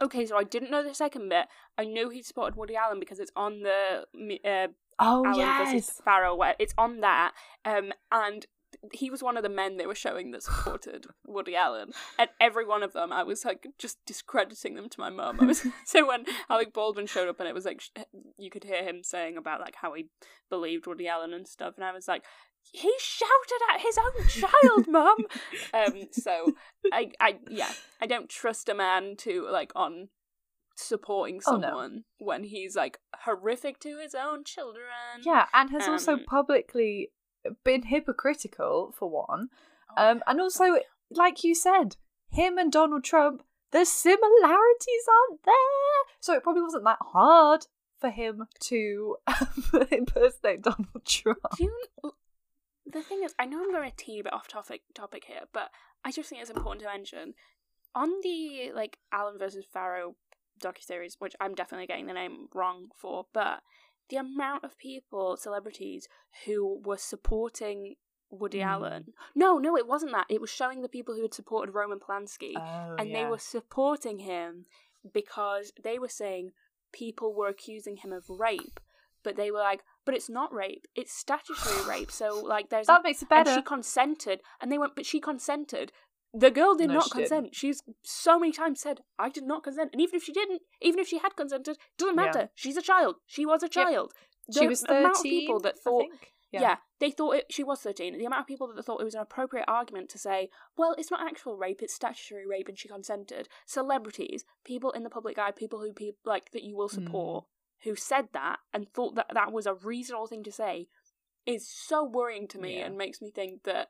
[0.00, 1.46] Okay, so I didn't know the second bit.
[1.76, 4.06] I knew he supported Woody Allen because it's on the
[4.44, 4.68] uh,
[5.04, 6.34] Oh versus yes, Farrow.
[6.36, 7.32] Where it's on that,
[7.64, 8.46] um, and
[8.92, 12.64] he was one of the men they were showing that supported Woody Allen, and every
[12.64, 15.38] one of them, I was like just discrediting them to my mum.
[15.44, 17.90] Was so when Alec Baldwin showed up, and it was like sh-
[18.38, 20.06] you could hear him saying about like how he
[20.48, 22.24] believed Woody Allen and stuff, and I was like.
[22.70, 25.16] He shouted at his own child, mum.
[25.74, 26.52] Um, so
[26.92, 30.10] I, I, yeah, I don't trust a man to like on
[30.76, 31.68] supporting Oh, no.
[31.68, 34.84] someone when he's like horrific to his own children.
[35.22, 37.10] yeah, and has also Um, publicly
[37.64, 39.48] been hypocritical for one,
[39.96, 40.78] Oh, um, and also
[41.10, 41.96] like you said,
[42.30, 43.42] him and Donald Trump,
[43.72, 45.54] the similarities aren't there,
[46.20, 47.66] so it probably wasn't that hard
[47.98, 49.16] for him to
[49.90, 51.38] impersonate Donald Trump.
[51.58, 51.70] You,
[52.86, 55.70] the thing is, I know I'm going a teeny bit off topic topic here, but
[56.04, 57.34] I just think it's important to mention
[57.94, 60.16] on the like Allen versus Farrow
[60.62, 63.60] docuseries, which I'm definitely getting the name wrong for, but
[64.08, 66.08] the amount of people, celebrities,
[66.46, 67.96] who were supporting
[68.30, 68.66] Woody Mm.
[68.66, 69.14] Allen.
[69.34, 70.26] No, no, it wasn't that.
[70.30, 72.54] It was showing the people who had supported Roman Polanski.
[72.56, 74.64] Oh, and they were supporting him
[75.12, 76.52] because they were saying
[76.92, 78.80] people were accusing him of rape,
[79.22, 82.10] but they were like, but it's not rape, it's statutory rape.
[82.10, 83.54] So like, there's that makes it and better.
[83.54, 85.92] she consented, and they went, but she consented.
[86.34, 87.28] The girl did No, not she didn't.
[87.28, 87.54] consent.
[87.54, 89.90] She's so many times said, I did not consent.
[89.92, 92.24] And even if she didn't, even if she had consented, it doesn't Yeah.
[92.24, 92.50] matter.
[92.54, 93.16] She's a child.
[93.26, 94.14] She was a child.
[94.52, 96.32] she was The was amount of people that thought think.
[96.50, 96.78] yeah.
[96.98, 98.16] they thought it, she was 13.
[98.18, 101.10] The amount of people that thought it was an appropriate argument to say, well, it's
[101.10, 103.48] not actual rape, it's statutory rape and she consented.
[103.66, 105.92] Celebrities, people in the public eye, people who
[106.24, 107.04] like that you will Hmm.
[107.04, 107.44] support,
[107.82, 110.88] who said that and thought that that was a reasonable thing to say,
[111.46, 112.86] is so worrying to me Yeah.
[112.86, 113.88] and makes me think that,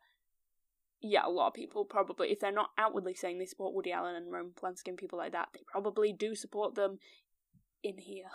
[1.02, 4.14] yeah, a lot of people probably, if they're not outwardly saying they support Woody Allen
[4.16, 6.98] and Roman Polanski and people like that, they probably do support them
[7.82, 8.26] in here,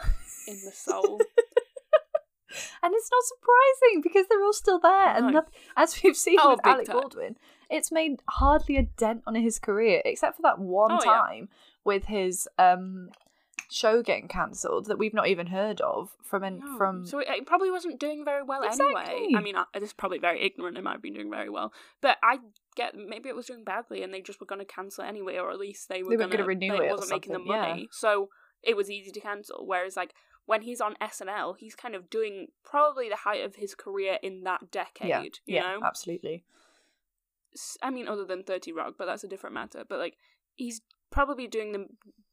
[0.47, 1.19] in the soul.
[2.83, 5.15] and it's not surprising because they're all still there.
[5.15, 5.31] And No.
[5.33, 6.95] noth- as we've seen Oh, with Alec time.
[6.99, 7.37] Baldwin,
[7.69, 11.11] it's made hardly a dent on his career, except for that one Oh, yeah.
[11.21, 11.49] time
[11.83, 13.09] with his um,
[13.69, 16.77] show getting cancelled that we've not even heard of from an, No.
[16.77, 17.05] from.
[17.05, 19.33] so it, it probably wasn't doing very well anyway.
[19.35, 20.77] I mean, I, this is probably very ignorant.
[20.77, 22.39] It might have been doing very well, but I
[22.75, 25.37] get maybe it was doing badly, and they just were going to cancel it anyway,
[25.37, 27.39] or at least they were, They were going to renew It it wasn't making the
[27.39, 27.67] something, yeah.
[27.69, 28.29] money, so
[28.63, 29.65] it was easy to cancel.
[29.67, 30.13] Whereas, like
[30.45, 34.43] when he's on SNL, he's kind of doing probably the height of his career in
[34.43, 35.09] that decade.
[35.09, 36.45] yeah, you yeah, know, absolutely.
[37.81, 39.83] I mean, other than Thirty Rock, but that's a different matter.
[39.87, 40.15] But like,
[40.55, 41.87] he's probably doing the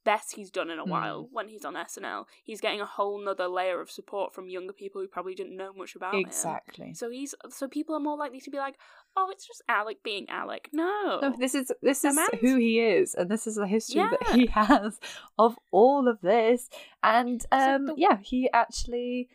[0.05, 0.89] best he's done in a Mm.
[0.89, 2.27] while when he's on SNL.
[2.45, 5.73] He's getting a whole nother layer of support from younger people who probably didn't know
[5.73, 6.21] much about him.
[6.21, 6.95] Exactly.
[6.95, 8.77] So he's so people are more likely to be like,
[9.17, 12.57] "Oh, it's just Alec being Alec." No, No, this is this The is man's- who
[12.57, 15.01] he is, and this is the history that he has
[15.39, 16.69] of all of this.
[17.03, 19.29] And um, the- yeah, he actually,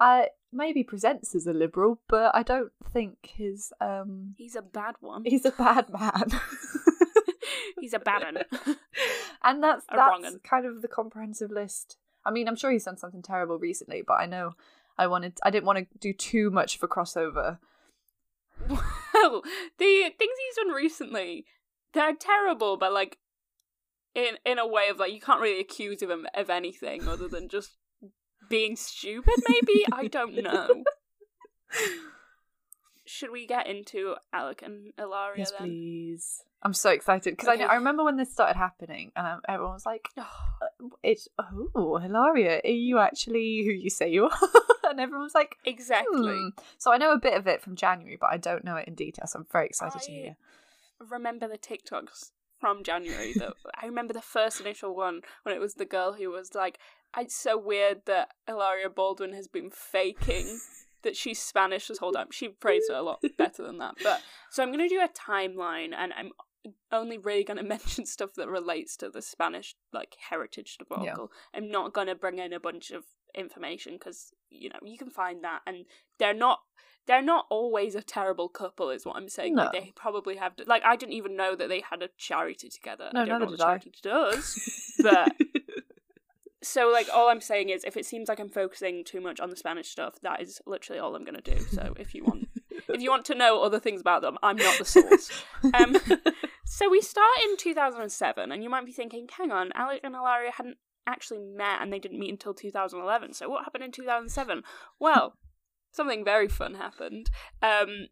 [0.00, 4.94] I maybe presents as a liberal, but I don't think his um, he's a bad
[5.00, 5.24] one.
[5.26, 6.30] he's a bad man.
[7.80, 8.38] he's a bad one.
[9.42, 11.96] and that's A that's kind of the comprehensive list.
[12.24, 14.54] I mean, I'm sure he's done something terrible recently, but I know
[14.98, 17.58] I wanted I didn't want to do too much of a crossover.
[18.68, 19.42] well,
[19.78, 21.44] the things he's done recently,
[21.92, 23.18] they're terrible, but like
[24.14, 27.48] in in a way of like you can't really accuse him of anything other than
[27.48, 27.76] just
[28.48, 29.34] being stupid.
[29.48, 30.84] Maybe I don't know.
[33.06, 35.68] Should we get into Alec and Ilaria yes, then?
[35.68, 36.42] please.
[36.62, 37.62] I'm so excited because I Okay.
[37.62, 40.08] know, I remember when this started happening, and um, everyone was like,
[41.02, 45.56] "It's oh, Hilaria, are you actually who you say you are?" and everyone was like,
[45.64, 46.52] exactly.
[46.54, 48.88] "Hmm." So I know a bit of it from January, but I don't know it
[48.88, 49.26] in detail.
[49.26, 50.36] So I'm very excited to hear.
[50.98, 55.74] Remember the TikToks from January that I remember the first initial one when it was
[55.74, 56.78] the girl who was like,
[57.16, 60.58] "It's so weird that Hilaria Baldwin has been faking."
[61.06, 62.28] That she's Spanish this whole time.
[62.32, 63.94] She phrased it a lot better than that.
[64.02, 66.32] But so I'm gonna do a timeline, and I'm
[66.92, 71.04] only really going to mention stuff that relates to the Spanish like heritage debacle.
[71.04, 71.58] Yeah.
[71.58, 73.04] I'm not going to bring in a bunch of
[73.34, 75.84] information because you know you can find that, and
[76.18, 76.60] they're not
[77.06, 79.54] they're not always a terrible couple, is what I'm saying.
[79.54, 79.64] No.
[79.64, 83.10] Like they probably have like I didn't even know that they had a charity together.
[83.12, 84.08] No, I don't neither know what did charity I.
[84.08, 85.32] does, but.
[86.66, 89.50] So like all I'm saying is if it seems like I'm focusing too much on
[89.50, 91.58] the Spanish stuff, that is literally all I'm gonna do.
[91.70, 92.48] So if you want
[92.88, 95.30] if you want to know other things about them, I'm not the source.
[95.74, 95.96] Um,
[96.64, 100.52] so we start in 2007, and you might be thinking, hang on, Alec and Hilaria
[100.52, 103.32] hadn't actually met and they didn't meet until 2011.
[103.34, 104.62] So what happened in 2007?
[104.98, 105.34] Well,
[105.92, 107.30] something very fun happened.
[107.62, 108.08] Um,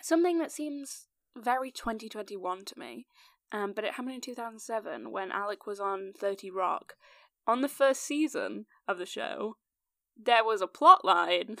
[0.00, 1.06] something that seems
[1.36, 3.06] very 2021 to me.
[3.50, 6.94] Um, but it happened in 2007 when Alec was on 30 Rock.
[7.48, 9.56] On the first season of the show,
[10.22, 11.56] there was a plot line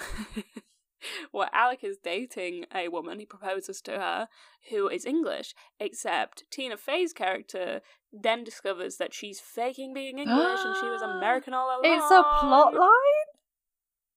[1.32, 4.28] where Alec is dating a woman, he proposes to her,
[4.68, 7.80] who is English, except Tina Fey's character
[8.12, 11.80] then discovers that she's faking being English and she was American all along.
[11.84, 13.28] It's a plot line?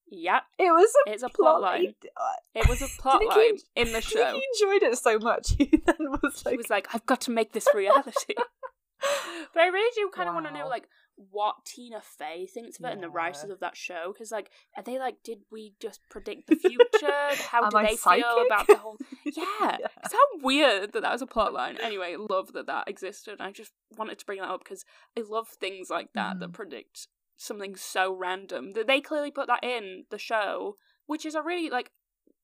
[0.08, 0.44] Yep.
[0.60, 1.94] It was a It's a plot line.
[2.18, 4.34] Uh, it was a plot line in the show.
[4.34, 7.32] He enjoyed it so much he then was like He was like, I've got to
[7.32, 8.36] make this reality.
[8.36, 10.42] but I really do kind of wow.
[10.42, 10.90] to know like
[11.30, 12.94] what Tina Fey thinks of it yeah.
[12.94, 16.48] and the writers of that show because like are they like did we just predict
[16.48, 16.90] the future
[17.52, 18.26] how do they psychic?
[18.26, 19.88] feel about the whole yeah, yeah.
[20.04, 23.52] it's how weird that that was a plot line anyway love that that existed I
[23.52, 24.86] just wanted to bring that up because
[25.18, 26.40] I love things like that mm.
[26.40, 27.08] that predict
[27.38, 30.76] something so random that they clearly put that in the show
[31.08, 31.92] which is a really like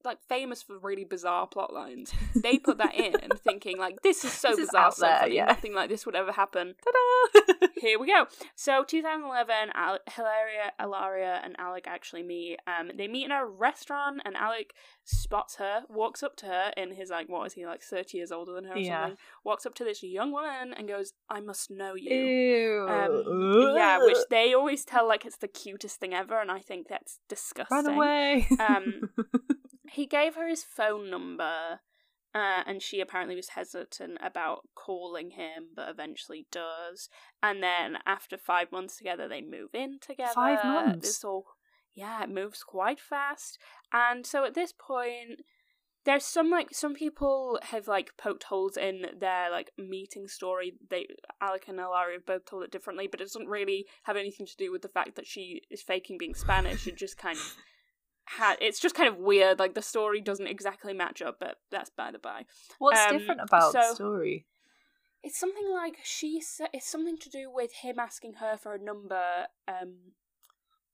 [0.04, 2.14] like famous for really bizarre plot lines.
[2.36, 5.36] They put that in thinking like this is so this bizarre, is so there, funny,
[5.36, 5.46] yeah.
[5.46, 6.76] nothing like this would ever happen.
[6.84, 7.68] Ta-da!
[7.78, 8.26] Here we go.
[8.56, 12.58] So 2011, Al- Hilaria, and Alec actually meet.
[12.68, 14.74] Um, they meet in a restaurant, and Alec
[15.04, 18.32] spots her, walks up to her in his like what is he like 30 years
[18.32, 19.04] older than her or yeah.
[19.04, 19.18] something?
[19.44, 22.88] Walks up to this young woman and goes, "I must know you." Ew.
[22.88, 26.88] Um, yeah, which they always tell like it's the cutest thing ever, and I think
[26.88, 27.76] that's disgusting.
[27.76, 28.48] Run away.
[28.60, 29.10] Um,
[29.92, 31.80] he gave her his phone number,
[32.34, 37.10] uh, and she apparently was hesitant about calling him, but eventually does.
[37.42, 40.34] And then after five months together, they move in together.
[40.36, 41.08] Five months.
[41.08, 41.46] This all,
[41.94, 43.58] yeah, it moves quite fast.
[43.92, 45.42] And so at this point,
[46.08, 50.74] there's some like some people have like poked holes in their like meeting story.
[50.90, 51.08] They
[51.42, 54.56] Alec and Hilaria have both told it differently, but it doesn't really have anything to
[54.58, 56.88] do with the fact that she is faking being Spanish.
[56.88, 57.56] It just kind of
[58.28, 59.60] had it's just kind of weird.
[59.60, 62.46] Like the story doesn't exactly match up, but that's by the by.
[62.80, 64.46] What's um, different about so, the story?
[65.24, 66.70] It's something like she said.
[66.74, 69.22] It's something to do with him asking her for a number,
[69.68, 70.14] um,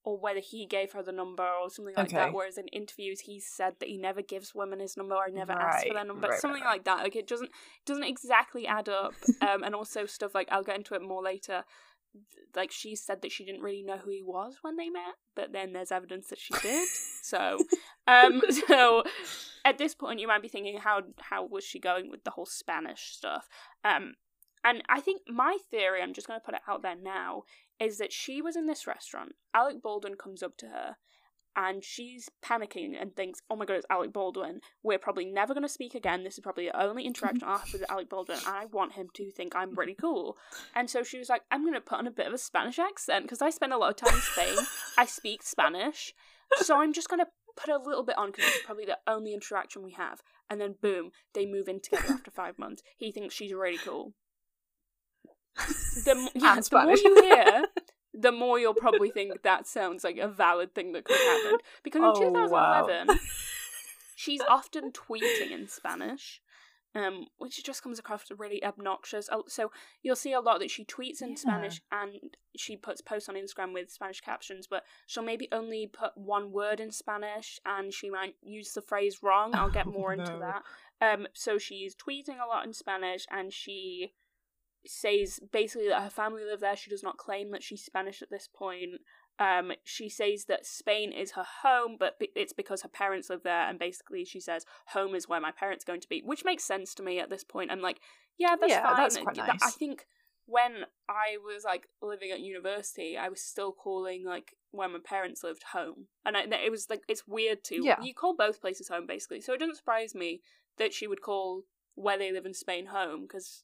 [0.04, 2.18] or whether he gave her the number or something like okay.
[2.18, 2.34] that.
[2.34, 5.76] Whereas in interviews, he said that he never gives women his number or never right,
[5.76, 6.74] asks for their number, right, something right.
[6.74, 7.00] like that.
[7.00, 7.52] Like it doesn't
[7.86, 9.14] doesn't exactly add up.
[9.42, 11.64] um, and also stuff like I'll get into it more later
[12.56, 15.52] like she said that she didn't really know who he was when they met, but
[15.52, 16.88] then there's evidence that she did.
[17.22, 17.58] so,
[18.08, 19.04] um, so
[19.66, 22.46] at this point, you might be thinking, how how was she going with the whole
[22.46, 23.48] Spanish stuff?
[23.84, 24.14] Um,
[24.64, 27.44] and I think my theory, I'm just going to put it out there now,
[27.80, 29.34] is that she was in this restaurant.
[29.54, 30.96] Alec Baldwin comes up to her
[31.56, 34.62] and she's panicking and thinks, "Oh my god, it's Alec Baldwin.
[34.82, 36.24] We're probably never going to speak again.
[36.24, 38.40] This is probably the only interaction I have with Alec Baldwin.
[38.40, 40.38] And I want him to think I'm really cool."
[40.76, 42.80] And so she was like, "I'm going to put on a bit of a Spanish
[42.80, 44.58] accent because I spend a lot of time in Spain.
[44.98, 46.14] I speak Spanish,
[46.58, 49.34] so I'm just going to put a little bit on because it's probably the only
[49.34, 52.84] interaction we have." And then boom, they move in together after five months.
[52.98, 54.14] He thinks she's really cool.
[55.56, 57.66] The, yeah, the more you hear,
[58.14, 61.58] the more you'll probably think that sounds like a valid thing that could happen.
[61.84, 63.16] Because in oh, 2011, wow.
[64.16, 66.42] she's often tweeting in Spanish,
[66.96, 69.30] um, which just comes across as really obnoxious.
[69.32, 69.72] Oh, so
[70.04, 71.36] you'll see a lot that she tweets in yeah.
[71.36, 72.14] Spanish and
[72.56, 76.80] she puts posts on Instagram with Spanish captions, but she'll maybe only put one word
[76.80, 79.56] in Spanish and she might use the phrase wrong.
[79.56, 80.64] I'll get more oh, into that.
[81.02, 84.14] Um, so she's tweeting a lot in Spanish and she
[84.86, 86.76] says basically that her family live there.
[86.76, 89.02] She does not claim that she's Spanish at this point.
[89.40, 93.68] Um, she says that Spain is her home, but it's because her parents live there,
[93.68, 96.64] and basically she says home is where my parents are going to be, which makes
[96.64, 97.72] sense to me at this point.
[97.72, 98.00] I'm like,
[98.38, 98.98] yeah, that's yeah, fine.
[98.98, 99.64] That's quite nice.
[99.64, 100.06] I think
[100.46, 105.44] when I was like living at university, I was still calling like where my parents
[105.44, 107.82] lived home, and I, it was like it's weird too.
[107.82, 108.02] Yeah.
[108.02, 110.42] you call both places home basically, so it doesn't surprise me
[110.78, 111.64] that she would call
[111.96, 113.64] where they live in Spain home because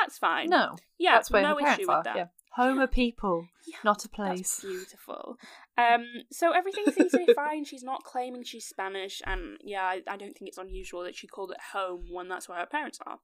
[0.00, 0.48] That's fine.
[0.48, 1.96] No, yeah, that's where no issue are.
[1.98, 2.16] with that.
[2.16, 4.60] Yeah, home are people, Yeah, not a That's place.
[4.60, 5.38] beautiful.
[5.78, 7.64] Um, so everything seems to be fine.
[7.64, 11.26] She's not claiming she's Spanish, and yeah, I, I don't think it's unusual that she
[11.26, 13.18] called it home when that's where her parents are.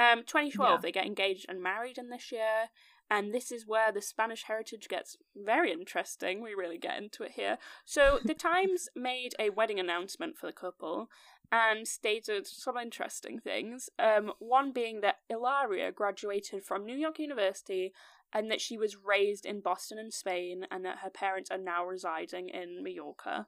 [0.00, 0.76] Um, 2012, Yeah.
[0.80, 2.68] they get engaged and married in this year,
[3.10, 6.40] and this is where the Spanish heritage gets very interesting.
[6.40, 7.58] We really get into it here.
[7.84, 11.08] So the Times made a wedding announcement for the couple
[11.50, 13.88] and stated some interesting things.
[13.98, 17.92] Um, one being that Ilaria graduated from New York University
[18.32, 21.86] and that she was raised in Boston and Spain, and that her parents are now
[21.86, 23.46] residing in Mallorca.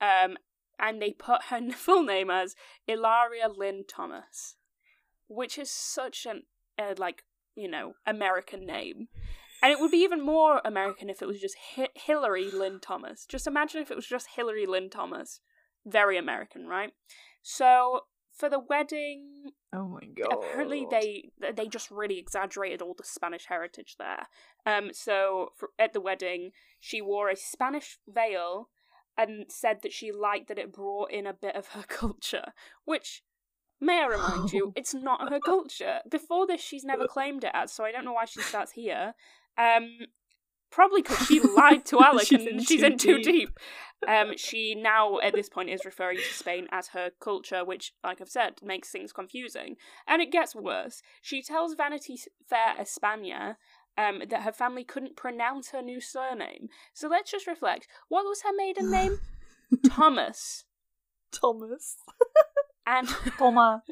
[0.00, 0.36] Um,
[0.78, 2.54] and they put her full name as
[2.86, 4.56] Ilaria Lynn Thomas,
[5.28, 6.42] which is such an
[6.78, 7.24] uh, like
[7.56, 9.08] you know American name.
[9.62, 13.26] And it would be even more American if it was just Hi- Hillary Lynn Thomas.
[13.26, 15.40] Just imagine if it was just Hillary Lynn Thomas.
[15.84, 16.92] Very American, right?
[17.42, 20.32] So for the wedding, Oh my god!
[20.32, 24.26] apparently they they just really exaggerated all the Spanish heritage there.
[24.66, 28.68] Um, so for, at the wedding, she wore a Spanish veil
[29.16, 32.52] and said that she liked that it brought in a bit of her culture,
[32.84, 33.22] which.
[33.82, 36.00] May I remind you, it's not her culture.
[36.06, 39.14] Before this, she's never claimed it as, so I don't know why she starts here.
[39.56, 40.00] Um,
[40.70, 43.24] probably because she lied to Alec She's and in she's too in too deep.
[43.26, 43.58] deep.
[44.08, 48.20] Um, she now at this point is referring to Spain as her culture, which, like
[48.20, 49.76] I've said, makes things confusing.
[50.06, 51.02] And it gets worse.
[51.20, 52.18] She tells Vanity
[52.48, 53.56] Fair España
[53.98, 56.68] um, that her family couldn't pronounce her new surname.
[56.94, 57.88] So let's just reflect.
[58.08, 59.18] What was her maiden name?
[59.86, 60.64] Thomas.
[61.32, 61.96] Thomas.
[62.86, 63.06] And
[63.38, 63.82] Thomas.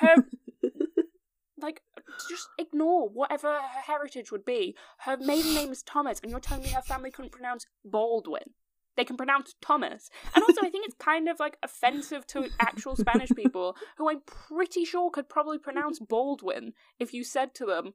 [0.00, 0.24] her
[1.60, 1.82] like
[2.28, 4.76] just ignore whatever her heritage would be.
[4.98, 8.54] Her maiden name is Thomas, and you're telling me her family couldn't pronounce Baldwin.
[8.96, 10.10] They can pronounce Thomas.
[10.34, 14.22] And also, I think it's kind of like offensive to actual Spanish people who I'm
[14.26, 17.94] pretty sure could probably pronounce Baldwin if you said to them,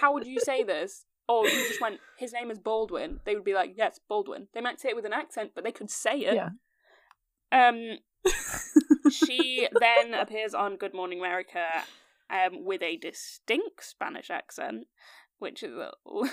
[0.00, 1.04] How would you say this?
[1.28, 3.20] Or you just went, His name is Baldwin.
[3.26, 4.48] They would be like, Yes, Baldwin.
[4.54, 6.34] They might say it with an accent, but they could say it.
[6.34, 6.48] Yeah.
[7.52, 7.98] Um,
[9.10, 11.66] she then appears on Good Morning America
[12.30, 14.86] um, with a distinct Spanish accent,
[15.38, 15.90] which is a.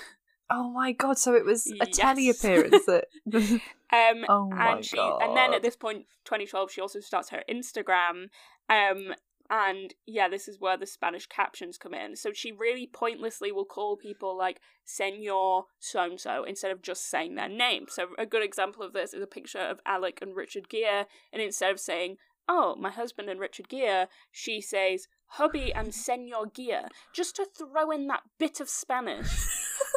[0.50, 1.18] Oh my god!
[1.18, 1.90] So it was a Yes.
[1.90, 3.08] telly appearance that.
[3.90, 7.44] Um, oh my and she, and then at this point, 2012, she also starts her
[7.50, 8.28] Instagram.
[8.70, 9.14] Um,
[9.50, 12.16] and yeah, this is where the Spanish captions come in.
[12.18, 17.10] So she really pointlessly will call people like Senor so and so instead of just
[17.10, 17.86] saying their name.
[17.90, 21.42] So a good example of this is a picture of Alec and Richard Gere, and
[21.42, 22.18] instead of saying,
[22.50, 27.92] "Oh, my husband and Richard Gere," she says, "Hubby and Senor Gere just to throw
[27.92, 29.28] in that bit of Spanish.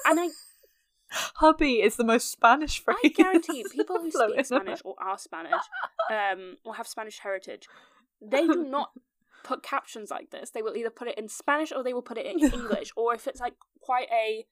[0.04, 0.28] and I
[1.36, 2.98] Hubby is the most Spanish phrase.
[3.04, 5.62] I guarantee people who speak Spanish or are Spanish,
[6.10, 7.66] um, or have Spanish heritage,
[8.22, 8.90] they do not
[9.44, 10.50] put captions like this.
[10.50, 12.92] They will either put it in Spanish or they will put it in English.
[12.96, 14.46] Or if it's like quite a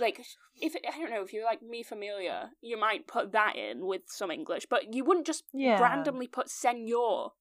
[0.00, 0.18] like
[0.60, 3.84] if it, I don't know if you're like me familiar, you might put that in
[3.84, 5.80] with some English, but you wouldn't just Yeah.
[5.82, 7.32] randomly put senor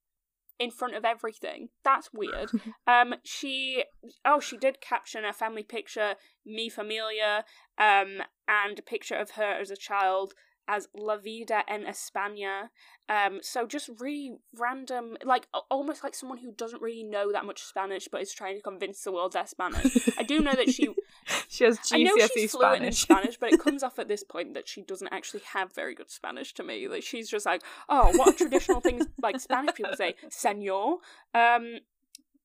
[0.59, 1.69] in front of everything.
[1.83, 2.51] That's weird.
[2.87, 3.83] um, she
[4.25, 7.45] oh she did caption a family picture, me familia,
[7.77, 10.33] um, and a picture of her as a child
[10.67, 12.69] as La Vida en España.
[13.09, 17.61] Um, so just really random, like almost like someone who doesn't really know that much
[17.63, 20.09] Spanish, but is trying to convince the world they're Spanish.
[20.17, 20.89] I do know that she
[21.47, 23.23] she has I know GCSE she's fluent in Spanish.
[23.23, 26.09] Spanish, but it comes off at this point that she doesn't actually have very good
[26.09, 26.87] Spanish to me.
[26.87, 30.97] Like she's just like, oh, what traditional things like Spanish people say, senor.
[31.33, 31.79] Um,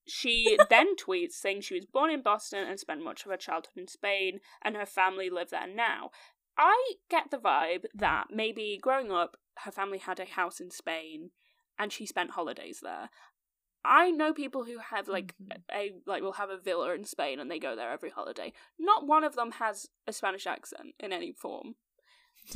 [0.07, 3.77] she then tweets saying she was born in Boston and spent much of her childhood
[3.77, 6.11] in Spain, and her family live there now.
[6.59, 11.31] I get the vibe that maybe growing up, her family had a house in Spain,
[11.79, 13.11] and she spent holidays there.
[13.85, 15.63] I know people who have like Mhm.
[15.73, 18.53] a like will have a villa in Spain and they go there every holiday.
[18.79, 21.77] Not one of them has a Spanish accent in any form.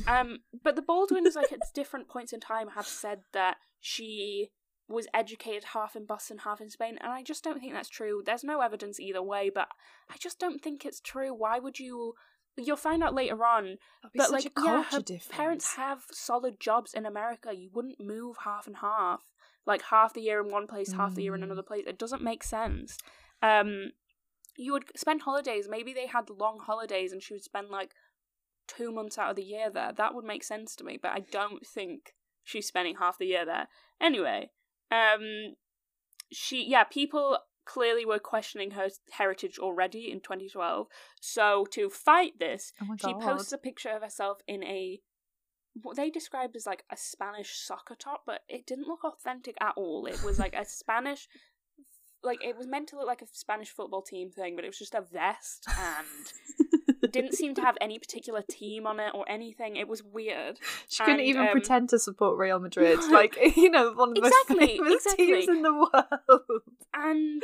[0.05, 4.51] Um, but the Baldwins, like at different points in time, have said that she
[4.87, 8.21] was educated half in Boston, half in Spain, and I just don't think that's true.
[8.25, 9.69] There's no evidence either way, but
[10.09, 11.33] I just don't think it's true.
[11.33, 12.15] Why would you?
[12.57, 13.77] You'll find out later on.
[14.15, 15.27] But such like, a yeah, her difference.
[15.29, 17.53] parents have solid jobs in America.
[17.55, 19.23] You wouldn't move half and half,
[19.65, 21.45] like half the year in one place, half the year in Mm.
[21.45, 21.85] another place.
[21.87, 22.97] It doesn't make sense.
[23.41, 23.91] Um,
[24.55, 25.67] you would spend holidays.
[25.67, 27.93] Maybe they had long holidays, and she would spend like
[28.67, 29.91] two months out of the year there.
[29.91, 33.45] That would make sense to me, but I don't think she's spending half the year
[33.45, 33.67] there.
[33.99, 34.51] Anyway,
[34.91, 35.55] um,
[36.31, 40.87] she yeah, people clearly were questioning her heritage already in 2012.
[41.21, 45.01] So to fight this, Oh she posts a picture of herself in a
[45.81, 49.73] what they described as like a Spanish soccer top, but it didn't look authentic at
[49.75, 50.05] all.
[50.05, 51.27] It was like a Spanish
[52.23, 54.77] like it was meant to look like a Spanish football team thing, but it was
[54.79, 59.75] just a vest and didn't seem to have any particular team on it or anything.
[59.75, 60.59] It was weird.
[60.87, 62.99] She couldn't And, even um, pretend to support Real Madrid.
[63.11, 65.25] Like, you know, one of the Exactly, most famous exactly.
[65.25, 66.61] teams in the world.
[66.93, 67.43] And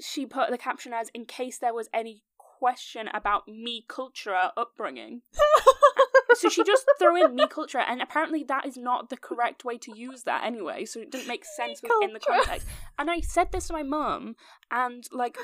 [0.00, 5.22] she put the caption as in case there was any question about me culture upbringing.
[6.34, 9.78] so she just threw in me culture, and apparently that is not the correct way
[9.78, 10.84] to use that anyway.
[10.84, 12.66] So it didn't make sense within the context.
[12.98, 14.36] And I said this to my mum,
[14.70, 15.36] and like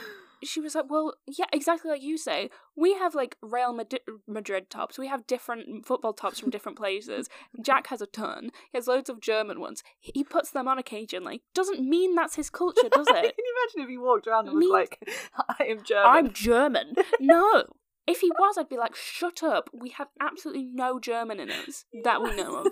[0.44, 2.50] she was like, "Well, yeah, exactly like you say.
[2.76, 4.98] We have like Real Madrid, Madrid tops.
[4.98, 7.28] We have different football tops from different places.
[7.62, 8.50] Jack has a ton.
[8.70, 9.82] He has loads of German ones.
[9.98, 11.42] He puts them on occasionally.
[11.54, 13.14] Doesn't mean that's his culture, does it?
[13.14, 15.08] Can you imagine if he walked around and was Me- like,
[15.58, 16.06] I am German?
[16.06, 16.94] I'm German.
[17.20, 17.64] No."
[18.06, 19.68] If he was, I'd be like, shut up.
[19.72, 22.66] We have absolutely no German in us that we know of.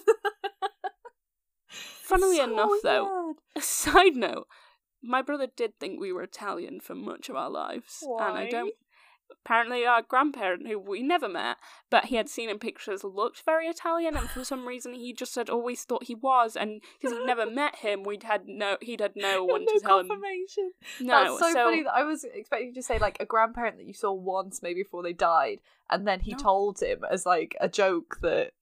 [1.69, 4.47] Funnily So enough, though, a side note,
[5.03, 8.03] my brother did think we were Italian for much of our lives.
[8.03, 8.75] And I don't.
[9.31, 11.59] Apparently, our grandparent, who we never met,
[11.91, 15.35] but he had seen in pictures, looked very Italian, and for some reason, he just
[15.35, 16.57] had always oh, thought he was.
[16.57, 19.81] And because he'd never met him, we'd had no, he'd had no one no to
[19.81, 20.09] tell him.
[21.01, 23.87] No, That's so, funny that I was expecting you to say like a grandparent that
[23.87, 25.61] you saw once maybe before they died,
[25.91, 26.39] and then he No.
[26.39, 28.53] told him as like a joke that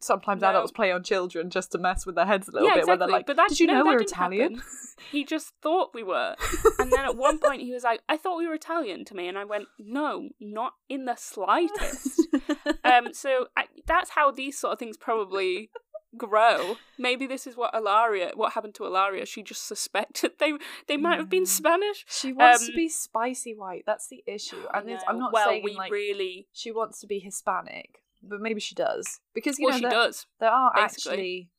[0.00, 0.48] sometimes No.
[0.48, 2.80] adults play on children just to mess with their heads a little yeah, bit.
[2.80, 2.90] exactly.
[2.90, 4.62] Where they're like, but that, "Did you no, know we're Italian?"
[5.10, 6.36] He just thought we were.
[6.78, 9.28] And then at one point, he was like, "I thought we were Italian" to me,
[9.28, 12.26] and I went, "No, not in the slightest."
[12.84, 15.70] um, so I, that's how these sort of things probably
[16.16, 16.76] grow.
[16.98, 20.52] Maybe this is what Ilaria, what happened to alaria She just suspected they
[20.86, 22.04] they might have been Spanish.
[22.08, 23.84] she wants to Um, be spicy white.
[23.86, 24.62] That's the issue.
[24.74, 26.48] And I'm not well, saying we like really.
[26.52, 29.90] she wants to be Hispanic, but maybe she does because you Well, know she there,
[29.90, 30.26] does.
[30.40, 31.12] there are basically.
[31.12, 31.50] actually,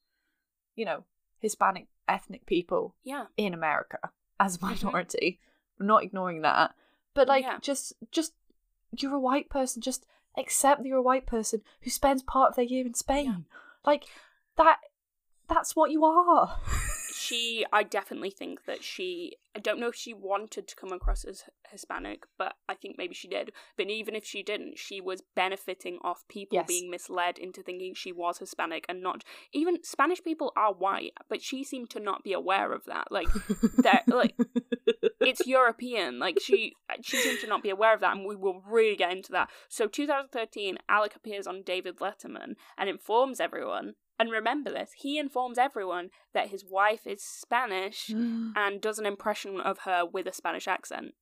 [0.75, 1.03] you know,
[1.39, 3.25] Hispanic ethnic people Yeah.
[3.37, 3.99] in America
[4.39, 4.83] as a Mhm.
[4.83, 5.39] minority.
[5.79, 6.75] I'm not ignoring that.
[7.13, 7.59] But like Yeah.
[7.59, 8.33] just just
[8.97, 10.05] you're a white person, just
[10.37, 13.45] accept that you're a white person who spends part of their year in Spain.
[13.85, 14.05] Like
[14.55, 14.79] that
[15.47, 16.59] that's what you are.
[17.13, 21.23] she i definitely think that she i don't know if she wanted to come across
[21.23, 25.23] as hispanic but i think maybe she did but even if she didn't she was
[25.35, 26.67] benefiting off people Yes.
[26.67, 31.41] being misled into thinking she was hispanic and not even spanish people are white but
[31.41, 33.27] she seemed to not be aware of that like
[33.77, 34.35] that like
[35.25, 36.19] it's European.
[36.19, 39.11] Like she she seemed to not be aware of that, and we will really get
[39.11, 39.49] into that.
[39.69, 43.93] So 2013, Alec appears on David Letterman and informs everyone.
[44.19, 48.09] And remember this, he informs everyone that his wife is Spanish
[48.55, 51.13] and does an impression of her with a Spanish accent.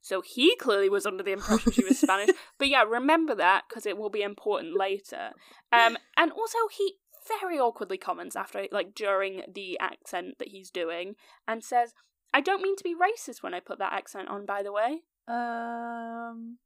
[0.00, 2.30] So he clearly was under the impression she was Spanish.
[2.58, 5.30] But yeah, remember that because it will be important later.
[5.72, 6.96] Um, and also he
[7.28, 11.14] very awkwardly comments after, like during the accent that he's doing,
[11.46, 11.94] and says,
[12.34, 15.02] "I don't mean to be racist when I put that accent on, by the way."
[15.28, 16.58] um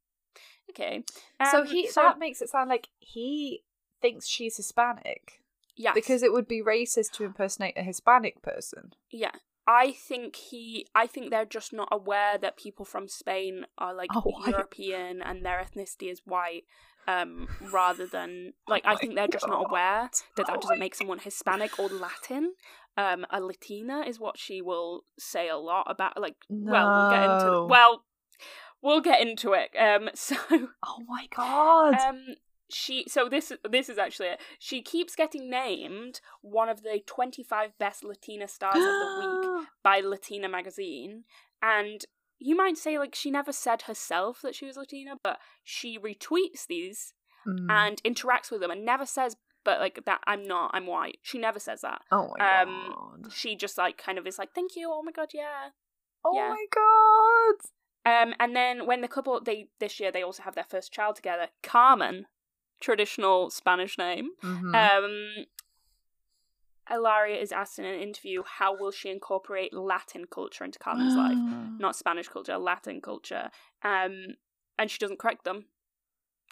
[0.69, 1.03] Okay.
[1.51, 3.63] so Um, he that makes it sound like he
[4.01, 5.41] thinks she's Hispanic
[5.77, 8.93] yes, because it would be racist to impersonate a Hispanic person.
[9.11, 9.31] yeah.
[9.69, 14.09] I think he I think they're just not aware that people from Spain are like
[14.13, 14.47] white.
[14.47, 16.63] European and their ethnicity is white.
[17.05, 20.95] Um, rather than like I think they're just not aware that Oh that doesn't make
[20.95, 22.53] someone Hispanic or Latin.
[22.95, 26.17] Um, a Latina is what she will say a lot about.
[26.17, 28.05] Like, well, we'll get into well,
[28.81, 29.69] we'll get into it.
[29.77, 31.95] Um, so Oh my god.
[32.07, 32.23] um
[32.69, 37.77] she so this this is actually it she keeps getting named one of the 25
[37.77, 41.23] best latina stars of the week by latina magazine
[41.61, 42.05] and
[42.39, 46.65] you might say like she never said herself that she was latina but she retweets
[46.67, 47.13] these
[47.47, 47.67] Mm.
[47.69, 51.37] and interacts with them and never says but like that i'm not i'm white she
[51.37, 52.93] never says that oh my um,
[53.23, 53.31] god.
[53.31, 55.69] she just like kind of is like thank you oh my god yeah
[56.25, 56.49] Oh yeah.
[56.49, 58.23] my god.
[58.29, 61.15] Um, and then when the couple they this year they also have their first child
[61.15, 62.25] together, Carmen,
[62.79, 64.31] traditional Spanish name.
[64.43, 64.73] Mhm.
[64.75, 65.45] Um,
[66.89, 71.37] Ilaria is asked in an interview how will she incorporate Latin culture into Carmen's life,
[71.79, 73.49] not Spanish culture, Latin culture.
[73.83, 74.35] Um,
[74.79, 75.65] and she doesn't correct them,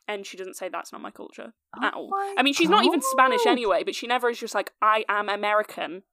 [0.07, 2.11] and she doesn't say that's not my culture at Oh all.
[2.37, 5.29] I mean, she's not even Spanish anyway, but she never is just like I am
[5.29, 6.03] American,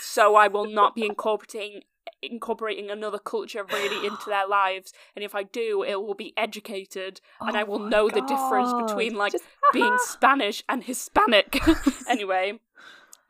[0.00, 1.82] so I will not be incorporating
[2.22, 7.20] incorporating another culture really into their lives and if i do it will be educated
[7.40, 11.60] and i Oh will know the difference between like Just- being spanish and hispanic.
[12.08, 12.60] Anyway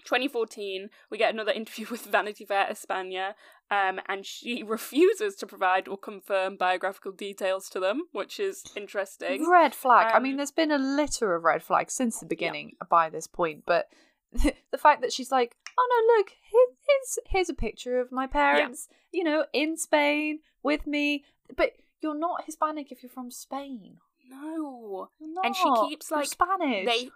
[0.05, 3.35] 2014 we get another interview with vanity fair españa
[3.70, 9.49] um, and she refuses to provide or confirm biographical details to them which is interesting.
[9.49, 10.12] Red flag.
[10.12, 13.27] I Um, mean, there's been a litter of red flags since the beginning by this
[13.27, 13.89] point, but
[14.70, 18.26] the fact that she's like, "Oh no, look, he- here's here's a picture of my
[18.26, 21.24] parents, you know, in Spain with me.
[21.57, 23.99] But you're not Hispanic if you're from Spain.
[24.30, 25.09] No.
[25.20, 26.87] You're And she keeps, You're like, Spanish.
[26.87, 27.11] They,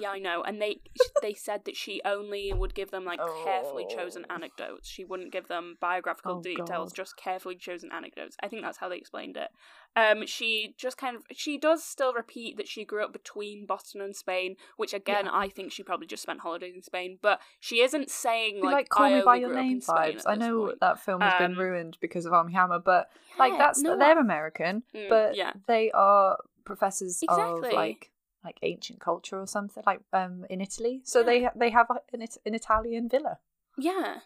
[0.00, 0.80] yeah, I know, and they
[1.22, 4.34] they said that she only would give them like carefully chosen Oh.
[4.34, 4.88] anecdotes.
[4.88, 6.96] She wouldn't give them biographical Oh, details, God.
[6.96, 8.36] just carefully chosen anecdotes.
[8.42, 9.48] I think that's how they explained it.
[9.94, 14.00] Um, she just kind of she does still repeat that she grew up between Boston
[14.00, 17.18] and Spain, which again I think she probably just spent holidays in Spain.
[17.20, 20.22] But she isn't saying like, like, call I me by your name vibes.
[20.26, 20.80] I know point.
[20.80, 24.18] that film has been Um, ruined because of Armie Hammer, but like that's no, they're
[24.18, 25.52] American, Mm, but yeah.
[25.66, 27.68] they are professors Exactly.
[27.68, 28.10] of like
[28.44, 31.02] like ancient culture or something like um in Italy.
[31.04, 31.26] So Yeah.
[31.26, 33.38] they they have a, an, an Italian villa.
[33.76, 34.20] Yeah.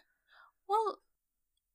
[0.69, 0.99] Well,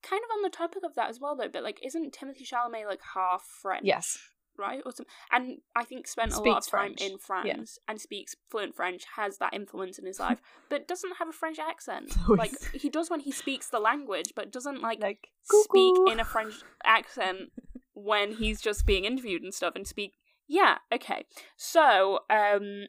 [0.03, 1.48] kind of on the topic of that as well, though.
[1.48, 3.84] But like, isn't Timothée Chalamet like half French?
[3.84, 4.18] Yes.
[4.59, 7.00] Right, or some, and I think spent a lot of time French.
[7.00, 11.28] in France and speaks fluent French, has that influence in his life, but doesn't have
[11.28, 12.14] a French accent.
[12.28, 16.24] Like he does when he speaks the language, but doesn't like, Like speak in a
[16.24, 17.50] French accent
[17.94, 20.12] when he's just being interviewed and stuff and speak.
[20.46, 21.24] Yeah, okay.
[21.57, 22.88] So, um,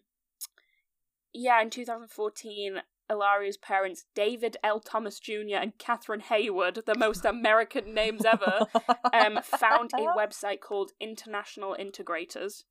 [1.34, 4.80] yeah, in 2014, Ilaria's parents, David L.
[4.80, 5.58] Thomas Jr.
[5.62, 8.66] and Catherine Hayward, the most American names ever,
[9.12, 12.64] um, found a website called International Integrators.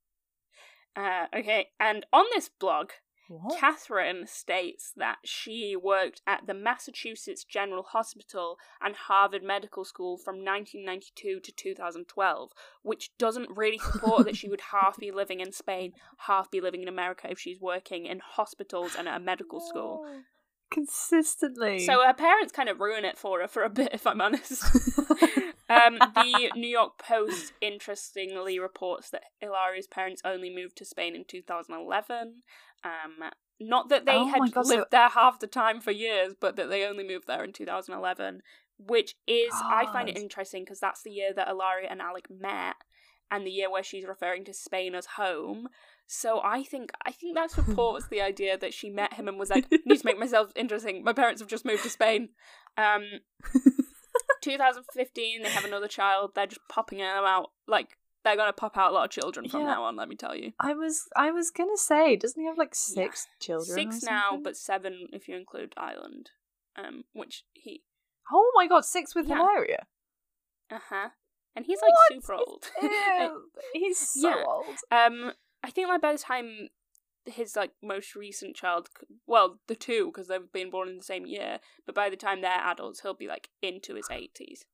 [0.94, 2.90] Uh, okay, and on this blog,
[3.40, 3.58] What?
[3.58, 10.36] Catherine states that she worked at the Massachusetts General Hospital and Harvard Medical School from
[10.36, 12.50] 1992 to 2012,
[12.82, 16.82] which doesn't really support that she would half be living in Spain, half be living
[16.82, 20.06] in America if she's working in hospitals and at a medical school.
[20.70, 21.80] Consistently.
[21.80, 24.62] So her parents kind of ruin it for her for a bit, if I'm honest.
[25.68, 31.24] um, the New York Post interestingly reports that Hilaria's parents only moved to Spain in
[31.24, 32.42] 2011.
[32.84, 33.30] Um,
[33.60, 36.56] not that they Oh had God, so- lived there half the time for years, but
[36.56, 38.42] that they only moved there in 2011,
[38.78, 42.74] which is, I find it interesting because that's the year that Ilaria and Alec met
[43.30, 45.68] and the year where she's referring to Spain as home.
[46.08, 49.48] So I think I think that supports the idea that she met him and was
[49.50, 51.04] like, need to make myself interesting.
[51.04, 52.30] My parents have just moved to Spain.
[52.76, 53.04] Um,
[54.42, 56.32] 2015, they have another child.
[56.34, 59.66] They're just popping out like they're gonna pop out a lot of children from Yeah.
[59.66, 59.96] now on.
[59.96, 63.26] Let me tell you, I was I was gonna say, doesn't he have like six
[63.40, 63.88] children?
[63.88, 66.30] or six now, but seven if you include Ireland.
[66.74, 67.82] Um, which he,
[68.32, 69.36] oh my god, six with Yeah.
[69.36, 69.86] Hilaria.
[70.70, 71.08] uh huh,
[71.54, 72.22] and he's like What?
[72.22, 72.70] super old.
[73.74, 74.44] He's so Yeah.
[74.46, 74.78] old.
[74.90, 76.68] Um, I think like by the time
[77.26, 78.88] his like most recent child,
[79.26, 82.40] well, the two because they've been born in the same year, but by the time
[82.40, 84.64] they're adults, he'll be like into his eighties.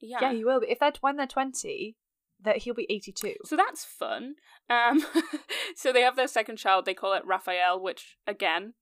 [0.00, 0.18] Yeah.
[0.20, 0.60] Yeah, he will.
[0.60, 1.96] But if they're when they're twenty,
[2.42, 3.34] that he'll be eighty-two.
[3.44, 4.34] so that's fun.
[4.70, 5.04] Um,
[5.76, 6.84] so they have their second child.
[6.84, 8.74] They call it Raphael, which again,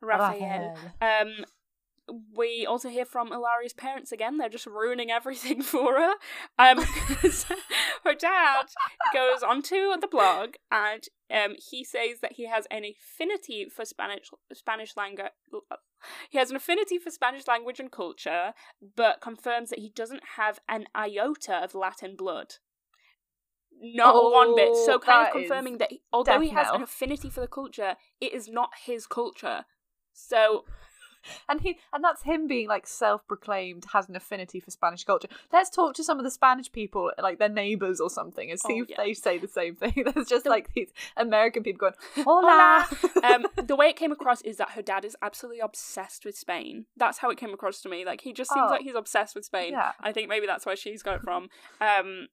[0.00, 0.76] Raphael.
[1.00, 1.44] Um,
[2.36, 4.38] we also hear from Ilaria's parents again.
[4.38, 6.12] They're just ruining everything for her.
[6.58, 6.78] Um,
[8.04, 8.66] her dad
[9.12, 14.30] goes onto the blog and um, he says that he has an affinity for Spanish
[14.52, 15.26] Spanish language.
[16.30, 18.52] He has an affinity for Spanish language and culture,
[18.96, 22.54] but confirms that he doesn't have an iota of Latin blood.
[23.80, 24.74] Not one bit.
[24.76, 27.96] So Oh, kind of confirming that he, although he has an affinity for the culture,
[28.20, 29.64] it is not his culture.
[30.12, 30.64] So
[31.48, 35.28] And he and that's him being like self-proclaimed has an affinity for Spanish culture.
[35.52, 38.80] Let's talk to some of the Spanish people, like their neighbors or something, and see
[38.80, 38.96] Oh, if yeah.
[38.98, 40.04] they say the same thing.
[40.14, 41.94] There's just like these American people going,
[42.24, 42.86] "Hola."
[43.24, 46.86] um, the way it came across is that her dad is absolutely obsessed with Spain.
[46.96, 48.04] That's how it came across to me.
[48.04, 48.72] Like he just seems Oh.
[48.72, 49.72] like he's obsessed with Spain.
[49.72, 49.92] Yeah.
[50.00, 51.48] I think maybe that's where she's got it from.
[51.80, 52.28] Um,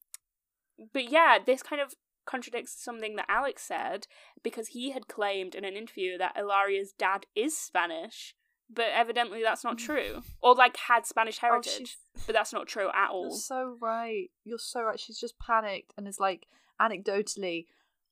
[0.94, 1.94] but yeah, this kind of
[2.26, 4.08] contradicts something that Alex said
[4.44, 8.34] because he had claimed in an interview that Ilaria's dad is Spanish,
[8.74, 9.86] but evidently that's not mm.
[9.86, 10.24] true.
[10.42, 13.30] Or like had Spanish Oh, heritage, she's- but that's not true at all.
[13.30, 14.30] You're so right.
[14.44, 15.00] You're so right.
[15.00, 16.48] She's just panicked and is like
[16.82, 17.66] anecdotally,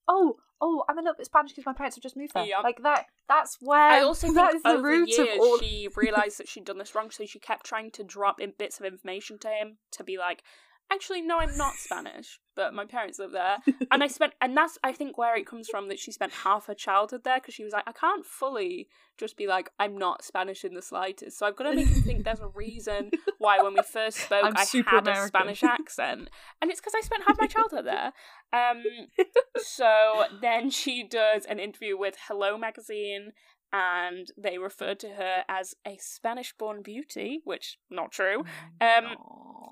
[0.08, 2.64] "Oh, oh, I'm a little bit Spanish because my parents have just moved there." Yep.
[2.64, 3.08] Like that.
[3.28, 3.80] That's where.
[3.80, 5.60] I also that think is the over root years of all.
[5.60, 8.80] she realized that she'd done this wrong, so she kept trying to drop in bits
[8.80, 10.44] of information to him to be like,
[10.92, 13.58] "Actually, no, I'm not Spanish, but my parents live there."
[13.92, 16.66] And I spent, and that's I think where it comes from that she spent half
[16.66, 18.88] her childhood there because she was like, I can't fully
[19.20, 22.02] just be like, I'm not Spanish in the slightest, so I've got to make him
[22.02, 25.64] think there's a reason why when we first spoke I'm I super had a Spanish
[25.64, 26.30] accent,
[26.62, 28.14] and it's because I spent half my childhood there.
[28.52, 28.84] Um,
[29.58, 33.34] so then she does an interview with Hello magazine
[33.74, 38.46] and they refer to her as a Spanish born beauty, which not true.
[38.80, 39.16] Um,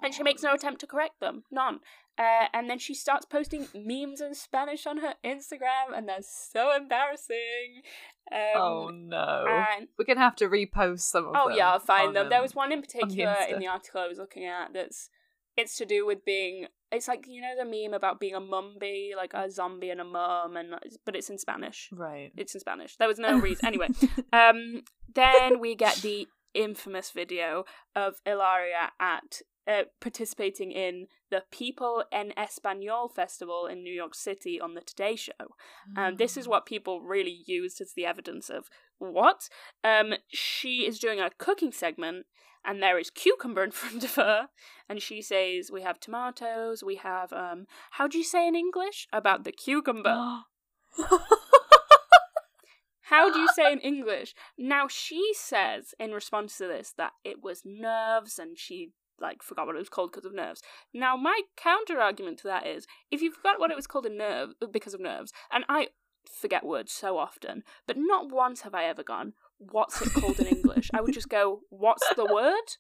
[0.04, 1.80] and she makes no attempt to correct them, none.
[2.18, 6.76] Uh, and then she starts posting memes in Spanish on her Instagram, and that's so
[6.76, 7.84] embarrassing.
[8.32, 9.46] Um, oh no.
[9.48, 11.54] and We're gonna have to repost some of Oh them.
[11.54, 12.30] Oh yeah, I'll find on, them.
[12.30, 15.10] There um, was one in particular in the article I was looking at that's
[15.58, 19.16] it's to do with being it's like you know the meme about being a mumby,
[19.16, 20.76] like a zombie and a mum and
[21.06, 21.90] but it's in Spanish.
[21.92, 22.32] Right.
[22.36, 22.98] It's in Spanish.
[22.98, 23.88] There was no reason anyway.
[24.34, 24.84] Um
[25.14, 27.66] then we get the infamous video
[27.96, 34.60] of Ilaria at uh, participating in the People en Español festival in New York City
[34.60, 35.56] on the Today Show.
[35.96, 39.50] Um, this is what people really used as the evidence of what.
[39.84, 42.26] Um, she is doing a cooking segment,
[42.64, 44.50] and there is cucumber in front of her,
[44.88, 46.84] and she says, "We have tomatoes.
[46.84, 50.44] We have um, how do you say in English about the cucumber?
[53.06, 57.44] How do you say in English?" Now she says in response to this that it
[57.44, 60.62] was nerves, and she like forgot what it was called because of nerves.
[60.94, 64.18] Now my counter argument to that is, if you forgot what it was called in
[64.18, 65.90] nerve because of nerves, and I
[66.30, 69.34] forget words so often, but not once have I ever gone,
[69.72, 70.90] what's it called in English?
[70.94, 72.78] I would just go, what's the word?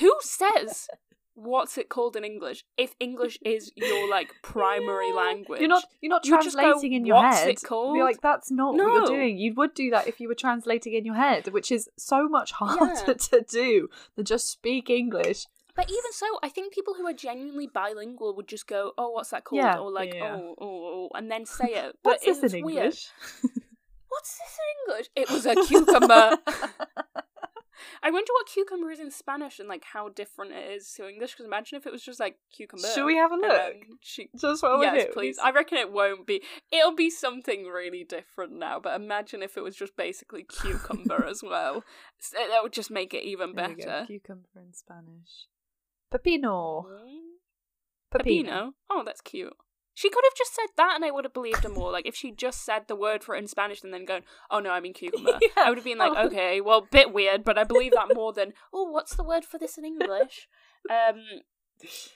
[0.00, 0.88] Who says
[1.36, 5.14] what's it called in English if English is your like primary Yeah.
[5.14, 5.60] language?
[5.60, 7.48] You're not you're not You just go, translating in your "What's head.
[7.50, 9.38] it called?" You're like that's not what you're doing.
[9.38, 12.52] You would do that if you were translating in your head, which is so much
[12.52, 13.14] harder Yeah.
[13.30, 15.46] to do than just speak English.
[15.76, 19.30] But even so, I think people who are genuinely bilingual would just go, "Oh, what's
[19.30, 20.14] that called?" Yeah, or like.
[20.22, 21.98] "Oh, oh, oh," and then say it.
[22.04, 22.96] But What's this it's in weird.
[24.24, 25.08] What's this in English?
[25.16, 26.38] It was a cucumber.
[28.02, 31.32] I wonder what cucumber is in Spanish and like how different it is to English.
[31.32, 32.88] Because imagine if it was just like cucumber.
[32.88, 33.74] Should we have a look?
[34.00, 34.30] She...
[34.34, 35.36] Just we're yes, here, please.
[35.38, 36.40] I reckon it won't be.
[36.72, 38.80] It'll be something really different now.
[38.80, 41.84] But imagine if it was just basically cucumber as well.
[42.18, 44.06] S- That would just make it even There better.
[44.06, 45.48] Cucumber in Spanish.
[46.10, 46.86] Pepino.
[46.86, 47.18] Mm.
[48.14, 48.46] Pepino.
[48.46, 48.70] Pepino.
[48.88, 49.52] Oh, that's cute.
[49.94, 51.92] She could have just said that and I would have believed her more.
[51.92, 54.58] Like, if she just said the word for it in Spanish and then going, oh
[54.58, 55.48] no, I mean cucumber, Yeah.
[55.56, 56.26] I would have been like, Oh.
[56.26, 59.58] okay, well, bit weird, but I believe that more than, oh, what's the word for
[59.58, 60.48] this in English?
[60.90, 61.22] Um,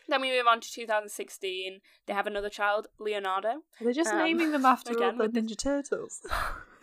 [0.09, 1.81] then we move on to 2016.
[2.07, 3.63] They have another child, Leonardo.
[3.81, 6.21] They're just Um, naming them after again the- Ninja Turtles.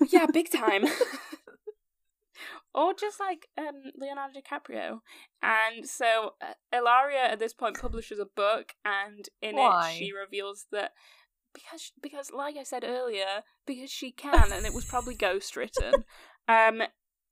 [0.09, 0.83] Yeah, big time.
[2.75, 4.99] Or just like um, Leonardo DiCaprio.
[5.41, 9.91] And so uh, Ilaria at this point publishes a book, and in Why?
[9.91, 10.91] it she reveals that
[11.53, 16.03] because because like I said earlier, because she can, and it was probably ghostwritten.
[16.47, 16.83] Um,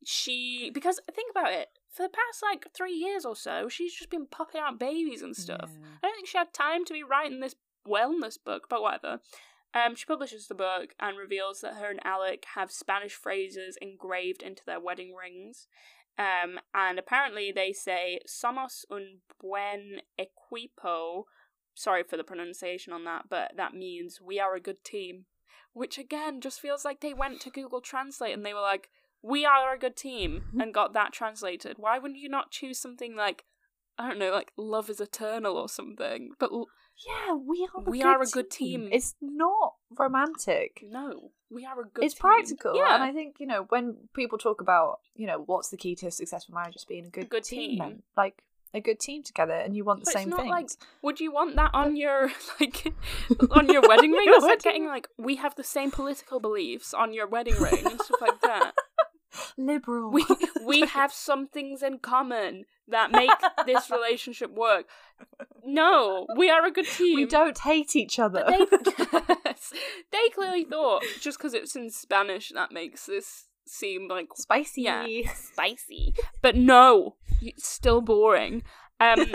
[0.05, 1.67] she because think about it.
[1.89, 5.35] For the past like three years or so, she's just been popping out babies and
[5.35, 5.69] stuff.
[5.71, 5.87] Yeah.
[6.01, 7.55] I don't think she had time to be writing this
[7.87, 9.19] wellness book, but whatever.
[9.73, 14.43] Um, she publishes the book and reveals that her and Alec have Spanish phrases engraved
[14.43, 15.67] into their wedding rings.
[16.17, 21.23] Um, and apparently they say "Somos un buen equipo."
[21.73, 25.25] Sorry for the pronunciation on that, but that means we are a good team.
[25.73, 28.91] Which again just feels like they went to Google Translate and they were like,
[29.23, 31.77] "We are a good team," and got that translated.
[31.79, 33.45] Why wouldn't you not choose something like,
[33.97, 36.33] I don't know, like "Love is eternal" or something?
[36.37, 36.67] But l-
[37.07, 37.81] Yeah, we are.
[37.81, 38.89] A We good are a good team.
[38.91, 40.83] It's not romantic.
[40.89, 42.03] no, we are a good.
[42.05, 42.21] it's team.
[42.21, 45.77] practical, Yeah, and I think you know when people talk about you know what's the
[45.77, 48.03] key to a successful marriage, it's being a good, good team, team.
[48.15, 48.43] like
[48.75, 50.49] a good team together, and you want the But same thing.
[50.49, 50.69] like-
[51.03, 52.93] Would you want that on your like
[53.51, 54.25] on your wedding ring?
[54.29, 58.01] It's like getting like we have the same political beliefs on your wedding ring and
[58.01, 58.73] stuff like that.
[59.57, 60.11] Liberal.
[60.11, 60.25] We
[60.65, 63.29] we have some things in common that make
[63.65, 64.85] this relationship work.
[65.63, 67.15] No, we are a good team.
[67.15, 68.43] we don't hate each other.
[68.45, 69.45] But they
[70.11, 74.83] they clearly thought just because it's in Spanish that makes this seem like Spicy.
[74.83, 75.05] Yeah.
[75.33, 76.13] spicy.
[76.41, 78.63] But no, it's still boring.
[78.99, 79.25] Um,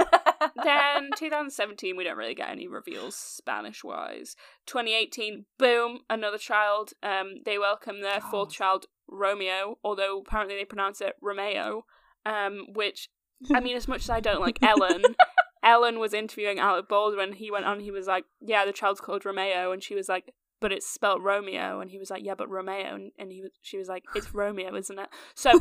[0.64, 4.36] then 2017, we don't really get any reveals Spanish wise.
[4.66, 6.92] 2018, boom, another child.
[7.02, 11.84] Um, they welcome their fourth child, Romeo, although apparently they pronounce it Romeo.
[12.26, 13.08] Um, which
[13.54, 15.02] I mean, as much as I don't like Ellen,
[15.62, 17.32] Ellen was interviewing Alec Baldwin.
[17.32, 17.80] He went on.
[17.80, 21.20] He was like, "Yeah, the child's called Romeo," and she was like, "But it's spelt
[21.20, 24.04] Romeo," and he was like, "Yeah, but Romeo," and, and he was, she was like,
[24.14, 25.52] "It's Romeo, isn't it?" So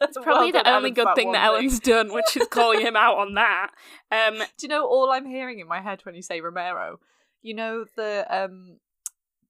[0.00, 3.34] It's probably the only good thing that Ellen's done, which is calling him out on
[3.34, 3.70] that.
[4.10, 6.98] Um, Do you know all I'm hearing in my head when you say Romero?
[7.42, 8.78] You know the um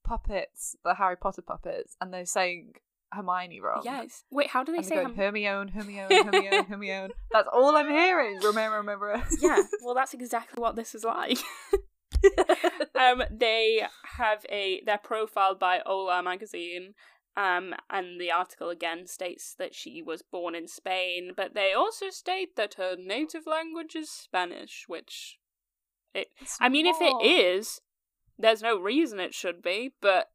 [0.05, 2.75] puppets, the Harry Potter puppets, and they're saying
[3.13, 3.83] Hermione wrong.
[3.85, 4.25] yes.
[4.31, 5.15] Wait, how do they say going him?
[5.15, 7.15] Hermione, Hermione, Hermione, Hermione.
[7.33, 8.41] That's all I'm hearing.
[8.43, 9.23] Romero, remember.
[9.41, 11.39] yeah, well, that's exactly what this is like.
[12.95, 13.83] um, they
[14.17, 16.95] have a they're profiled by Ola magazine.
[17.39, 22.09] Um, and the article again states that she was born in Spain, but they also
[22.09, 25.39] state that her native language is Spanish, which
[26.15, 27.83] It, It's I mean, if it is,
[28.39, 30.31] there's no reason it should be, but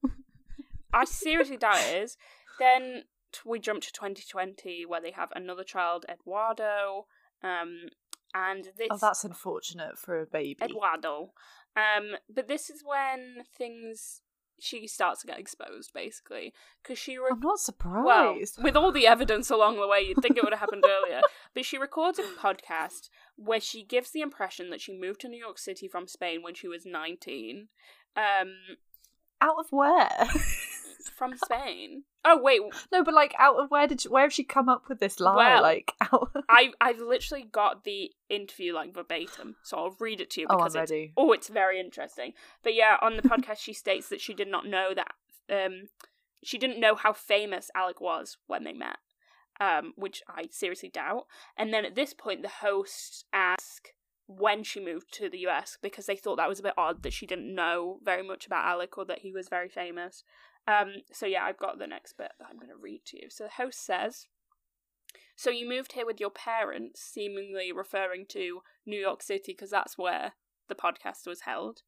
[0.93, 2.17] I seriously doubt it is.
[2.61, 7.07] Then t- we jump to 2020 where they have another child, Eduardo,
[7.43, 7.89] um,
[8.33, 10.59] and this Oh, that's unfortunate for a baby.
[10.63, 11.33] Eduardo.
[11.75, 14.21] Um, but this is when things
[14.59, 18.05] she starts to get exposed, basically, because she re- I'm not surprised.
[18.05, 21.21] well, with all the evidence along the way, you'd think it would have happened earlier.
[21.53, 25.39] But she records a podcast where she gives the impression that she moved to New
[25.39, 27.67] York City from Spain when she was 19.
[28.15, 28.53] Um,
[29.41, 30.29] out of where?
[31.09, 32.03] from Spain.
[32.23, 32.61] Oh wait,
[32.91, 35.19] no, but like out of where did she, where have she come up with this
[35.19, 35.35] lie?
[35.35, 36.31] Well, like out.
[36.49, 40.53] I I've literally got the interview like verbatim, so I'll read it to you oh,
[40.53, 41.13] I'm because it's ready.
[41.17, 42.33] oh, it's very interesting.
[42.63, 45.13] But yeah, on the podcast, she states that she did not know that
[45.49, 45.83] um
[46.43, 48.97] she didn't know how famous Alec was when they met,
[49.59, 51.25] um, which I seriously doubt.
[51.57, 53.89] And then at this point, the hosts ask
[54.37, 57.13] when she moved to the US because they thought that was a bit odd that
[57.13, 60.23] she didn't know very much about Alec or that he was very famous.
[60.67, 63.29] Um, so yeah, I've got the next bit that I'm going to read to you.
[63.29, 64.27] So the host says.
[65.35, 69.97] So you moved here with your parents, seemingly referring to New York City because that's
[69.97, 70.33] where
[70.69, 71.81] the podcast was held.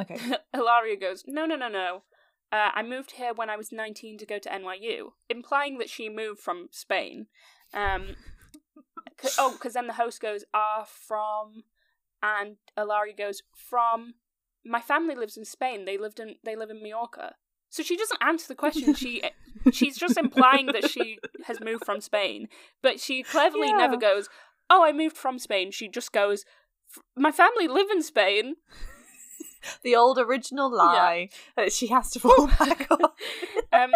[0.00, 0.16] Okay.
[0.54, 2.02] Hilaria goes, No, no, no, no.
[2.52, 6.08] Uh, I moved here when I was 19 to go to NYU, implying that she
[6.08, 7.26] moved from Spain.
[7.72, 8.16] Um,
[9.20, 11.64] c- oh, because then the host goes, Are from.
[12.22, 14.14] And Hilaria goes, From.
[14.64, 15.84] My family lives in Spain.
[15.84, 16.36] They lived in.
[16.44, 17.36] They live in Mallorca.
[17.70, 18.94] So she doesn't answer the question.
[18.94, 19.22] She
[19.70, 22.48] she's just implying that she has moved from Spain,
[22.82, 23.76] but she cleverly Yeah.
[23.78, 24.28] never goes,
[24.68, 26.44] "Oh, I moved from Spain." She just goes,
[27.16, 28.56] "My family live in Spain."
[29.82, 33.00] the old original lie that she has to fall back on.
[33.72, 33.92] um,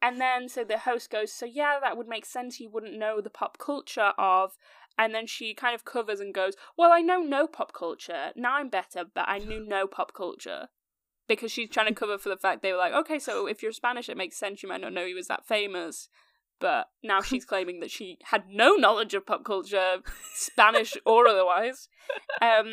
[0.00, 2.60] and then so the host goes, "So yeah, that would make sense.
[2.60, 4.56] You wouldn't know the pop culture of."
[4.96, 8.30] And then she kind of covers and goes, "Well, I know no pop culture.
[8.36, 10.68] Now I'm better, but I knew no pop culture."
[11.26, 13.72] Because she's trying to cover for the fact they were like, okay, so if you're
[13.72, 14.62] Spanish, it makes sense.
[14.62, 16.08] You might not know he was that famous.
[16.60, 19.96] But now she's claiming that she had no knowledge of pop culture,
[20.34, 21.88] Spanish or otherwise.
[22.42, 22.72] Um,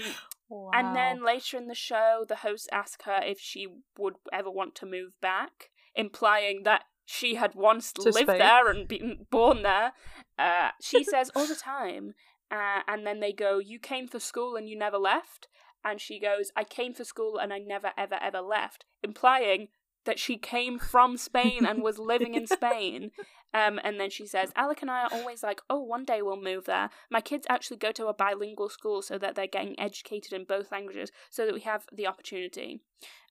[0.73, 3.68] and then later in the show, the host ask her if she
[3.98, 8.40] would ever want to move back, implying that she had once To lived Spain.
[8.40, 9.94] there and been born there.
[10.38, 12.15] Uh, she says all the time.
[12.52, 15.48] Uh, and then they go, You came for school and you never left?
[15.84, 19.70] And she goes, I came for school and I never, ever, ever left, implying
[20.06, 23.12] that she came from Spain and was living in Spain.
[23.53, 26.41] Um, and then she says, Alec and I are always like, oh, one day we'll
[26.41, 26.90] move there.
[27.10, 30.72] My kids actually go to a bilingual school so that they're getting educated in both
[30.72, 32.82] languages so that we have the opportunity.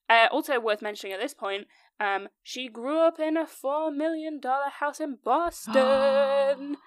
[0.09, 1.67] Uh, also worth mentioning at this point,
[1.99, 4.39] um, she grew up in a $4 million
[4.79, 6.77] house in Boston.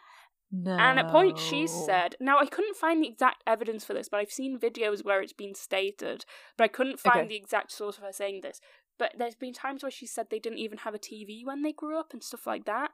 [0.54, 0.76] No.
[0.78, 4.20] And at point she said, now I couldn't find the exact evidence for this, but
[4.20, 6.24] I've seen videos where it's been stated,
[6.56, 7.28] but I couldn't find Okay.
[7.28, 8.60] the exact source of her saying this.
[8.98, 11.72] But there's been times where she said they didn't even have a TV when they
[11.72, 12.90] grew up and stuff like that.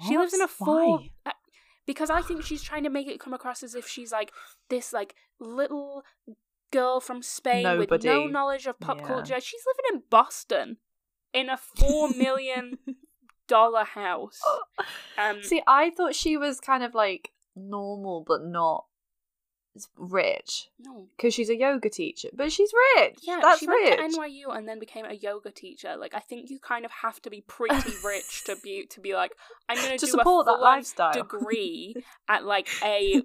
[0.00, 1.32] She lives in a four uh,
[1.86, 4.32] because I think she's trying to make it come across as if she's like
[4.68, 6.02] this like little
[6.72, 9.06] girl from Spain with no knowledge of pop Yeah.
[9.06, 9.40] culture.
[9.40, 10.76] She's living in Boston
[11.32, 12.78] in a four million
[13.50, 14.40] dollar house.
[15.18, 18.86] Um, See, I thought she was kind of like normal, but not
[19.96, 22.28] rich no, because she's a yoga teacher.
[22.34, 23.18] But she's rich.
[23.22, 23.96] Yeah, that's she rich.
[23.98, 25.96] went to NYU and then became a yoga teacher.
[25.96, 29.14] Like, I think you kind of have to be pretty rich to be to be
[29.14, 29.32] like,
[29.68, 31.12] I'm going To do support a that lifestyle.
[31.12, 31.94] degree
[32.28, 33.22] at like a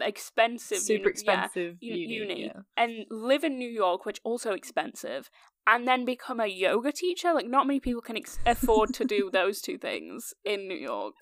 [0.00, 2.14] expensive, Super uni- expensive u- uni.
[2.14, 2.60] uni, yeah.
[2.76, 5.30] and live in New York, which also expensive,
[5.66, 7.32] and then become a yoga teacher.
[7.32, 11.14] Like, not many people can ex- afford to do those two things in New York.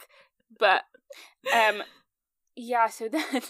[0.59, 0.83] But,
[1.55, 1.83] um,
[2.57, 2.89] yeah.
[2.89, 3.43] So then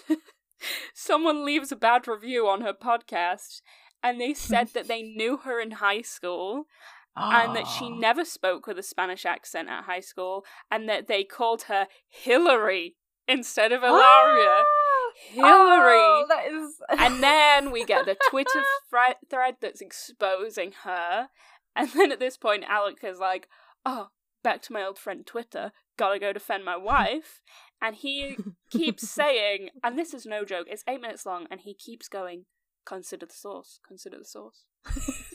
[0.95, 3.63] someone leaves a bad review on her podcast,
[4.03, 6.67] and they said that they knew her in high school
[7.15, 11.25] and that she never spoke with a Spanish accent at high school, and that they
[11.25, 12.97] called her Hillary
[13.29, 14.63] instead of Ilaria.
[15.37, 15.99] Oh, Hillary.
[15.99, 16.81] Oh, that is.
[16.99, 21.29] And then we get the Twitter thre- thread that's exposing her.
[21.77, 23.47] And then at this point, Alec is like,
[23.85, 24.09] oh,
[24.43, 25.73] back to my old friend Twitter.
[25.97, 27.41] Gotta go defend my wife.
[27.81, 28.37] And he
[28.71, 32.45] keeps saying, and this is no joke, it's eight minutes long, and he keeps going,
[32.85, 34.65] consider the source, consider the source,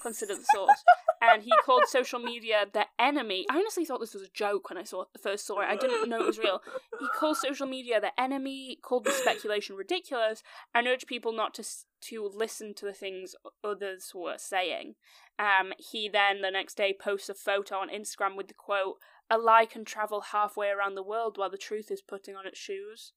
[0.02, 0.84] consider the source.
[1.22, 3.46] And he called social media the enemy.
[3.50, 5.68] I honestly thought this was a joke when I saw first saw it.
[5.68, 6.62] I didn't know it was real.
[7.00, 10.44] He called social media the enemy, called the speculation ridiculous,
[10.76, 11.66] and urged people not to
[12.02, 14.94] to listen to the things others were saying.
[15.40, 18.98] Um, he then the next day posts a photo on Instagram with the quote,
[19.30, 22.60] "A lie can travel halfway around the world while the truth is putting on its
[22.60, 23.14] shoes."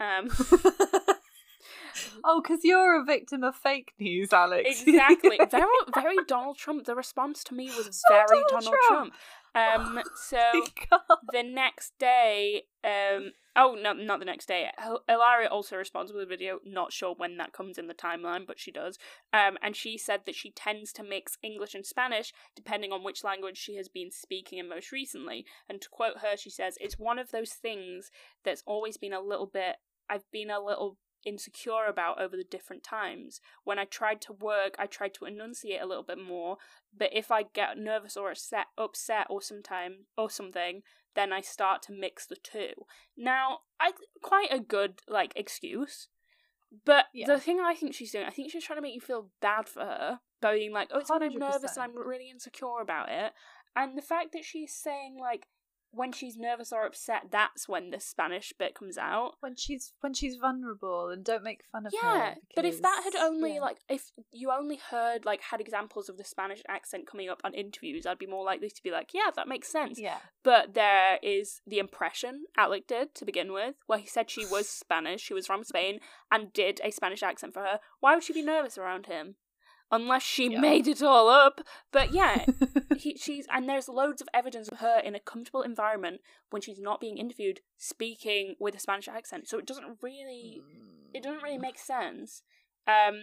[0.00, 0.28] Um,
[2.24, 4.82] Oh, because you're a victim of fake news, Alex.
[4.86, 5.38] Exactly.
[5.50, 5.64] very,
[5.94, 6.84] very Donald Trump.
[6.84, 9.12] The response to me was very Donald Donald, Trump.
[9.12, 9.14] Trump.
[9.54, 10.40] Um, so
[10.90, 11.00] God.
[11.32, 14.68] the next day, um, oh no, not the next day.
[15.08, 16.58] Ilaria also responds with a video.
[16.64, 18.98] Not sure when that comes in the timeline, but she does.
[19.32, 23.24] Um, and she said that she tends to mix English and Spanish depending on which
[23.24, 25.44] language she has been speaking in most recently.
[25.68, 28.10] And to quote her, she says, "It's one of those things
[28.44, 29.76] that's always been a little bit.
[30.08, 34.74] I've been a little." Insecure about over the different times when i tried to work
[34.78, 36.56] i tried to enunciate a little bit more
[36.96, 40.82] but if i get nervous or upset upset or sometime or something
[41.14, 42.72] then I start to mix the two.
[43.16, 43.92] Now, I
[44.22, 46.08] quite a good like excuse,
[46.84, 47.26] but Yeah.
[47.26, 49.68] the thing I think she's doing, I think she's trying to make you feel bad
[49.68, 53.08] for her by being like, "Oh, it's when I'm nervous and I'm really insecure about
[53.10, 53.32] it,"
[53.76, 55.46] and the fact that she's saying like
[55.94, 59.32] when she's nervous or upset, that's when the Spanish bit comes out.
[59.40, 62.08] When she's when she's vulnerable and don't make fun of her.
[62.08, 63.60] Yeah, but if that had only yeah.
[63.60, 67.54] like if you only heard like had examples of the Spanish accent coming up on
[67.54, 69.98] interviews, I'd be more likely to be like, yeah, that makes sense.
[69.98, 74.46] yeah, But there is the impression Alec did to begin with, where he said she
[74.46, 76.00] was Spanish, she was from Spain,
[76.30, 77.80] and did a Spanish accent for her.
[78.00, 79.36] Why would she be nervous around him?
[79.94, 80.60] Unless she Yeah.
[80.60, 81.60] made it all up.
[81.92, 82.44] But yeah,
[82.98, 86.80] he, she's and there's loads of evidence of her in a comfortable environment when she's
[86.80, 89.48] not being interviewed, speaking with a Spanish accent.
[89.48, 90.62] So it doesn't really,
[91.12, 92.42] it doesn't really make sense.
[92.86, 93.20] Um,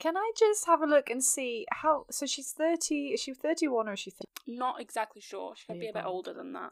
[0.00, 2.06] Can I just have a look and see how?
[2.10, 3.08] So she's thirty.
[3.14, 4.10] Is she thirty-one or is she?
[4.10, 4.24] 30?
[4.58, 5.54] not exactly sure.
[5.56, 6.70] She could be a bit older than that.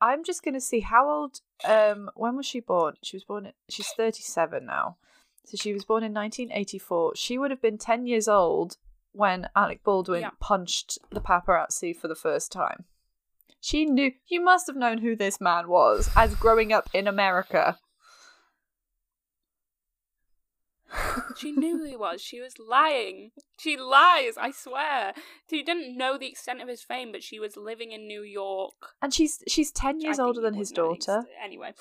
[0.00, 1.40] I'm just gonna see how old.
[1.64, 2.94] Um, when was she born?
[3.02, 3.52] She was born.
[3.70, 4.96] She's thirty-seven now.
[5.44, 7.16] So she was born in 1984.
[7.16, 8.76] She would have been 10 years old
[9.12, 10.30] when Alec Baldwin Yeah.
[10.40, 12.84] punched the paparazzi for the first time.
[13.60, 14.12] She knew.
[14.26, 17.78] You must have known who this man was as growing up in America.
[21.36, 22.20] She knew who he was.
[22.22, 23.32] She was lying.
[23.58, 25.12] She lies, I swear.
[25.50, 28.74] She didn't know the extent of his fame, but she was living in New York.
[29.02, 31.26] And she's she's 10 years older than his would know the daughter.
[31.42, 31.74] Anyway,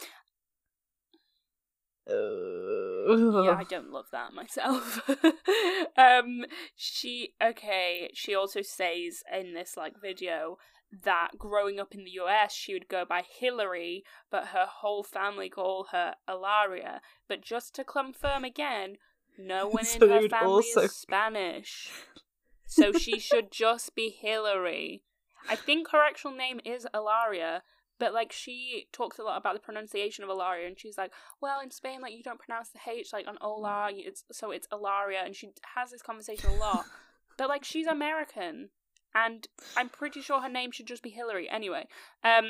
[2.09, 5.09] Uh, yeah, I don't love that myself.
[5.97, 8.09] um, she okay.
[8.13, 10.57] She also says in this like video
[11.03, 15.49] that growing up in the US, she would go by Hillary, but her whole family
[15.49, 16.99] call her Alaria.
[17.27, 18.97] But just to confirm again,
[19.37, 21.89] no one So in her family also- is Spanish,
[22.67, 25.03] so she should just be Hillary.
[25.49, 27.63] I think her actual name is Ilaria,
[28.03, 31.61] but like she talks a lot about the pronunciation of Ilaria, and she's like, well,
[31.61, 35.21] in Spain, like you don't pronounce the H like on Ola, it's so it's Ilaria,
[35.23, 36.83] and she has this conversation a lot.
[37.37, 38.71] but like she's American,
[39.15, 39.47] and
[39.77, 41.49] I'm pretty sure her name should just be Hillary.
[41.49, 41.87] Anyway,
[42.25, 42.49] um,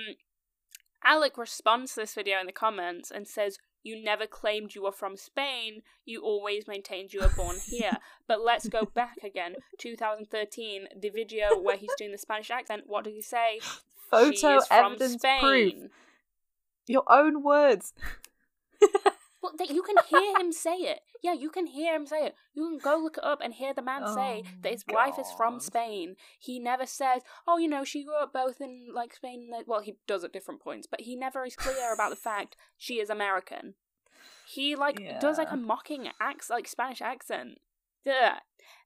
[1.03, 3.59] Alec responds to this video in the comments and says.
[3.85, 5.81] You never claimed you were from Spain.
[6.05, 7.97] You always maintained you were born here.
[8.29, 9.55] But let's go back again.
[9.77, 12.83] 2013, the video where he's doing the Spanish accent.
[12.87, 13.59] What did he say?
[14.13, 15.39] Photo evidence Spain.
[15.39, 15.91] proof.
[16.87, 17.93] Your own words.
[19.41, 21.01] Well, that you can hear him say it.
[21.21, 22.35] Yeah, you can hear him say it.
[22.53, 24.85] You can go look it up and hear the man oh say Oh that his
[24.87, 26.15] wife is from Spain.
[26.39, 29.81] He never says, "Oh, you know, she grew up both in like Spain." and- Well,
[29.81, 33.09] he does at different points, but he never is clear about the fact she is
[33.09, 33.73] American.
[34.47, 37.59] He like does like a mocking accent, like Spanish accent.
[38.05, 38.39] Yeah.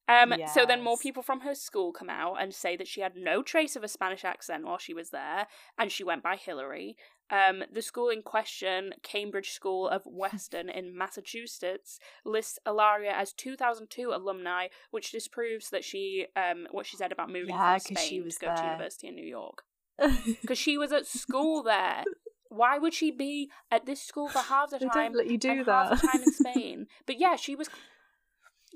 [0.07, 3.15] Um, So then more people from her school come out and say that she had
[3.15, 5.47] no trace of a Spanish accent while she was there,
[5.77, 6.95] and she went by Hillary.
[7.29, 14.11] Um, the school in question, Cambridge School of Weston in Massachusetts, lists Ilaria as 2002
[14.13, 18.39] alumni, which disproves that she, um, what she said about moving Yeah, from Spain to
[18.39, 19.63] go to university in New York.
[20.41, 22.03] Because she was at school there.
[22.49, 25.37] Why would she be at this school for half the They time don't let you
[25.37, 25.89] do that.
[25.89, 26.87] half the time in Spain?
[27.05, 27.67] But yeah, she was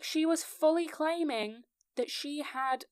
[0.02, 1.64] she was fully claiming
[1.96, 2.86] that she had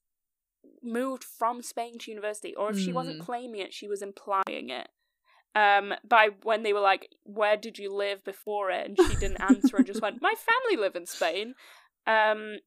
[0.82, 3.26] moved from Spain to university, or if she wasn't Mm.
[3.26, 4.90] claiming it, she was implying it.
[5.56, 9.42] Um, by when they were like, "Where did you live before it?" and she didn't
[9.42, 11.56] answer and just went, "My family live in Spain."
[12.06, 12.60] Um,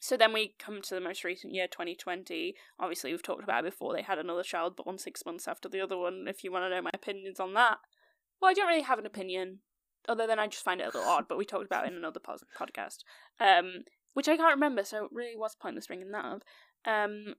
[0.00, 2.56] so then we come to the most recent year, 2020.
[2.78, 3.94] Obviously, we've talked about it before.
[3.94, 6.26] They had another child born six months after the other one.
[6.28, 7.78] If you want to know my opinions on that,
[8.40, 9.60] well, I don't really have an opinion,
[10.08, 11.26] other than I just find it a little odd.
[11.28, 12.98] But we talked about it in another pos- podcast,
[13.40, 14.84] um, which I can't remember.
[14.84, 16.42] So it really was pointless bringing that up.
[16.86, 17.34] Um,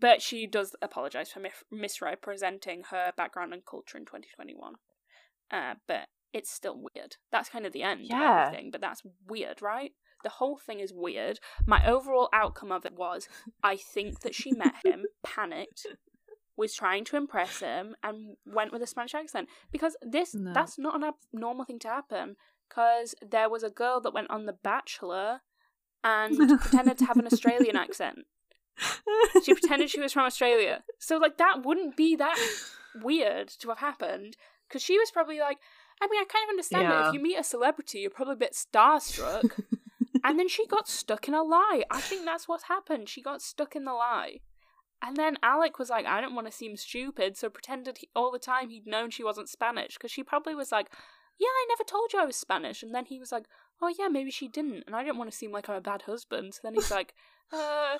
[0.00, 4.74] but she does apologize for mis- misrepresenting her background and culture in 2021.
[5.50, 7.16] Uh, but it's still weird.
[7.32, 8.42] That's kind of the end Yeah.
[8.42, 8.70] of everything.
[8.70, 9.92] But that's weird, right?
[10.22, 11.40] The whole thing is weird.
[11.66, 13.28] My overall outcome of it was
[13.64, 15.86] I think that she met him, panicked,
[16.60, 19.48] was trying to impress him, and went with a Spanish accent.
[19.72, 20.52] Because this No.
[20.52, 22.36] that's not an abnormal thing to happen.
[22.68, 25.40] because there was a girl that went on The Bachelor
[26.04, 28.18] and pretended to have an Australian accent.
[29.44, 30.84] She pretended she was from Australia.
[30.98, 32.38] So, like, that wouldn't be that
[32.94, 34.36] weird to have happened
[34.68, 35.58] because she was probably like,
[36.00, 36.90] I mean, I kind of understand it.
[36.90, 37.08] Yeah.
[37.08, 39.60] If you meet a celebrity, you're probably a bit starstruck.
[40.24, 41.82] and then she got stuck in a lie.
[41.90, 43.08] I think that's what happened.
[43.08, 44.40] She got stuck in the lie.
[45.02, 48.30] And then Alec was like, I don't want to seem stupid, so pretended he, all
[48.30, 50.88] the time he'd known she wasn't Spanish because she probably was like,
[51.38, 52.82] Yeah, I never told you I was Spanish.
[52.82, 53.44] And then he was like,
[53.80, 54.84] Oh, yeah, maybe she didn't.
[54.86, 56.54] And I don't want to seem like I'm a bad husband.
[56.54, 57.14] So then he's like,
[57.52, 57.96] Uh,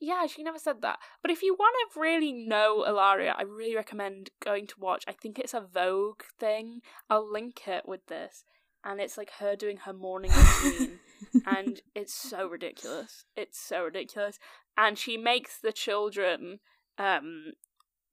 [0.00, 0.98] yeah, she never said that.
[1.20, 5.04] But if you want to really know Ilaria, I really recommend going to watch.
[5.06, 6.80] I think it's a Vogue thing.
[7.10, 8.44] I'll link it with this.
[8.82, 11.00] And it's like her doing her morning routine.
[11.46, 13.24] and it's so ridiculous.
[13.36, 14.38] It's so ridiculous.
[14.76, 16.60] And she makes the children
[16.98, 17.52] um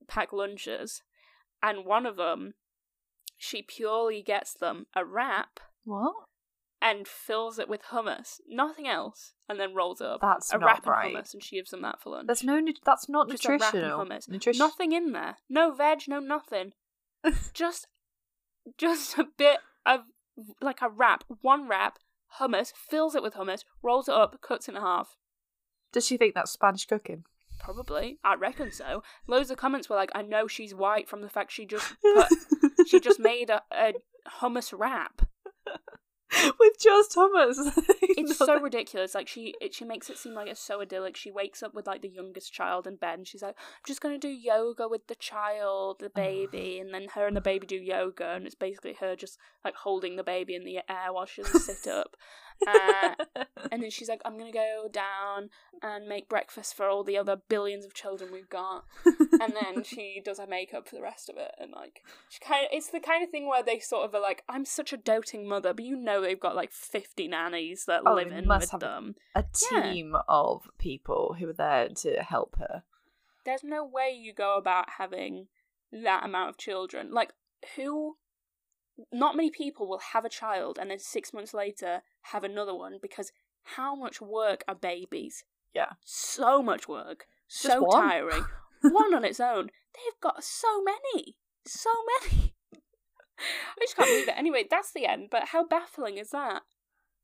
[0.07, 1.01] pack lunches.
[1.61, 2.53] And one of them,
[3.37, 6.13] she purely gets them a wrap What?
[6.81, 10.21] and fills it with hummus, nothing else, and then rolls it up.
[10.21, 11.07] That's a wrap right.
[11.07, 12.27] and hummus, and she gives them that for lunch.
[12.27, 12.61] There's no.
[12.85, 14.05] That's not Just a wrap and nutritional.
[14.05, 14.29] hummus.
[14.29, 14.59] Nutrition.
[14.59, 15.37] Nothing in there.
[15.49, 16.73] No veg, no nothing.
[17.53, 17.87] just,
[18.77, 20.01] just a bit of
[20.61, 21.97] like a wrap, one wrap,
[22.39, 25.17] hummus, fills it with hummus, rolls it up, cuts it in half.
[25.91, 27.23] Does she think that's Spanish cooking?
[27.59, 29.03] Probably, I reckon so.
[29.25, 32.27] Loads of comments were like, "I know she's white from the fact she just put,
[32.87, 33.93] she just made a, a
[34.39, 35.26] hummus wrap."
[36.59, 37.57] with just hummus.
[38.01, 39.15] It's so ridiculous.
[39.15, 41.15] Like she, it, she makes it seem like it's so idyllic.
[41.15, 44.01] She wakes up with like the youngest child in bed, and she's like, "I'm just
[44.01, 47.75] gonna do yoga with the child, the baby," and then her and the baby do
[47.75, 51.41] yoga, and it's basically her just like holding the baby in the air while she
[51.41, 52.15] doesn't sit up.
[52.65, 53.15] Uh,
[53.71, 55.49] and then she's like, "I'm gonna go down
[55.81, 58.85] and make breakfast for all the other billions of children we've got."
[59.39, 62.65] and then she does her makeup for the rest of it, and like she kind
[62.65, 64.97] of, it's the kind of thing where they sort of are like, "I'm such a
[64.97, 68.71] doting mother," but you know they've got like 50 nannies that Oh, live in with
[68.79, 69.15] them.
[69.35, 69.91] a Yeah.
[69.91, 72.83] team of people who are there to help her.
[73.45, 75.47] There's no way you go about having
[75.91, 77.11] that amount of children.
[77.13, 77.33] Like,
[77.75, 78.17] who?
[79.11, 82.97] Not many people will have a child and then six months later have another one
[83.01, 83.31] because
[83.63, 85.43] how much work are babies?
[85.73, 85.93] Yeah.
[86.03, 87.27] So much work.
[87.47, 88.01] so one.
[88.01, 88.45] tiring.
[88.81, 89.69] one on its own.
[89.93, 91.35] They've got so many.
[91.65, 91.89] So
[92.21, 92.53] many.
[93.39, 94.37] I just can't believe it.
[94.37, 96.63] Anyway, that's the end, but how baffling is that?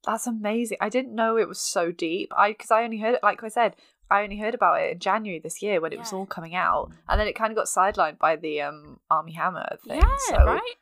[0.06, 0.78] That's amazing.
[0.82, 2.32] I didn't know it was so deep.
[2.36, 3.76] I because I only heard it, like I said,
[4.12, 6.92] I only heard about it in January this year when it was all coming out,
[7.08, 10.02] and then it kind of got sidelined by the um Armie Hammer thing.
[10.02, 10.76] Yeah, so, right?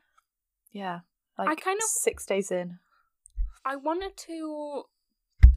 [0.71, 0.99] Yeah,
[1.37, 2.79] like kind of- six days in.
[3.65, 4.83] I wanted to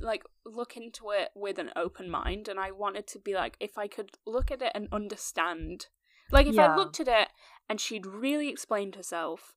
[0.01, 3.78] like look into it with an open mind and I wanted to be like if
[3.78, 5.86] I could look at it and understand
[6.32, 7.28] like if I looked at it
[7.69, 9.55] and she'd really explained herself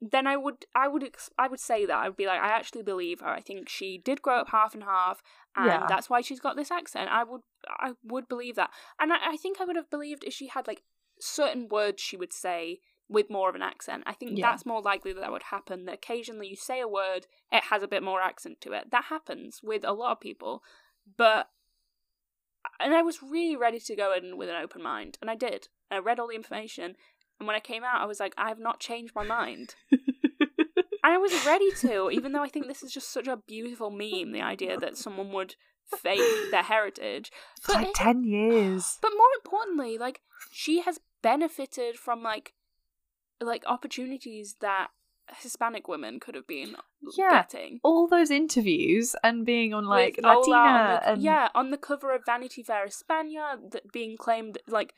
[0.00, 2.48] then I would I would ex- I would say that I would be like I
[2.48, 5.22] actually believe her I think she did grow up half and half
[5.54, 5.86] and Yeah.
[5.88, 9.36] that's why she's got this accent I would I would believe that and I, I
[9.36, 10.82] think I would have believed if she had like
[11.20, 14.02] certain words she would say with more of an accent.
[14.06, 14.50] I think Yeah.
[14.50, 15.84] that's more likely that that would happen.
[15.84, 18.90] That occasionally you say a word, it has a bit more accent to it.
[18.90, 20.62] That happens with a lot of people.
[21.16, 21.50] But
[22.80, 25.68] and I was really ready to go in with an open mind, and I did.
[25.90, 26.96] I read all the information,
[27.38, 29.76] and when I came out, I was like, I have not changed my mind.
[29.92, 30.00] And
[31.04, 34.32] I was ready to, even though I think this is just such a beautiful meme.
[34.32, 35.54] The idea that someone would
[36.02, 38.98] fake their heritage, It's like it- ten years.
[39.00, 42.52] but more importantly, like she has benefited from like
[43.40, 44.88] like opportunities that
[45.40, 46.76] Hispanic women could have been
[47.16, 47.42] Yeah.
[47.42, 47.80] getting.
[47.82, 51.78] All those interviews and being on like With Latina on the, and yeah, on the
[51.78, 54.94] cover of Vanity Fair España, that being claimed like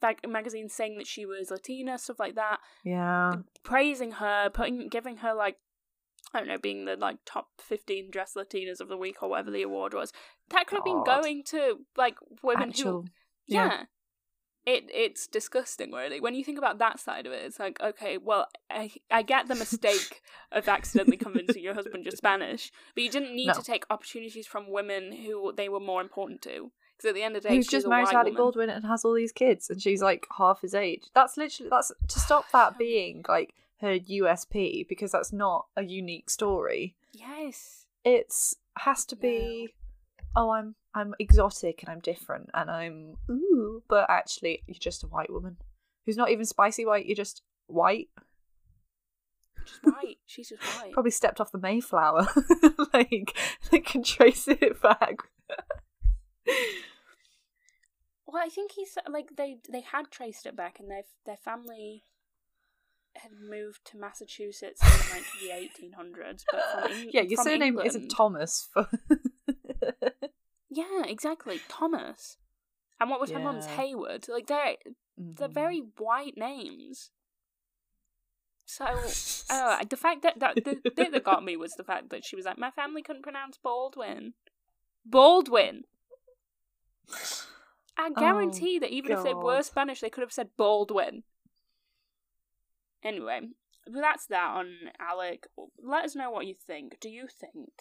[0.00, 5.18] mag- magazines saying that she was Latina, stuff like that, yeah, praising her, putting giving
[5.18, 5.56] her like
[6.32, 9.50] I don't know, being the like top fifteen dress Latinas of the week or whatever
[9.50, 10.12] the award was.
[10.50, 13.02] That could have been going to like women actual.
[13.02, 13.04] who
[13.46, 13.64] yeah.
[13.66, 13.84] yeah.
[14.64, 16.20] It it's disgusting really.
[16.20, 19.48] When you think about that side of it, it's like, okay, well, I I get
[19.48, 20.22] the mistake
[20.52, 23.54] of accidentally convincing your husband you're Spanish, but you didn't need No.
[23.54, 26.70] to take opportunities from women who they were more important to.
[26.96, 28.36] Because at the end of the day, Who's she's just a married to Alec.
[28.36, 31.04] Baldwin and has all these kids, and she's like half his age.
[31.12, 36.30] That's literally that's to stop that being like her USP because that's not a unique
[36.30, 36.94] story.
[37.12, 37.86] Yes.
[38.04, 39.74] It's has to be.
[40.36, 45.06] Oh, I'm I'm exotic and I'm different and I'm ooh, but actually you're just a
[45.06, 45.56] white woman
[46.04, 47.06] who's not even spicy white.
[47.06, 48.08] You're just white.
[49.64, 50.18] Just white.
[50.26, 50.92] She's just white.
[50.92, 52.26] Probably stepped off the Mayflower.
[52.92, 53.36] like
[53.70, 55.16] they can trace it back.
[58.26, 62.04] Well, I think he's like they they had traced it back, and their their family.
[63.14, 67.88] had moved to Massachusetts in like the 1800s, but from Eng- yeah, your surname England.
[67.88, 68.68] isn't Thomas.
[68.72, 68.88] For...
[70.72, 72.38] Yeah, exactly, Thomas.
[73.00, 73.76] And what was her mum's Yeah.
[73.76, 74.28] Hayward?
[74.28, 74.76] Like they're
[75.18, 75.54] they're Mhm.
[75.54, 77.10] very white names.
[78.64, 78.86] So,
[79.50, 82.36] oh, the fact that, that the bit that got me was the fact that she
[82.36, 84.32] was like, my family couldn't pronounce Baldwin.
[85.04, 85.84] Baldwin.
[87.98, 89.64] I guarantee that even if they were Oh, God.
[89.66, 91.24] Spanish, they could have said Baldwin.
[93.02, 93.40] Anyway,
[93.84, 95.46] but that's that on Alec.
[95.82, 96.98] Let us know what you think.
[97.00, 97.72] Do you think?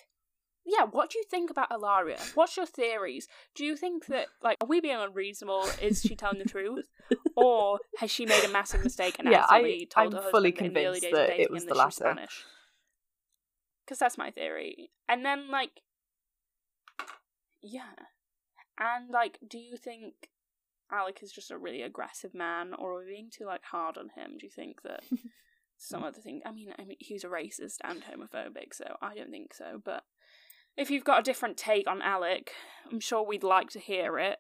[0.66, 2.20] Yeah, what do you think about Ilaria?
[2.36, 3.28] What's your theories?
[3.56, 5.66] Do you think that, like, are we being unreasonable?
[5.82, 6.88] Is she telling the truth?
[7.36, 10.68] Or has she made a massive mistake and Yeah, I, told I'm her fully husband
[10.68, 11.92] in the early convinced days that it was the that latter.
[11.92, 12.44] Spanish?
[13.86, 14.92] Because that's my theory.
[15.10, 15.82] And then, like,
[17.64, 17.94] yeah.
[18.80, 20.14] And, like, do you think
[20.92, 24.10] Alec is just a really aggressive man, or are we being too, like, hard on
[24.16, 24.38] him?
[24.40, 25.04] Do you think that
[25.78, 26.42] some other thing?
[26.46, 29.82] I mean, I mean, he's a racist and homophobic, so I don't think so.
[29.84, 30.04] But
[30.78, 32.52] if you've got a different take on Alec,
[32.92, 34.38] I'm sure we'd like to hear it.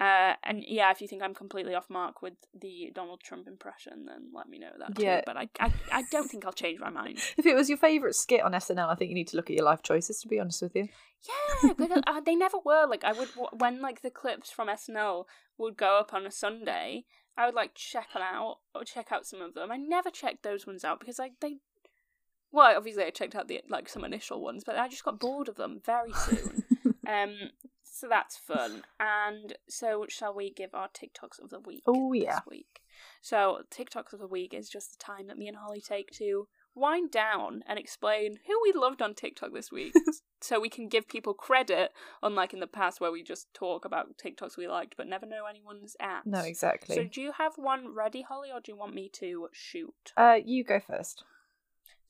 [0.00, 4.06] Uh, and yeah, if you think I'm completely off mark with the Donald Trump impression,
[4.06, 5.04] then let me know that too.
[5.04, 5.20] Yeah.
[5.24, 7.18] But I, I, I don't think I'll change my mind.
[7.38, 9.56] If it was your favourite skit on SNL, I think you need to look at
[9.56, 10.20] your life choices.
[10.20, 10.88] To be honest with you,
[11.62, 11.72] Yeah,
[12.06, 12.86] uh, they never were.
[12.88, 15.26] Like I would when like the clips from SNL
[15.58, 17.04] would go up on a Sunday,
[17.36, 19.70] I would like check them out or check out some of them.
[19.70, 21.58] I never checked those ones out because like they.
[22.54, 25.48] Well, obviously I checked out the like some initial ones, but I just got bored
[25.48, 26.62] of them very soon.
[27.08, 27.34] um,
[27.82, 28.84] so that's fun.
[29.00, 31.82] And so, shall we give our TikToks of the week?
[31.88, 32.38] Oh, this yeah.
[32.48, 32.80] week.
[33.20, 36.46] So TikToks of the week is just the time that me and Holly take to
[36.76, 39.94] wind down and explain who we loved on TikTok this week,
[40.40, 41.90] so we can give people credit,
[42.22, 45.46] unlike in the past where we just talk about TikToks we liked but never know
[45.50, 46.24] anyone's at.
[46.24, 46.94] no, exactly.
[46.94, 50.12] So do you have one ready, Holly, or do you want me to shoot?
[50.16, 51.24] Uh, you go first.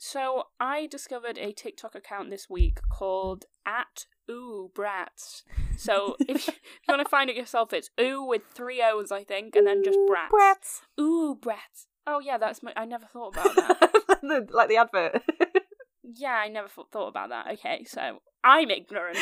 [0.07, 5.45] So I discovered a TikTok account this week called at Ooh Brats.
[5.79, 6.53] So if you,
[6.87, 9.99] want to find it yourself, it's Ooh with three O's, I think, and then just
[10.07, 10.31] Brats.
[10.31, 10.83] Brats.
[11.01, 11.87] Ooh Brats.
[12.07, 12.75] Oh yeah, that's my.
[12.77, 14.01] I never thought about that.
[14.51, 15.23] Like the advert.
[16.03, 17.47] yeah, I never thought thought about that.
[17.55, 19.19] Okay, so I'm ignorant.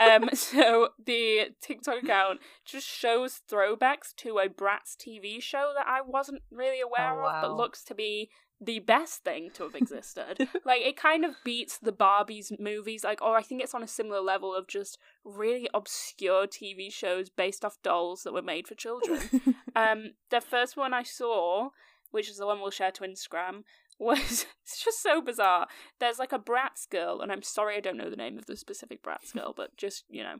[0.00, 6.00] um, so the TikTok account just shows throwbacks to a Bratz TV show that I
[6.00, 8.30] wasn't really aware Oh, of, but looks to be
[8.64, 10.48] the best thing to have existed.
[10.64, 13.88] like it kind of beats the Barbies movies, like, or I think it's on a
[13.88, 18.74] similar level of just really obscure TV shows based off dolls that were made for
[18.74, 19.20] children.
[19.76, 21.70] um, the first one I saw,
[22.12, 23.64] which is the one we'll share to Instagram,
[23.98, 25.66] was it's just so bizarre.
[25.98, 28.56] There's like a Bratz girl, and I'm sorry I don't know the name of the
[28.56, 30.36] specific Bratz girl, but just you know,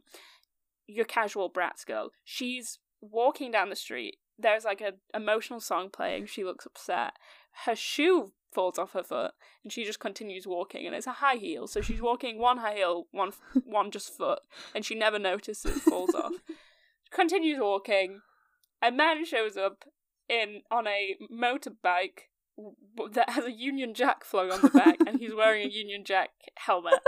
[0.87, 2.11] your casual Bratz girl.
[2.23, 4.19] She's walking down the street.
[4.39, 6.27] There's like an emotional song playing.
[6.27, 7.13] She looks upset.
[7.65, 10.87] Her shoe falls off her foot, and she just continues walking.
[10.87, 13.33] And it's a high heel, so she's walking one high heel, one
[13.65, 14.41] one just foot,
[14.75, 16.33] and she never notices it falls off.
[17.11, 18.21] Continues walking.
[18.83, 19.85] A man shows up
[20.29, 22.29] in on a motorbike
[23.13, 26.31] that has a Union Jack flung on the back, and he's wearing a Union Jack
[26.57, 27.01] helmet.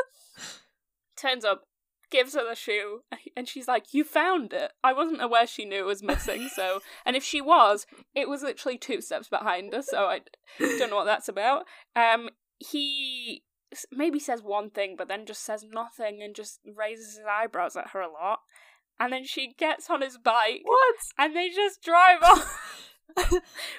[1.16, 1.66] Turns up,
[2.10, 3.02] gives her the shoe,
[3.36, 6.80] and she's like, "You found it." I wasn't aware she knew it was missing, so
[7.06, 9.82] and if she was, it was literally two steps behind her.
[9.82, 10.20] So I
[10.58, 11.64] don't know what that's about.
[11.96, 13.42] Um, he
[13.90, 17.90] maybe says one thing, but then just says nothing and just raises his eyebrows at
[17.90, 18.40] her a lot.
[18.98, 20.96] And then she gets on his bike what?
[21.18, 22.83] and they just drive off.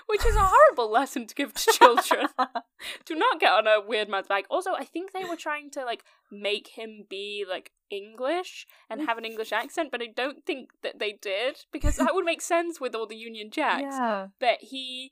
[0.08, 2.28] Which is a horrible lesson to give to children.
[3.06, 4.46] Do not get on a weird man's bike.
[4.50, 9.18] Also, I think they were trying to like make him be like English and have
[9.18, 12.80] an English accent, but I don't think that they did because that would make sense
[12.80, 13.84] with all the Union Jacks.
[13.98, 14.28] Yeah.
[14.40, 15.12] But he,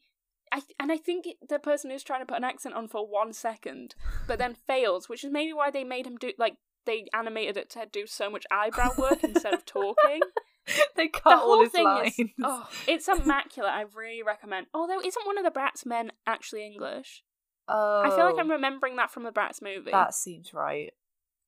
[0.52, 3.07] I th- and I think the person is trying to put an accent on for
[3.07, 3.95] one second,
[4.27, 7.69] but then fails, which is maybe why they made him do like they animated it
[7.72, 10.22] to do so much eyebrow work instead of talking.
[10.95, 12.18] they cut the whole his thing lines.
[12.18, 13.72] is oh, it's immaculate.
[13.72, 14.68] I really recommend.
[14.73, 17.23] Although, isn't one of the Bratz men actually English?
[17.68, 18.40] oh, I feel like oh.
[18.40, 19.91] I'm remembering that from the Bratz movie.
[19.91, 20.91] That seems right.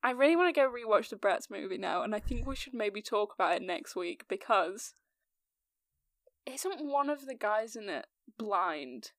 [0.03, 2.73] I really want to go rewatch the Bratz movie now, and I think we should
[2.73, 4.93] maybe talk about it next week because
[6.45, 8.05] isn't one of the guys in it
[8.37, 9.11] blind?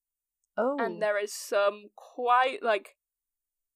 [0.57, 2.97] Oh, And there is some quite like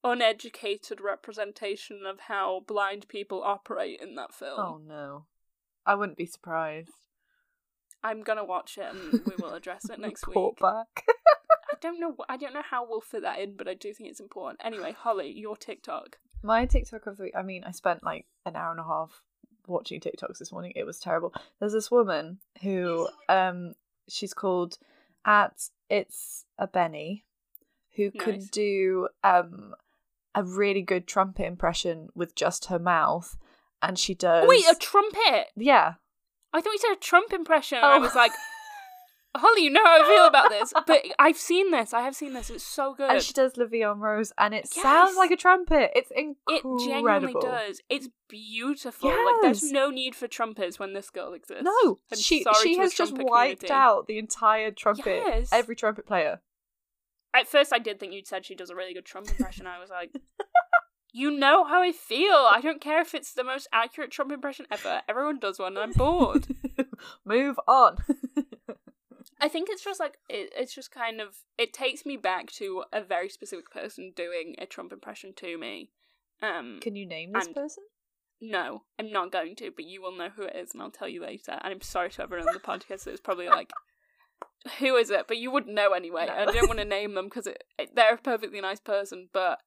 [0.02, 4.58] uneducated representation of how blind people operate in that film.
[4.58, 5.26] oh no,
[5.86, 6.90] I wouldn't be surprised.
[8.02, 10.60] I'm gonna watch it and we will address it next Report week.
[10.60, 11.04] back.
[11.72, 12.16] I don't know.
[12.28, 14.60] I don't know how we'll fit that in, but I do think it's important.
[14.64, 16.18] Anyway, Holly, your TikTok.
[16.42, 17.34] My TikTok of the week.
[17.36, 19.22] I mean, I spent like an hour and a half
[19.66, 20.72] watching TikToks this morning.
[20.74, 21.34] It was terrible.
[21.58, 23.74] There's this woman who, um,
[24.08, 24.78] she's called
[25.24, 27.24] at it's a Benny,
[27.96, 29.74] who could do um
[30.34, 33.36] a really good trumpet impression with just her mouth,
[33.82, 34.44] and she oh, does.
[34.44, 35.46] Oh, wait, a trumpet!
[35.56, 35.94] yeah.
[36.52, 37.78] I thought you said a Trump impression.
[37.78, 38.00] and I Oh.
[38.00, 38.32] was like,
[39.36, 40.72] Holly, you know how I feel about this.
[40.86, 41.94] But I've seen this.
[41.94, 42.50] I have seen this.
[42.50, 43.08] It's so good.
[43.08, 45.92] And she does La Rose, and it sounds like a trumpet.
[45.94, 46.76] It's incredible.
[46.78, 47.80] it genuinely does.
[47.88, 49.08] It's beautiful.
[49.10, 51.62] Like there's no need for trumpets when this girl exists.
[51.62, 53.70] No, I'm she sorry she has just wiped community.
[53.70, 55.50] out the entire trumpet, Yes.
[55.52, 56.40] every trumpet player.
[57.32, 59.64] At first, I did think you'd said she does a really good Trump impression.
[59.68, 60.10] I was like,
[61.12, 62.34] you know how I feel.
[62.50, 65.02] I don't care if it's the most accurate Trump impression ever.
[65.08, 66.46] Everyone does one, and I'm bored.
[67.24, 67.96] Move on.
[69.40, 72.84] I think it's just like it, it's just kind of it takes me back to
[72.92, 75.90] a very specific person doing a Trump impression to me.
[76.42, 77.84] Um, Can you name this person?
[78.40, 81.08] no, I'm not going to, but you will know who it is, and I'll tell
[81.08, 81.52] you later.
[81.52, 83.70] And I'm sorry to everyone on the podcast It's probably like,
[84.78, 85.26] who is it?
[85.28, 86.26] But you wouldn't know anyway.
[86.26, 86.34] No.
[86.34, 87.48] I don't want to name them because
[87.94, 89.58] they're a perfectly nice person, but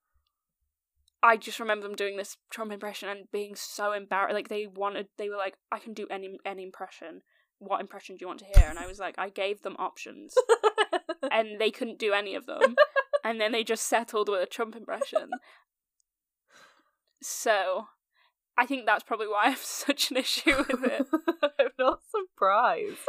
[1.23, 4.33] I just remember them doing this Trump impression and being so embarrassed.
[4.33, 7.21] Like they wanted, they were like, I can do any any impression.
[7.59, 8.67] What impression do you want to hear?
[8.69, 10.35] And I was like, I gave them options,
[11.31, 12.75] and they couldn't do any of them.
[13.23, 15.29] and then they just settled with a Trump impression.
[17.21, 17.87] So,
[18.57, 21.07] I think that's probably why I have such an issue with it.
[21.59, 22.99] I'm not surprised.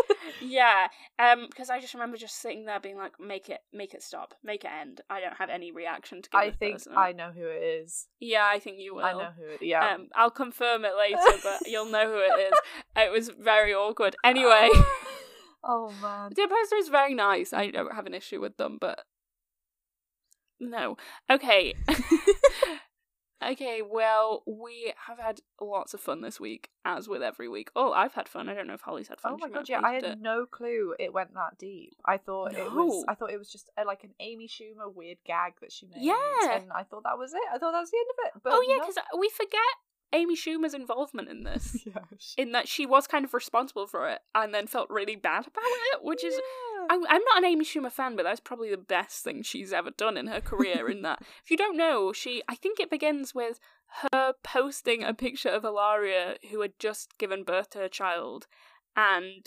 [0.40, 0.88] yeah,
[1.18, 4.34] um, because I just remember just sitting there being like, "Make it, make it stop,
[4.42, 6.40] make it end." I don't have any reaction to give.
[6.40, 6.82] I think.
[6.96, 8.08] I know who it is.
[8.20, 9.04] Yeah, I think you will.
[9.04, 9.62] I know who it.
[9.62, 9.94] Yeah.
[9.94, 12.58] Um, I'll confirm it later, but you'll know who it is.
[12.96, 14.16] It was very awkward.
[14.24, 14.70] Anyway,
[15.62, 16.32] oh man.
[16.34, 17.52] the poster is very nice.
[17.52, 19.00] I don't have an issue with them, but
[20.58, 20.96] no.
[21.30, 21.74] Okay.
[23.52, 27.70] Okay, well, we have had lots of fun this week, as with every week.
[27.76, 28.48] Oh, I've had fun.
[28.48, 29.32] I don't know if Holly's had fun.
[29.34, 30.20] Oh my god, yeah, I had it.
[30.20, 31.94] no clue it went that deep.
[32.04, 35.18] I thought it was I thought it was just a, like an Amy Schumer weird
[35.26, 36.02] gag that she made.
[36.02, 36.14] Yeah.
[36.52, 37.40] And I thought that was it.
[37.52, 38.42] I thought that was the end of it.
[38.42, 38.80] But Oh, yeah, no.
[38.80, 39.60] because we forget
[40.14, 41.82] Amy Schumer's involvement in this.
[41.86, 45.16] yeah, she- In that she was kind of responsible for it and then felt really
[45.16, 46.86] bad about it, which is Yeah.
[46.90, 49.90] I'm, I'm not an Amy Schumer fan, but that's probably the best thing she's ever
[49.90, 50.88] done in her career.
[50.88, 53.58] in that, if you don't know, she I think it begins with
[54.12, 58.46] her posting a picture of Hilaria who had just given birth to her child,
[58.96, 59.46] and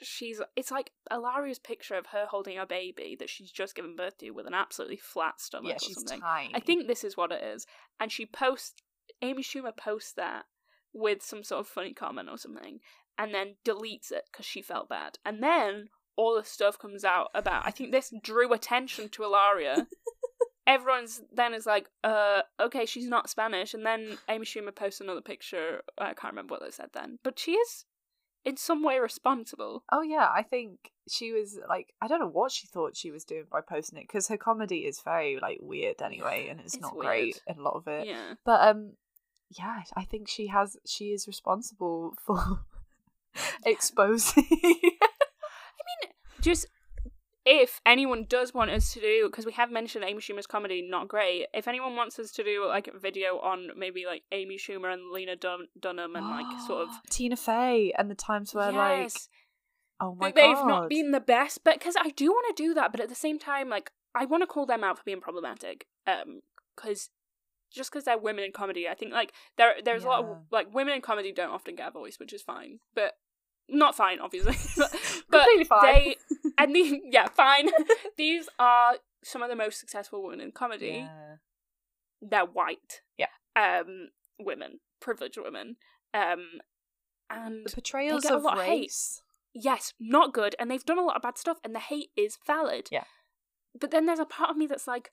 [0.00, 4.18] she's it's like Hilaria's picture of her holding a baby that she's just given birth
[4.18, 6.20] to with an absolutely flat stomach yeah, or she's something.
[6.20, 6.54] tiny.
[6.54, 7.66] I think this is what it is,
[8.00, 8.82] and she posts
[9.22, 10.44] Amy Schumer posts that
[10.92, 12.80] with some sort of funny comment or something,
[13.18, 17.28] and then deletes it because she felt bad, and then all the stuff comes out
[17.34, 17.66] about.
[17.66, 19.86] I think this drew attention to Hilaria.
[20.66, 25.20] Everyone's then is like, uh, okay, she's not Spanish, and then Amy Schumer posts another
[25.20, 25.82] picture.
[25.98, 27.84] I can't remember what they said then, but she is
[28.44, 29.82] in some way responsible.
[29.90, 33.24] Oh yeah, I think she was like I don't know what she thought she was
[33.24, 36.82] doing by posting it because her comedy is very like weird anyway, and it's, It's
[36.82, 37.06] not weird.
[37.06, 38.06] great in a lot of it.
[38.06, 38.34] Yeah.
[38.44, 38.92] But um,
[39.58, 42.60] yeah, I think she has she is responsible for
[43.66, 44.44] exposing.
[44.52, 46.66] I mean, just
[47.44, 51.08] if anyone does want us to do because we have mentioned Amy Schumer's comedy not
[51.08, 51.46] great.
[51.52, 55.10] If anyone wants us to do like a video on maybe like Amy Schumer and
[55.12, 59.12] Lena Dun- Dunham and like sort of Tina Fey and the times where like
[60.00, 60.68] oh my they've god.
[60.68, 63.14] not been the best but because I do want to do that but at the
[63.14, 66.42] same time like I want to call them out for being problematic um
[66.76, 67.10] because
[67.72, 70.72] just because they're women in comedy I think like there there's a lot of like
[70.74, 73.14] women in comedy don't often get a voice which is fine but
[73.68, 74.90] not fine obviously but,
[75.30, 75.94] but completely fine.
[75.94, 76.16] they
[76.58, 77.68] and the yeah, fine.
[78.16, 81.06] These are some of the most successful women in comedy.
[81.06, 81.36] Yeah.
[82.20, 83.00] They're white.
[83.18, 83.26] Yeah.
[83.56, 84.08] Um,
[84.38, 85.76] women, privileged women.
[86.14, 86.60] Um,
[87.30, 88.80] and The portrayals of lot of hate.
[88.82, 89.22] race.
[89.54, 90.54] yes, not good.
[90.58, 92.88] And they've done a lot of bad stuff, and the hate is valid.
[92.92, 93.04] Yeah.
[93.78, 95.10] But then there's a part of me that's like,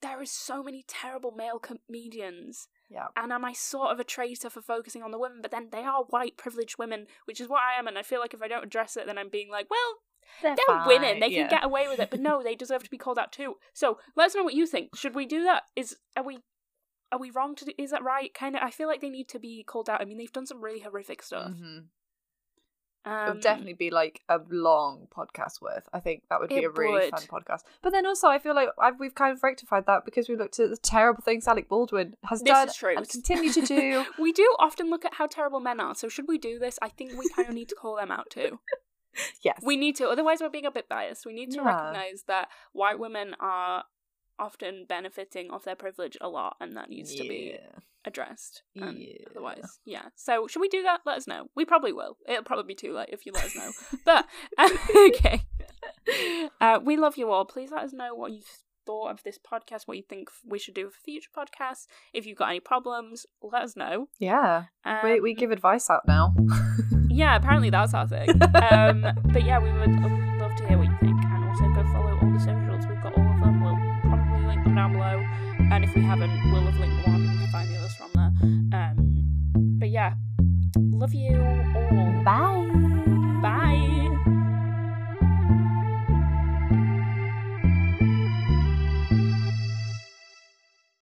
[0.00, 2.68] there is so many terrible male comedians.
[2.88, 3.08] Yeah.
[3.16, 5.40] And am I sort of a traitor for focusing on the women?
[5.42, 7.86] But then they are white privileged women, which is what I am.
[7.86, 9.96] And I feel like if I don't address it, then I'm being like, well,
[10.42, 11.20] They're, they're women.
[11.20, 13.32] They fine, can get away with it, but no, they deserve to be called out
[13.32, 13.56] too.
[13.74, 14.96] So let us know what you think.
[14.96, 15.64] Should we do that?
[15.76, 16.38] Is are we
[17.10, 17.72] are we wrong to do?
[17.78, 18.32] Is that right?
[18.34, 18.62] Kind of.
[18.62, 20.00] I feel like they need to be called out.
[20.00, 21.52] I mean, they've done some really horrific stuff.
[21.52, 21.86] Mhm.
[23.08, 25.88] Um, it would definitely be like a long podcast worth.
[25.92, 27.10] I think that would be a really would.
[27.10, 27.62] fun podcast.
[27.82, 30.58] But then also, I feel like I've, we've kind of rectified that because we looked
[30.60, 32.96] at the terrible things Alec Baldwin has This done true.
[32.96, 34.04] and continue to do.
[34.18, 35.94] we do often look at how terrible men are.
[35.94, 36.78] So should we do this?
[36.82, 38.58] I think we kind of need to call them out too.
[39.42, 40.08] yes, We need to.
[40.08, 41.26] Otherwise, we're being a bit biased.
[41.26, 41.64] We need to Yeah.
[41.64, 43.84] recognize that white women are
[44.38, 47.22] often benefiting off their privilege a lot, and that needs yeah.
[47.22, 47.58] to be
[48.04, 48.62] addressed.
[48.76, 49.14] And yeah.
[49.30, 50.06] Otherwise, yeah.
[50.16, 51.00] So, should we do that?
[51.06, 51.48] Let us know.
[51.54, 52.16] We probably will.
[52.28, 53.70] It'll probably be too late if you let us know.
[54.04, 54.26] but
[55.08, 55.42] okay,
[56.60, 57.44] uh, we love you all.
[57.44, 58.42] Please let us know what you
[58.88, 61.86] thought of this podcast, what you think we should do for future podcasts.
[62.14, 64.08] If you've got any problems, let us know.
[64.18, 66.34] Yeah, um, we we um, give advice out now.
[67.08, 68.30] yeah, apparently that's our thing.
[68.70, 71.64] Um, but yeah, we would, we would love to hear what you think, and also
[71.74, 72.57] go follow all the social
[74.88, 75.24] down below.
[75.70, 78.10] And if we haven't, we'll have linked one and you can find the others from
[78.14, 78.80] there.
[78.80, 80.14] Um, but yeah,
[80.76, 82.22] love you all.
[82.24, 82.87] Bye.